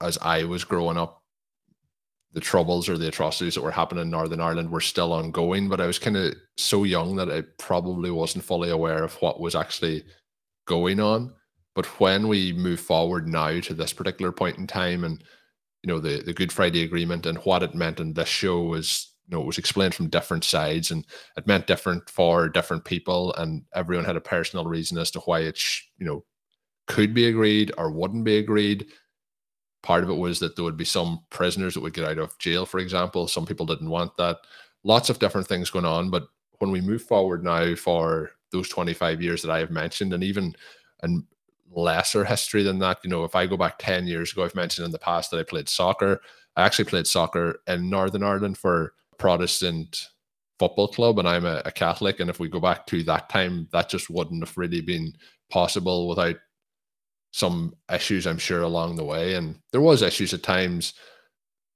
as 0.00 0.18
I 0.18 0.44
was 0.44 0.64
growing 0.64 0.98
up. 0.98 1.19
The 2.32 2.40
troubles 2.40 2.88
or 2.88 2.96
the 2.96 3.08
atrocities 3.08 3.54
that 3.54 3.62
were 3.62 3.70
happening 3.72 4.02
in 4.02 4.10
Northern 4.10 4.40
Ireland 4.40 4.70
were 4.70 4.80
still 4.80 5.12
ongoing, 5.12 5.68
but 5.68 5.80
I 5.80 5.86
was 5.86 5.98
kind 5.98 6.16
of 6.16 6.34
so 6.56 6.84
young 6.84 7.16
that 7.16 7.30
I 7.30 7.42
probably 7.58 8.10
wasn't 8.10 8.44
fully 8.44 8.70
aware 8.70 9.02
of 9.02 9.14
what 9.14 9.40
was 9.40 9.56
actually 9.56 10.04
going 10.66 11.00
on. 11.00 11.34
But 11.74 11.86
when 12.00 12.28
we 12.28 12.52
move 12.52 12.80
forward 12.80 13.26
now 13.26 13.58
to 13.60 13.74
this 13.74 13.92
particular 13.92 14.32
point 14.32 14.58
in 14.58 14.66
time 14.66 15.04
and 15.04 15.22
you 15.82 15.88
know 15.88 15.98
the 15.98 16.22
the 16.22 16.34
Good 16.34 16.52
Friday 16.52 16.82
Agreement 16.82 17.26
and 17.26 17.38
what 17.38 17.62
it 17.62 17.74
meant 17.74 18.00
in 18.00 18.12
this 18.12 18.28
show 18.28 18.62
was 18.62 19.10
you 19.30 19.36
know, 19.36 19.42
it 19.42 19.46
was 19.46 19.58
explained 19.58 19.94
from 19.94 20.08
different 20.08 20.42
sides 20.42 20.90
and 20.90 21.06
it 21.36 21.46
meant 21.46 21.68
different 21.68 22.08
for 22.10 22.48
different 22.48 22.84
people 22.84 23.32
and 23.34 23.62
everyone 23.74 24.04
had 24.04 24.16
a 24.16 24.20
personal 24.20 24.64
reason 24.64 24.98
as 24.98 25.10
to 25.12 25.20
why 25.20 25.40
it, 25.40 25.56
sh- 25.56 25.84
you 25.98 26.04
know, 26.06 26.24
could 26.88 27.14
be 27.14 27.28
agreed 27.28 27.70
or 27.78 27.92
wouldn't 27.92 28.24
be 28.24 28.38
agreed. 28.38 28.86
Part 29.82 30.04
of 30.04 30.10
it 30.10 30.14
was 30.16 30.38
that 30.40 30.56
there 30.56 30.64
would 30.64 30.76
be 30.76 30.84
some 30.84 31.22
prisoners 31.30 31.74
that 31.74 31.80
would 31.80 31.94
get 31.94 32.04
out 32.04 32.18
of 32.18 32.38
jail, 32.38 32.66
for 32.66 32.78
example. 32.78 33.26
Some 33.26 33.46
people 33.46 33.66
didn't 33.66 33.88
want 33.88 34.16
that. 34.18 34.38
Lots 34.84 35.10
of 35.10 35.18
different 35.18 35.46
things 35.46 35.70
going 35.70 35.84
on. 35.84 36.10
But 36.10 36.28
when 36.58 36.70
we 36.70 36.80
move 36.80 37.02
forward 37.02 37.42
now 37.42 37.74
for 37.74 38.32
those 38.52 38.68
25 38.68 39.22
years 39.22 39.42
that 39.42 39.50
I 39.50 39.58
have 39.58 39.70
mentioned, 39.70 40.12
and 40.12 40.22
even 40.22 40.54
and 41.02 41.24
lesser 41.72 42.24
history 42.24 42.62
than 42.62 42.78
that, 42.80 42.98
you 43.02 43.10
know, 43.10 43.24
if 43.24 43.34
I 43.34 43.46
go 43.46 43.56
back 43.56 43.78
10 43.78 44.06
years 44.06 44.32
ago, 44.32 44.44
I've 44.44 44.54
mentioned 44.54 44.84
in 44.84 44.92
the 44.92 44.98
past 44.98 45.30
that 45.30 45.40
I 45.40 45.44
played 45.44 45.68
soccer. 45.68 46.20
I 46.56 46.62
actually 46.62 46.86
played 46.86 47.06
soccer 47.06 47.60
in 47.66 47.88
Northern 47.88 48.22
Ireland 48.22 48.58
for 48.58 48.92
Protestant 49.18 50.08
football 50.58 50.88
club 50.88 51.18
and 51.18 51.26
I'm 51.26 51.46
a, 51.46 51.62
a, 51.64 51.72
Catholic. 51.72 52.20
And 52.20 52.28
if 52.28 52.38
we 52.38 52.48
go 52.48 52.60
back 52.60 52.86
to 52.88 53.02
that 53.04 53.30
time, 53.30 53.66
that 53.72 53.88
just 53.88 54.10
wouldn't 54.10 54.46
have 54.46 54.58
really 54.58 54.82
been 54.82 55.14
possible 55.50 56.06
without 56.06 56.36
some 57.32 57.74
issues, 57.92 58.26
I'm 58.26 58.38
sure, 58.38 58.62
along 58.62 58.96
the 58.96 59.04
way. 59.04 59.34
And 59.34 59.56
there 59.72 59.80
was 59.80 60.02
issues 60.02 60.34
at 60.34 60.42
times, 60.42 60.94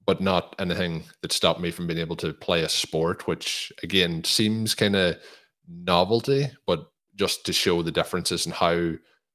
but 0.07 0.21
not 0.21 0.55
anything 0.59 1.05
that 1.23 1.33
stopped 1.33 1.61
me 1.61 1.71
from 1.71 1.87
being 1.87 1.99
able 1.99 2.17
to 2.17 2.33
play 2.33 2.63
a 2.63 2.69
sport, 2.69 3.27
which 3.27 3.73
again 3.83 4.25
seems 4.25 4.75
kind 4.75 4.97
of 4.97 5.17
novelty, 5.69 6.49
but 6.67 6.87
just 7.17 7.47
to 7.47 7.53
show 7.53 7.83
the 7.83 7.93
differences 7.93 8.47
in 8.47 8.53
how 8.53 8.93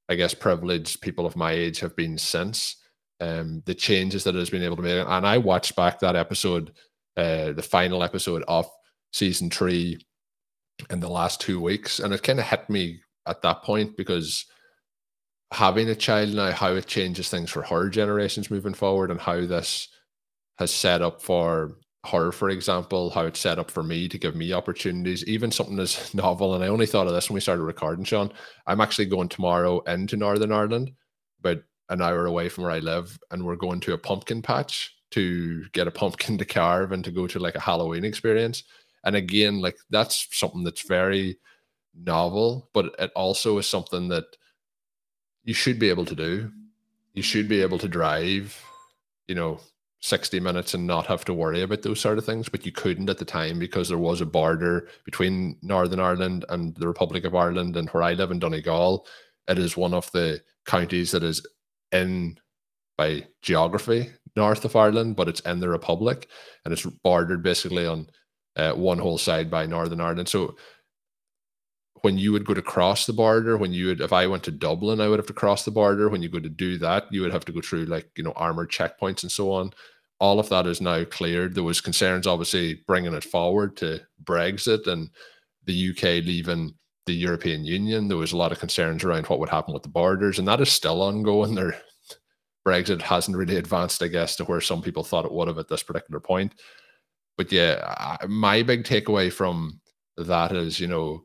I 0.09 0.15
guess 0.15 0.34
privileged 0.34 1.01
people 1.01 1.26
of 1.26 1.36
my 1.36 1.51
age 1.51 1.80
have 1.80 1.95
been 1.95 2.17
since. 2.17 2.76
Um, 3.22 3.61
the 3.65 3.76
changes 3.76 4.24
that 4.24 4.36
it 4.36 4.39
has 4.39 4.49
been 4.49 4.63
able 4.63 4.78
to 4.78 4.82
make. 4.82 5.05
And 5.05 5.28
I 5.28 5.38
watched 5.38 5.76
back 5.76 5.99
that 5.99 6.15
episode 6.15 6.72
uh, 7.17 7.51
the 7.51 7.61
final 7.61 8.01
episode 8.01 8.43
of 8.47 8.65
season 9.11 9.49
three 9.49 9.99
in 10.89 11.01
the 11.01 11.09
last 11.09 11.41
two 11.41 11.59
weeks, 11.59 11.99
and 11.99 12.13
it 12.13 12.24
kind 12.24 12.39
of 12.39 12.45
hit 12.45 12.70
me 12.70 13.01
at 13.28 13.41
that 13.41 13.61
point 13.63 13.97
because 13.97 14.45
having 15.51 15.89
a 15.89 15.95
child 15.95 16.33
now, 16.33 16.51
how 16.51 16.73
it 16.73 16.87
changes 16.87 17.29
things 17.29 17.49
for 17.49 17.63
her 17.63 17.89
generations 17.89 18.51
moving 18.51 18.73
forward, 18.73 19.11
and 19.11 19.19
how 19.19 19.45
this 19.45 19.87
has 20.57 20.71
set 20.71 21.01
up 21.01 21.21
for 21.21 21.77
her, 22.07 22.31
for 22.31 22.49
example, 22.49 23.09
how 23.09 23.25
it's 23.25 23.39
set 23.39 23.59
up 23.59 23.69
for 23.71 23.83
me 23.83 24.07
to 24.07 24.17
give 24.17 24.35
me 24.35 24.53
opportunities, 24.53 25.25
even 25.25 25.51
something 25.51 25.79
as 25.79 26.13
novel. 26.13 26.55
And 26.55 26.63
I 26.63 26.67
only 26.67 26.85
thought 26.85 27.07
of 27.07 27.13
this 27.13 27.29
when 27.29 27.35
we 27.35 27.41
started 27.41 27.63
recording, 27.63 28.05
Shawn. 28.05 28.31
I'm 28.67 28.81
actually 28.81 29.05
going 29.05 29.29
tomorrow 29.29 29.81
into 29.81 30.17
Northern 30.17 30.51
Ireland, 30.51 30.91
but 31.41 31.63
an 31.89 32.01
hour 32.01 32.25
away 32.25 32.49
from 32.49 32.65
where 32.65 32.73
I 32.73 32.79
live, 32.79 33.17
and 33.31 33.43
we're 33.43 33.55
going 33.55 33.79
to 33.81 33.93
a 33.93 33.97
pumpkin 33.97 34.41
patch 34.41 34.95
to 35.11 35.65
get 35.73 35.87
a 35.87 35.91
pumpkin 35.91 36.37
to 36.39 36.45
carve 36.45 36.91
and 36.91 37.03
to 37.03 37.11
go 37.11 37.27
to 37.27 37.39
like 37.39 37.55
a 37.55 37.59
Halloween 37.59 38.05
experience. 38.05 38.63
And 39.03 39.15
again, 39.15 39.59
like 39.59 39.77
that's 39.89 40.27
something 40.31 40.63
that's 40.63 40.87
very 40.87 41.37
novel, 41.95 42.69
but 42.73 42.93
it 42.99 43.11
also 43.15 43.57
is 43.57 43.67
something 43.67 44.07
that 44.09 44.25
you 45.49 45.55
should 45.55 45.79
be 45.79 45.89
able 45.89 46.05
to 46.05 46.13
do. 46.13 46.51
You 47.15 47.23
should 47.23 47.49
be 47.49 47.63
able 47.63 47.79
to 47.79 47.87
drive, 47.87 48.63
you 49.27 49.33
know, 49.33 49.59
60 50.01 50.39
minutes 50.39 50.75
and 50.75 50.85
not 50.85 51.07
have 51.07 51.25
to 51.25 51.33
worry 51.33 51.63
about 51.63 51.81
those 51.81 51.99
sort 51.99 52.19
of 52.19 52.25
things, 52.25 52.47
but 52.47 52.67
you 52.67 52.71
couldn't 52.71 53.09
at 53.09 53.17
the 53.17 53.25
time 53.25 53.57
because 53.57 53.89
there 53.89 53.97
was 53.97 54.21
a 54.21 54.27
border 54.27 54.87
between 55.05 55.57
Northern 55.63 55.99
Ireland 55.99 56.45
and 56.49 56.75
the 56.75 56.87
Republic 56.87 57.25
of 57.25 57.33
Ireland. 57.33 57.75
And 57.75 57.89
where 57.89 58.03
I 58.03 58.13
live 58.13 58.29
in 58.29 58.37
Donegal, 58.37 59.07
it 59.47 59.57
is 59.57 59.75
one 59.75 59.95
of 59.95 60.11
the 60.11 60.39
counties 60.67 61.09
that 61.13 61.23
is 61.23 61.43
in 61.91 62.37
by 62.95 63.25
geography 63.41 64.11
north 64.35 64.63
of 64.65 64.75
Ireland, 64.75 65.15
but 65.15 65.27
it's 65.27 65.41
in 65.41 65.59
the 65.61 65.69
Republic 65.69 66.27
and 66.63 66.71
it's 66.71 66.85
bordered 66.85 67.41
basically 67.41 67.87
on 67.87 68.07
uh, 68.55 68.73
one 68.73 68.99
whole 68.99 69.17
side 69.17 69.49
by 69.49 69.65
Northern 69.65 69.99
Ireland. 69.99 70.29
So 70.29 70.57
when 72.01 72.17
you 72.17 72.31
would 72.31 72.45
go 72.45 72.53
to 72.53 72.61
cross 72.61 73.05
the 73.05 73.13
border, 73.13 73.57
when 73.57 73.73
you 73.73 73.87
would, 73.87 74.01
if 74.01 74.13
I 74.13 74.27
went 74.27 74.43
to 74.43 74.51
Dublin, 74.51 75.01
I 75.01 75.07
would 75.07 75.19
have 75.19 75.27
to 75.27 75.33
cross 75.33 75.65
the 75.65 75.71
border. 75.71 76.09
When 76.09 76.21
you 76.21 76.29
go 76.29 76.39
to 76.39 76.49
do 76.49 76.77
that, 76.79 77.05
you 77.11 77.21
would 77.21 77.33
have 77.33 77.45
to 77.45 77.51
go 77.51 77.61
through 77.61 77.85
like, 77.85 78.09
you 78.15 78.23
know, 78.23 78.33
armored 78.35 78.71
checkpoints 78.71 79.23
and 79.23 79.31
so 79.31 79.51
on. 79.51 79.71
All 80.19 80.39
of 80.39 80.49
that 80.49 80.67
is 80.67 80.81
now 80.81 81.03
cleared. 81.05 81.55
There 81.55 81.63
was 81.63 81.81
concerns, 81.81 82.27
obviously, 82.27 82.83
bringing 82.87 83.13
it 83.13 83.23
forward 83.23 83.77
to 83.77 84.01
Brexit 84.23 84.87
and 84.87 85.09
the 85.65 85.89
UK 85.91 86.25
leaving 86.25 86.73
the 87.05 87.13
European 87.13 87.65
Union. 87.65 88.07
There 88.07 88.17
was 88.17 88.33
a 88.33 88.37
lot 88.37 88.51
of 88.51 88.59
concerns 88.59 89.03
around 89.03 89.27
what 89.27 89.39
would 89.39 89.49
happen 89.49 89.73
with 89.73 89.83
the 89.83 89.89
borders, 89.89 90.37
and 90.37 90.47
that 90.47 90.61
is 90.61 90.71
still 90.71 91.01
ongoing. 91.01 91.55
There, 91.55 91.79
Brexit 92.67 93.01
hasn't 93.01 93.37
really 93.37 93.55
advanced, 93.55 94.03
I 94.03 94.07
guess, 94.07 94.35
to 94.35 94.45
where 94.45 94.61
some 94.61 94.81
people 94.81 95.03
thought 95.03 95.25
it 95.25 95.31
would 95.31 95.47
have 95.47 95.57
at 95.57 95.69
this 95.69 95.83
particular 95.83 96.19
point. 96.19 96.53
But 97.37 97.51
yeah, 97.51 98.17
my 98.27 98.63
big 98.63 98.83
takeaway 98.83 99.31
from 99.31 99.79
that 100.17 100.51
is, 100.51 100.79
you 100.79 100.87
know, 100.87 101.23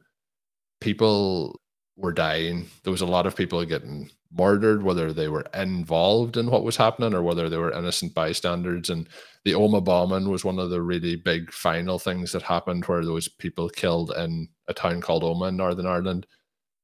people 0.85 1.59
were 1.97 2.13
dying. 2.13 2.67
There 2.83 2.91
was 2.91 3.01
a 3.01 3.07
lot 3.07 3.27
of 3.27 3.35
people 3.35 3.65
getting 3.65 4.11
murdered, 4.31 4.83
whether 4.83 5.15
they 5.15 5.29
were 5.29 5.47
involved 5.55 6.37
in 6.37 6.51
what 6.51 6.63
was 6.63 6.77
happening 6.77 7.15
or 7.15 7.23
whether 7.23 7.49
they 7.49 7.57
were 7.57 7.73
innocent 7.73 8.13
bystanders. 8.13 8.91
And 8.91 9.09
the 9.47 9.53
Omagh 9.53 9.85
bombing 9.85 10.29
was 10.29 10.45
one 10.45 10.59
of 10.59 10.69
the 10.69 10.83
really 10.83 11.17
big 11.17 11.51
final 11.53 11.99
things 11.99 12.33
that 12.33 12.43
happened 12.43 12.85
where 12.85 13.03
there 13.03 13.15
was 13.15 13.29
people 13.29 13.71
killed 13.71 14.13
in 14.15 14.49
a 14.69 14.75
town 14.75 15.01
called 15.01 15.23
Omagh 15.23 15.49
in 15.49 15.57
Northern 15.57 15.87
Ireland. 15.87 16.27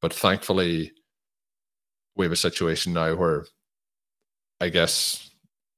But 0.00 0.14
thankfully, 0.14 0.92
we 2.16 2.24
have 2.24 2.32
a 2.32 2.36
situation 2.36 2.94
now 2.94 3.14
where 3.16 3.44
I 4.62 4.70
guess 4.70 5.30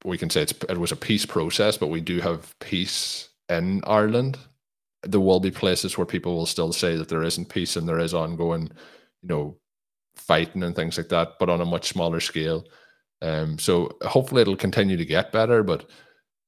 we 0.05 0.17
can 0.17 0.29
say 0.29 0.43
it 0.43 0.77
was 0.77 0.93
a 0.93 0.97
peace 0.97 1.25
process, 1.25 1.77
but 1.77 1.87
we 1.87 1.99
do 1.99 2.21
have 2.21 2.57
peace 2.59 3.29
in 3.49 3.81
Ireland. 3.85 4.37
There 5.03 5.19
will 5.19 5.39
be 5.39 5.51
places 5.51 5.97
where 5.97 6.05
people 6.05 6.35
will 6.35 6.45
still 6.45 6.71
say 6.71 6.95
that 6.95 7.09
there 7.09 7.23
isn't 7.23 7.49
peace 7.49 7.75
and 7.75 7.87
there 7.87 7.99
is 7.99 8.13
ongoing, 8.13 8.69
you 9.21 9.29
know, 9.29 9.57
fighting 10.15 10.63
and 10.63 10.75
things 10.75 10.97
like 10.97 11.09
that, 11.09 11.33
but 11.39 11.49
on 11.49 11.61
a 11.61 11.65
much 11.65 11.89
smaller 11.89 12.19
scale. 12.19 12.65
Um, 13.21 13.57
so 13.57 13.97
hopefully 14.01 14.41
it'll 14.41 14.55
continue 14.55 14.97
to 14.97 15.05
get 15.05 15.31
better, 15.31 15.63
but 15.63 15.89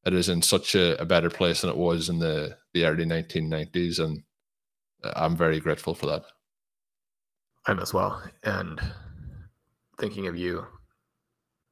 it 0.06 0.14
is 0.14 0.30
in 0.30 0.42
such 0.42 0.76
a, 0.76 1.00
a 1.02 1.06
better 1.06 1.30
place 1.30 1.62
than 1.62 1.70
it 1.70 1.78
was 1.78 2.10
in 2.10 2.20
the 2.20 2.58
the 2.74 2.86
early 2.86 3.06
1990s, 3.06 4.00
and 4.00 4.22
I'm 5.16 5.36
very 5.36 5.60
grateful 5.60 5.96
for 5.96 6.08
that. 6.08 6.24
I'm 7.68 7.80
as 7.80 7.94
well, 7.94 8.22
and 8.44 8.80
thinking 10.00 10.28
of 10.28 10.38
you 10.38 10.66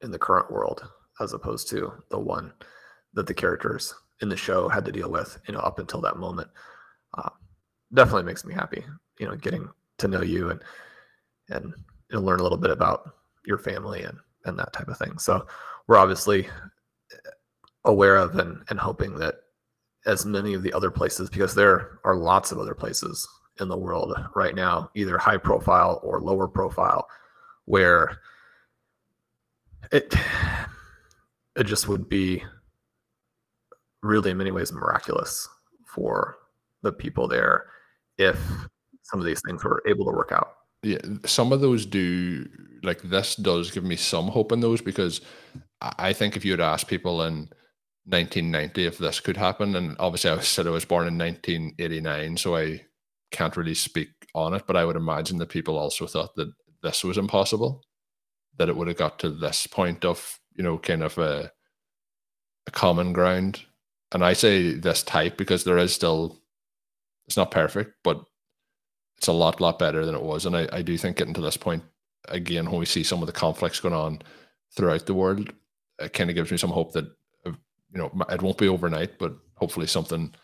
in 0.00 0.10
the 0.10 0.18
current 0.18 0.50
world 0.50 0.82
as 1.20 1.32
opposed 1.32 1.68
to 1.68 1.92
the 2.10 2.18
one 2.18 2.52
that 3.12 3.26
the 3.26 3.34
characters 3.34 3.94
in 4.20 4.28
the 4.28 4.36
show 4.36 4.68
had 4.68 4.84
to 4.84 4.92
deal 4.92 5.10
with, 5.10 5.38
you 5.46 5.54
know, 5.54 5.60
up 5.60 5.78
until 5.78 6.00
that 6.00 6.16
moment. 6.16 6.48
Uh, 7.94 7.96
definitely 7.96 8.24
makes 8.24 8.44
me 8.44 8.54
happy, 8.54 8.84
you 9.18 9.26
know, 9.26 9.36
getting 9.36 9.68
to 9.98 10.08
know 10.08 10.22
you 10.22 10.50
and 10.50 10.60
and 11.48 11.72
you 12.10 12.16
know, 12.16 12.20
learn 12.20 12.40
a 12.40 12.42
little 12.42 12.58
bit 12.58 12.70
about 12.70 13.10
your 13.46 13.58
family 13.58 14.02
and 14.02 14.18
and 14.44 14.58
that 14.58 14.72
type 14.72 14.88
of 14.88 14.98
thing. 14.98 15.18
So 15.18 15.46
we're 15.86 15.96
obviously 15.96 16.48
aware 17.84 18.16
of 18.16 18.36
and, 18.36 18.62
and 18.70 18.78
hoping 18.78 19.16
that 19.18 19.36
as 20.06 20.26
many 20.26 20.54
of 20.54 20.62
the 20.62 20.72
other 20.72 20.90
places, 20.90 21.30
because 21.30 21.54
there 21.54 21.98
are 22.04 22.16
lots 22.16 22.52
of 22.52 22.58
other 22.58 22.74
places 22.74 23.26
in 23.60 23.68
the 23.68 23.76
world 23.76 24.14
right 24.34 24.54
now, 24.54 24.90
either 24.94 25.16
high 25.16 25.36
profile 25.36 26.00
or 26.02 26.20
lower 26.20 26.48
profile, 26.48 27.06
where 27.66 28.18
it 29.92 30.14
it 31.56 31.64
just 31.64 31.88
would 31.88 32.08
be 32.08 32.42
really 34.02 34.32
in 34.32 34.36
many 34.36 34.50
ways 34.50 34.72
miraculous 34.72 35.48
for 35.86 36.36
the 36.82 36.92
people 36.92 37.26
there 37.26 37.66
if 38.18 38.38
some 39.02 39.20
of 39.20 39.26
these 39.26 39.42
things 39.46 39.62
were 39.62 39.82
able 39.86 40.04
to 40.04 40.10
work 40.10 40.32
out. 40.32 40.56
Yeah, 40.82 40.98
some 41.24 41.52
of 41.52 41.60
those 41.60 41.86
do 41.86 42.46
like 42.82 43.00
this 43.02 43.36
does 43.36 43.70
give 43.70 43.84
me 43.84 43.96
some 43.96 44.28
hope 44.28 44.52
in 44.52 44.60
those 44.60 44.82
because 44.82 45.22
I 45.80 46.12
think 46.12 46.36
if 46.36 46.44
you 46.44 46.50
had 46.52 46.60
asked 46.60 46.88
people 46.88 47.22
in 47.22 47.48
1990 48.06 48.84
if 48.84 48.98
this 48.98 49.20
could 49.20 49.36
happen, 49.36 49.76
and 49.76 49.96
obviously 49.98 50.30
I 50.30 50.40
said 50.40 50.66
I 50.66 50.70
was 50.70 50.84
born 50.84 51.06
in 51.06 51.16
1989, 51.16 52.36
so 52.36 52.56
I 52.56 52.82
can't 53.30 53.56
really 53.56 53.74
speak 53.74 54.10
on 54.34 54.52
it, 54.52 54.64
but 54.66 54.76
I 54.76 54.84
would 54.84 54.96
imagine 54.96 55.38
that 55.38 55.48
people 55.48 55.78
also 55.78 56.06
thought 56.06 56.34
that 56.36 56.52
this 56.82 57.02
was 57.02 57.16
impossible, 57.16 57.82
that 58.58 58.68
it 58.68 58.76
would 58.76 58.88
have 58.88 58.98
got 58.98 59.18
to 59.20 59.30
this 59.30 59.66
point 59.66 60.04
of 60.04 60.38
you 60.54 60.62
know 60.62 60.78
kind 60.78 61.02
of 61.02 61.16
a, 61.18 61.50
a 62.66 62.70
common 62.70 63.12
ground. 63.12 63.62
And 64.12 64.24
I 64.24 64.34
say 64.34 64.74
this 64.74 65.02
type 65.02 65.36
because 65.38 65.64
there 65.64 65.78
is 65.78 65.94
still 65.94 66.38
it's 67.26 67.36
not 67.36 67.50
perfect, 67.50 67.92
but 68.02 68.24
it's 69.16 69.28
a 69.28 69.32
lot, 69.32 69.60
lot 69.60 69.78
better 69.78 70.04
than 70.04 70.14
it 70.14 70.22
was. 70.22 70.46
And 70.46 70.56
I, 70.56 70.68
I 70.72 70.82
do 70.82 70.96
think 70.98 71.16
getting 71.16 71.34
to 71.34 71.40
this 71.40 71.56
point 71.56 71.82
again, 72.28 72.70
when 72.70 72.80
we 72.80 72.86
see 72.86 73.02
some 73.02 73.22
of 73.22 73.26
the 73.26 73.32
conflicts 73.32 73.80
going 73.80 73.94
on 73.94 74.20
throughout 74.76 75.06
the 75.06 75.14
world, 75.14 75.52
it 75.98 76.12
kind 76.12 76.30
of 76.30 76.36
gives 76.36 76.50
me 76.50 76.56
some 76.56 76.70
hope 76.70 76.92
that 76.92 77.06
uh, 77.46 77.52
you 77.92 77.98
know 77.98 78.10
it 78.30 78.42
won't 78.42 78.58
be 78.58 78.68
overnight, 78.68 79.18
but 79.18 79.36
hopefully 79.56 79.86
something 79.86 80.34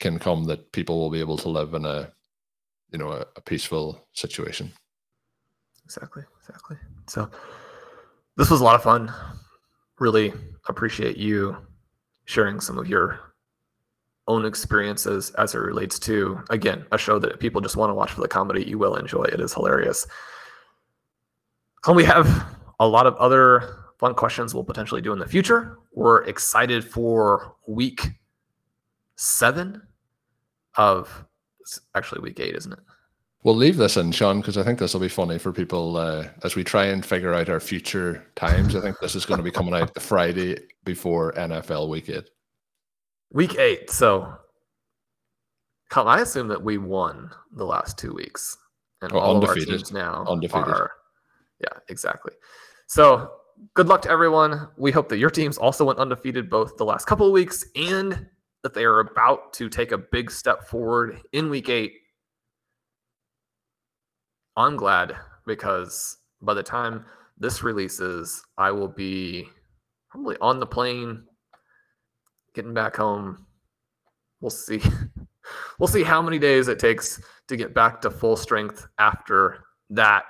can 0.00 0.18
come 0.18 0.44
that 0.44 0.72
people 0.72 0.98
will 0.98 1.10
be 1.10 1.20
able 1.20 1.36
to 1.38 1.48
live 1.48 1.74
in 1.74 1.84
a 1.84 2.12
you 2.90 2.98
know 2.98 3.12
a, 3.12 3.26
a 3.36 3.40
peaceful 3.40 4.06
situation. 4.12 4.72
Exactly, 5.84 6.22
exactly. 6.40 6.76
So 7.08 7.28
this 8.36 8.50
was 8.50 8.60
a 8.60 8.64
lot 8.64 8.76
of 8.76 8.82
fun. 8.82 9.12
Really 9.98 10.32
appreciate 10.68 11.16
you 11.16 11.56
sharing 12.24 12.60
some 12.60 12.78
of 12.78 12.88
your 12.88 13.31
own 14.28 14.44
experiences 14.44 15.30
as 15.32 15.54
it 15.54 15.58
relates 15.58 15.98
to 15.98 16.40
again 16.50 16.84
a 16.92 16.98
show 16.98 17.18
that 17.18 17.40
people 17.40 17.60
just 17.60 17.76
want 17.76 17.90
to 17.90 17.94
watch 17.94 18.10
for 18.10 18.20
the 18.20 18.28
comedy 18.28 18.62
you 18.64 18.78
will 18.78 18.96
enjoy 18.96 19.24
it 19.24 19.40
is 19.40 19.52
hilarious 19.52 20.06
and 21.86 21.96
we 21.96 22.04
have 22.04 22.46
a 22.78 22.86
lot 22.86 23.06
of 23.06 23.16
other 23.16 23.90
fun 23.98 24.14
questions 24.14 24.54
we'll 24.54 24.64
potentially 24.64 25.00
do 25.00 25.12
in 25.12 25.18
the 25.18 25.26
future 25.26 25.78
we're 25.92 26.22
excited 26.24 26.84
for 26.84 27.56
week 27.66 28.10
seven 29.16 29.82
of 30.76 31.24
actually 31.94 32.20
week 32.20 32.38
eight 32.38 32.54
isn't 32.54 32.72
it 32.72 32.80
We'll 33.44 33.56
leave 33.56 33.76
this 33.76 33.96
in, 33.96 34.12
Shawn, 34.12 34.40
because 34.40 34.56
I 34.56 34.62
think 34.62 34.78
this 34.78 34.94
will 34.94 35.00
be 35.00 35.08
funny 35.08 35.36
for 35.36 35.52
people 35.52 35.96
uh, 35.96 36.28
as 36.44 36.54
we 36.54 36.62
try 36.62 36.86
and 36.86 37.04
figure 37.04 37.34
out 37.34 37.48
our 37.48 37.58
future 37.58 38.24
times. 38.36 38.76
I 38.76 38.80
think 38.80 39.00
this 39.00 39.16
is 39.16 39.26
going 39.26 39.38
to 39.38 39.44
be 39.44 39.50
coming 39.50 39.74
out 39.74 39.94
the 39.94 40.00
Friday 40.00 40.58
before 40.84 41.32
NFL 41.32 41.88
Week 41.88 42.08
Eight. 42.08 42.30
Week 43.32 43.58
eight. 43.58 43.90
So, 43.90 44.34
I 45.94 46.20
assume 46.20 46.48
that 46.48 46.62
we 46.62 46.78
won 46.78 47.30
the 47.52 47.64
last 47.64 47.98
two 47.98 48.12
weeks, 48.12 48.56
and 49.00 49.12
oh, 49.12 49.18
all 49.18 49.34
undefeated. 49.36 49.68
of 49.68 49.72
our 49.72 49.78
teams 49.78 49.92
now 49.92 50.24
undefeated. 50.28 50.68
are. 50.68 50.90
Yeah, 51.60 51.78
exactly. 51.88 52.32
So, 52.88 53.30
good 53.74 53.88
luck 53.88 54.02
to 54.02 54.10
everyone. 54.10 54.68
We 54.76 54.90
hope 54.90 55.08
that 55.08 55.18
your 55.18 55.30
teams 55.30 55.56
also 55.56 55.84
went 55.84 55.98
undefeated 55.98 56.50
both 56.50 56.76
the 56.76 56.84
last 56.84 57.06
couple 57.06 57.26
of 57.26 57.32
weeks 57.32 57.64
and 57.74 58.26
that 58.62 58.74
they 58.74 58.84
are 58.84 59.00
about 59.00 59.52
to 59.54 59.68
take 59.68 59.92
a 59.92 59.98
big 59.98 60.30
step 60.30 60.64
forward 60.64 61.20
in 61.32 61.48
week 61.48 61.68
eight. 61.68 61.94
I'm 64.56 64.76
glad 64.76 65.16
because 65.46 66.18
by 66.42 66.52
the 66.52 66.62
time 66.62 67.06
this 67.38 67.62
releases, 67.62 68.42
I 68.58 68.70
will 68.70 68.88
be 68.88 69.48
probably 70.10 70.36
on 70.40 70.60
the 70.60 70.66
plane 70.66 71.24
getting 72.54 72.74
back 72.74 72.96
home. 72.96 73.46
We'll 74.40 74.50
see. 74.50 74.80
we'll 75.78 75.88
see 75.88 76.02
how 76.02 76.22
many 76.22 76.38
days 76.38 76.68
it 76.68 76.78
takes 76.78 77.20
to 77.48 77.56
get 77.56 77.74
back 77.74 78.00
to 78.02 78.10
full 78.10 78.36
strength 78.36 78.86
after 78.98 79.64
that 79.90 80.24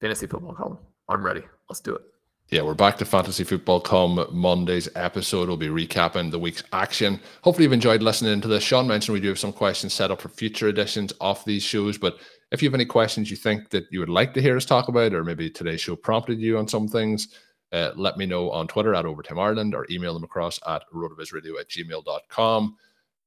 fantasy 0.00 0.26
football 0.26 0.54
column. 0.54 0.78
I'm 1.08 1.24
ready. 1.24 1.42
Let's 1.68 1.80
do 1.80 1.94
it. 1.94 2.02
Yeah, 2.50 2.60
we're 2.60 2.74
back 2.74 2.98
to 2.98 3.06
Fantasy 3.06 3.42
Football 3.42 3.80
Come 3.80 4.26
Monday's 4.30 4.88
episode. 4.96 5.48
We'll 5.48 5.56
be 5.56 5.68
recapping 5.68 6.30
the 6.30 6.38
week's 6.38 6.62
action. 6.74 7.18
Hopefully, 7.42 7.64
you've 7.64 7.72
enjoyed 7.72 8.02
listening 8.02 8.40
to 8.42 8.48
this. 8.48 8.62
Shawn 8.62 8.86
mentioned 8.86 9.14
we 9.14 9.20
do 9.20 9.28
have 9.28 9.38
some 9.38 9.52
questions 9.52 9.94
set 9.94 10.10
up 10.10 10.20
for 10.20 10.28
future 10.28 10.68
editions 10.68 11.12
of 11.22 11.42
these 11.46 11.62
shows. 11.62 11.96
But 11.96 12.18
if 12.52 12.62
you 12.62 12.68
have 12.68 12.74
any 12.74 12.84
questions 12.84 13.30
you 13.30 13.36
think 13.38 13.70
that 13.70 13.86
you 13.90 13.98
would 13.98 14.10
like 14.10 14.34
to 14.34 14.42
hear 14.42 14.58
us 14.58 14.66
talk 14.66 14.88
about, 14.88 15.14
or 15.14 15.24
maybe 15.24 15.48
today's 15.48 15.80
show 15.80 15.96
prompted 15.96 16.38
you 16.38 16.58
on 16.58 16.68
some 16.68 16.86
things, 16.86 17.28
uh, 17.74 17.92
let 17.96 18.16
me 18.16 18.24
know 18.24 18.50
on 18.50 18.68
Twitter 18.68 18.94
at 18.94 19.04
Overtime 19.04 19.38
Ireland 19.38 19.74
or 19.74 19.86
email 19.90 20.14
them 20.14 20.24
across 20.24 20.60
at 20.66 20.84
rotovizradio 20.94 21.58
at 21.60 21.68
gmail.com. 21.68 22.76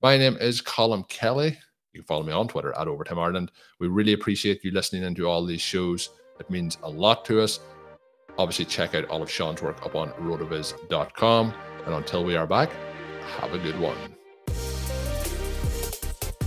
My 0.02 0.18
name 0.18 0.38
is 0.40 0.62
Colm 0.62 1.08
Kelly. 1.10 1.58
You 1.94 2.02
can 2.02 2.08
follow 2.08 2.24
me 2.24 2.32
on 2.32 2.48
Twitter 2.48 2.74
at 2.78 2.88
Overtime 2.88 3.20
Ireland. 3.20 3.52
We 3.80 3.88
really 3.88 4.14
appreciate 4.14 4.64
you 4.64 4.72
listening 4.72 5.04
into 5.04 5.28
all 5.28 5.46
these 5.46 5.62
shows. 5.62 6.12
It 6.40 6.50
means 6.50 6.78
a 6.84 6.90
lot 6.90 7.26
to 7.26 7.42
us. 7.42 7.60
Obviously, 8.38 8.66
check 8.66 8.96
out 8.96 9.06
all 9.10 9.22
of 9.22 9.30
Shawn's 9.30 9.62
work 9.62 9.86
up 9.86 9.96
on 9.96 10.12
rotoviz.com. 10.12 11.54
And 11.86 11.94
until 11.94 12.24
we 12.24 12.36
are 12.36 12.48
back, 12.48 12.72
have 13.40 13.54
a 13.54 13.58
good 13.58 13.80
one. 13.80 14.17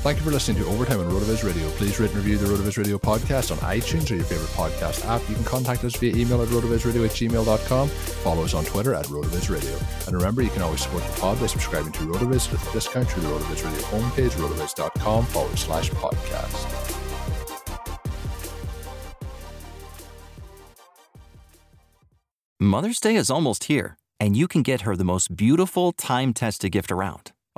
Thank 0.00 0.16
you 0.16 0.24
for 0.24 0.30
listening 0.30 0.62
to 0.62 0.68
Overtime 0.70 1.00
on 1.00 1.10
RotoViz 1.10 1.44
Radio. 1.44 1.68
Please 1.72 2.00
rate 2.00 2.08
and 2.08 2.16
review 2.16 2.38
the 2.38 2.46
RotoViz 2.46 2.78
Radio 2.78 2.96
podcast 2.96 3.52
on 3.52 3.58
iTunes 3.58 4.10
or 4.10 4.14
your 4.14 4.24
favorite 4.24 4.48
podcast 4.48 5.04
app. 5.06 5.20
You 5.28 5.34
can 5.34 5.44
contact 5.44 5.84
us 5.84 5.94
via 5.94 6.16
email 6.16 6.40
at 6.40 6.48
rotovizradio 6.48 7.04
at 7.04 7.10
gmail.com. 7.10 7.88
Follow 7.88 8.42
us 8.42 8.54
on 8.54 8.64
Twitter 8.64 8.94
at 8.94 9.04
RotoViz 9.06 9.50
Radio. 9.50 9.78
And 10.06 10.16
remember, 10.16 10.40
you 10.40 10.48
can 10.48 10.62
always 10.62 10.80
support 10.80 11.04
the 11.04 11.20
pod 11.20 11.38
by 11.38 11.48
subscribing 11.48 11.92
to 11.92 11.98
RotoViz 12.00 12.50
with 12.50 12.66
a 12.66 12.72
discount 12.72 13.10
through 13.10 13.24
the 13.24 13.28
RotoViz 13.28 13.62
Radio 13.62 13.80
homepage, 13.88 14.30
rotoviz.com 14.30 15.26
forward 15.26 15.58
slash 15.58 15.90
podcast. 15.90 16.96
Mother's 22.58 23.00
Day 23.00 23.16
is 23.16 23.30
almost 23.30 23.64
here, 23.64 23.98
and 24.18 24.34
you 24.34 24.48
can 24.48 24.62
get 24.62 24.80
her 24.82 24.96
the 24.96 25.04
most 25.04 25.36
beautiful 25.36 25.92
time 25.92 26.32
tested 26.32 26.72
gift 26.72 26.90
around 26.90 27.32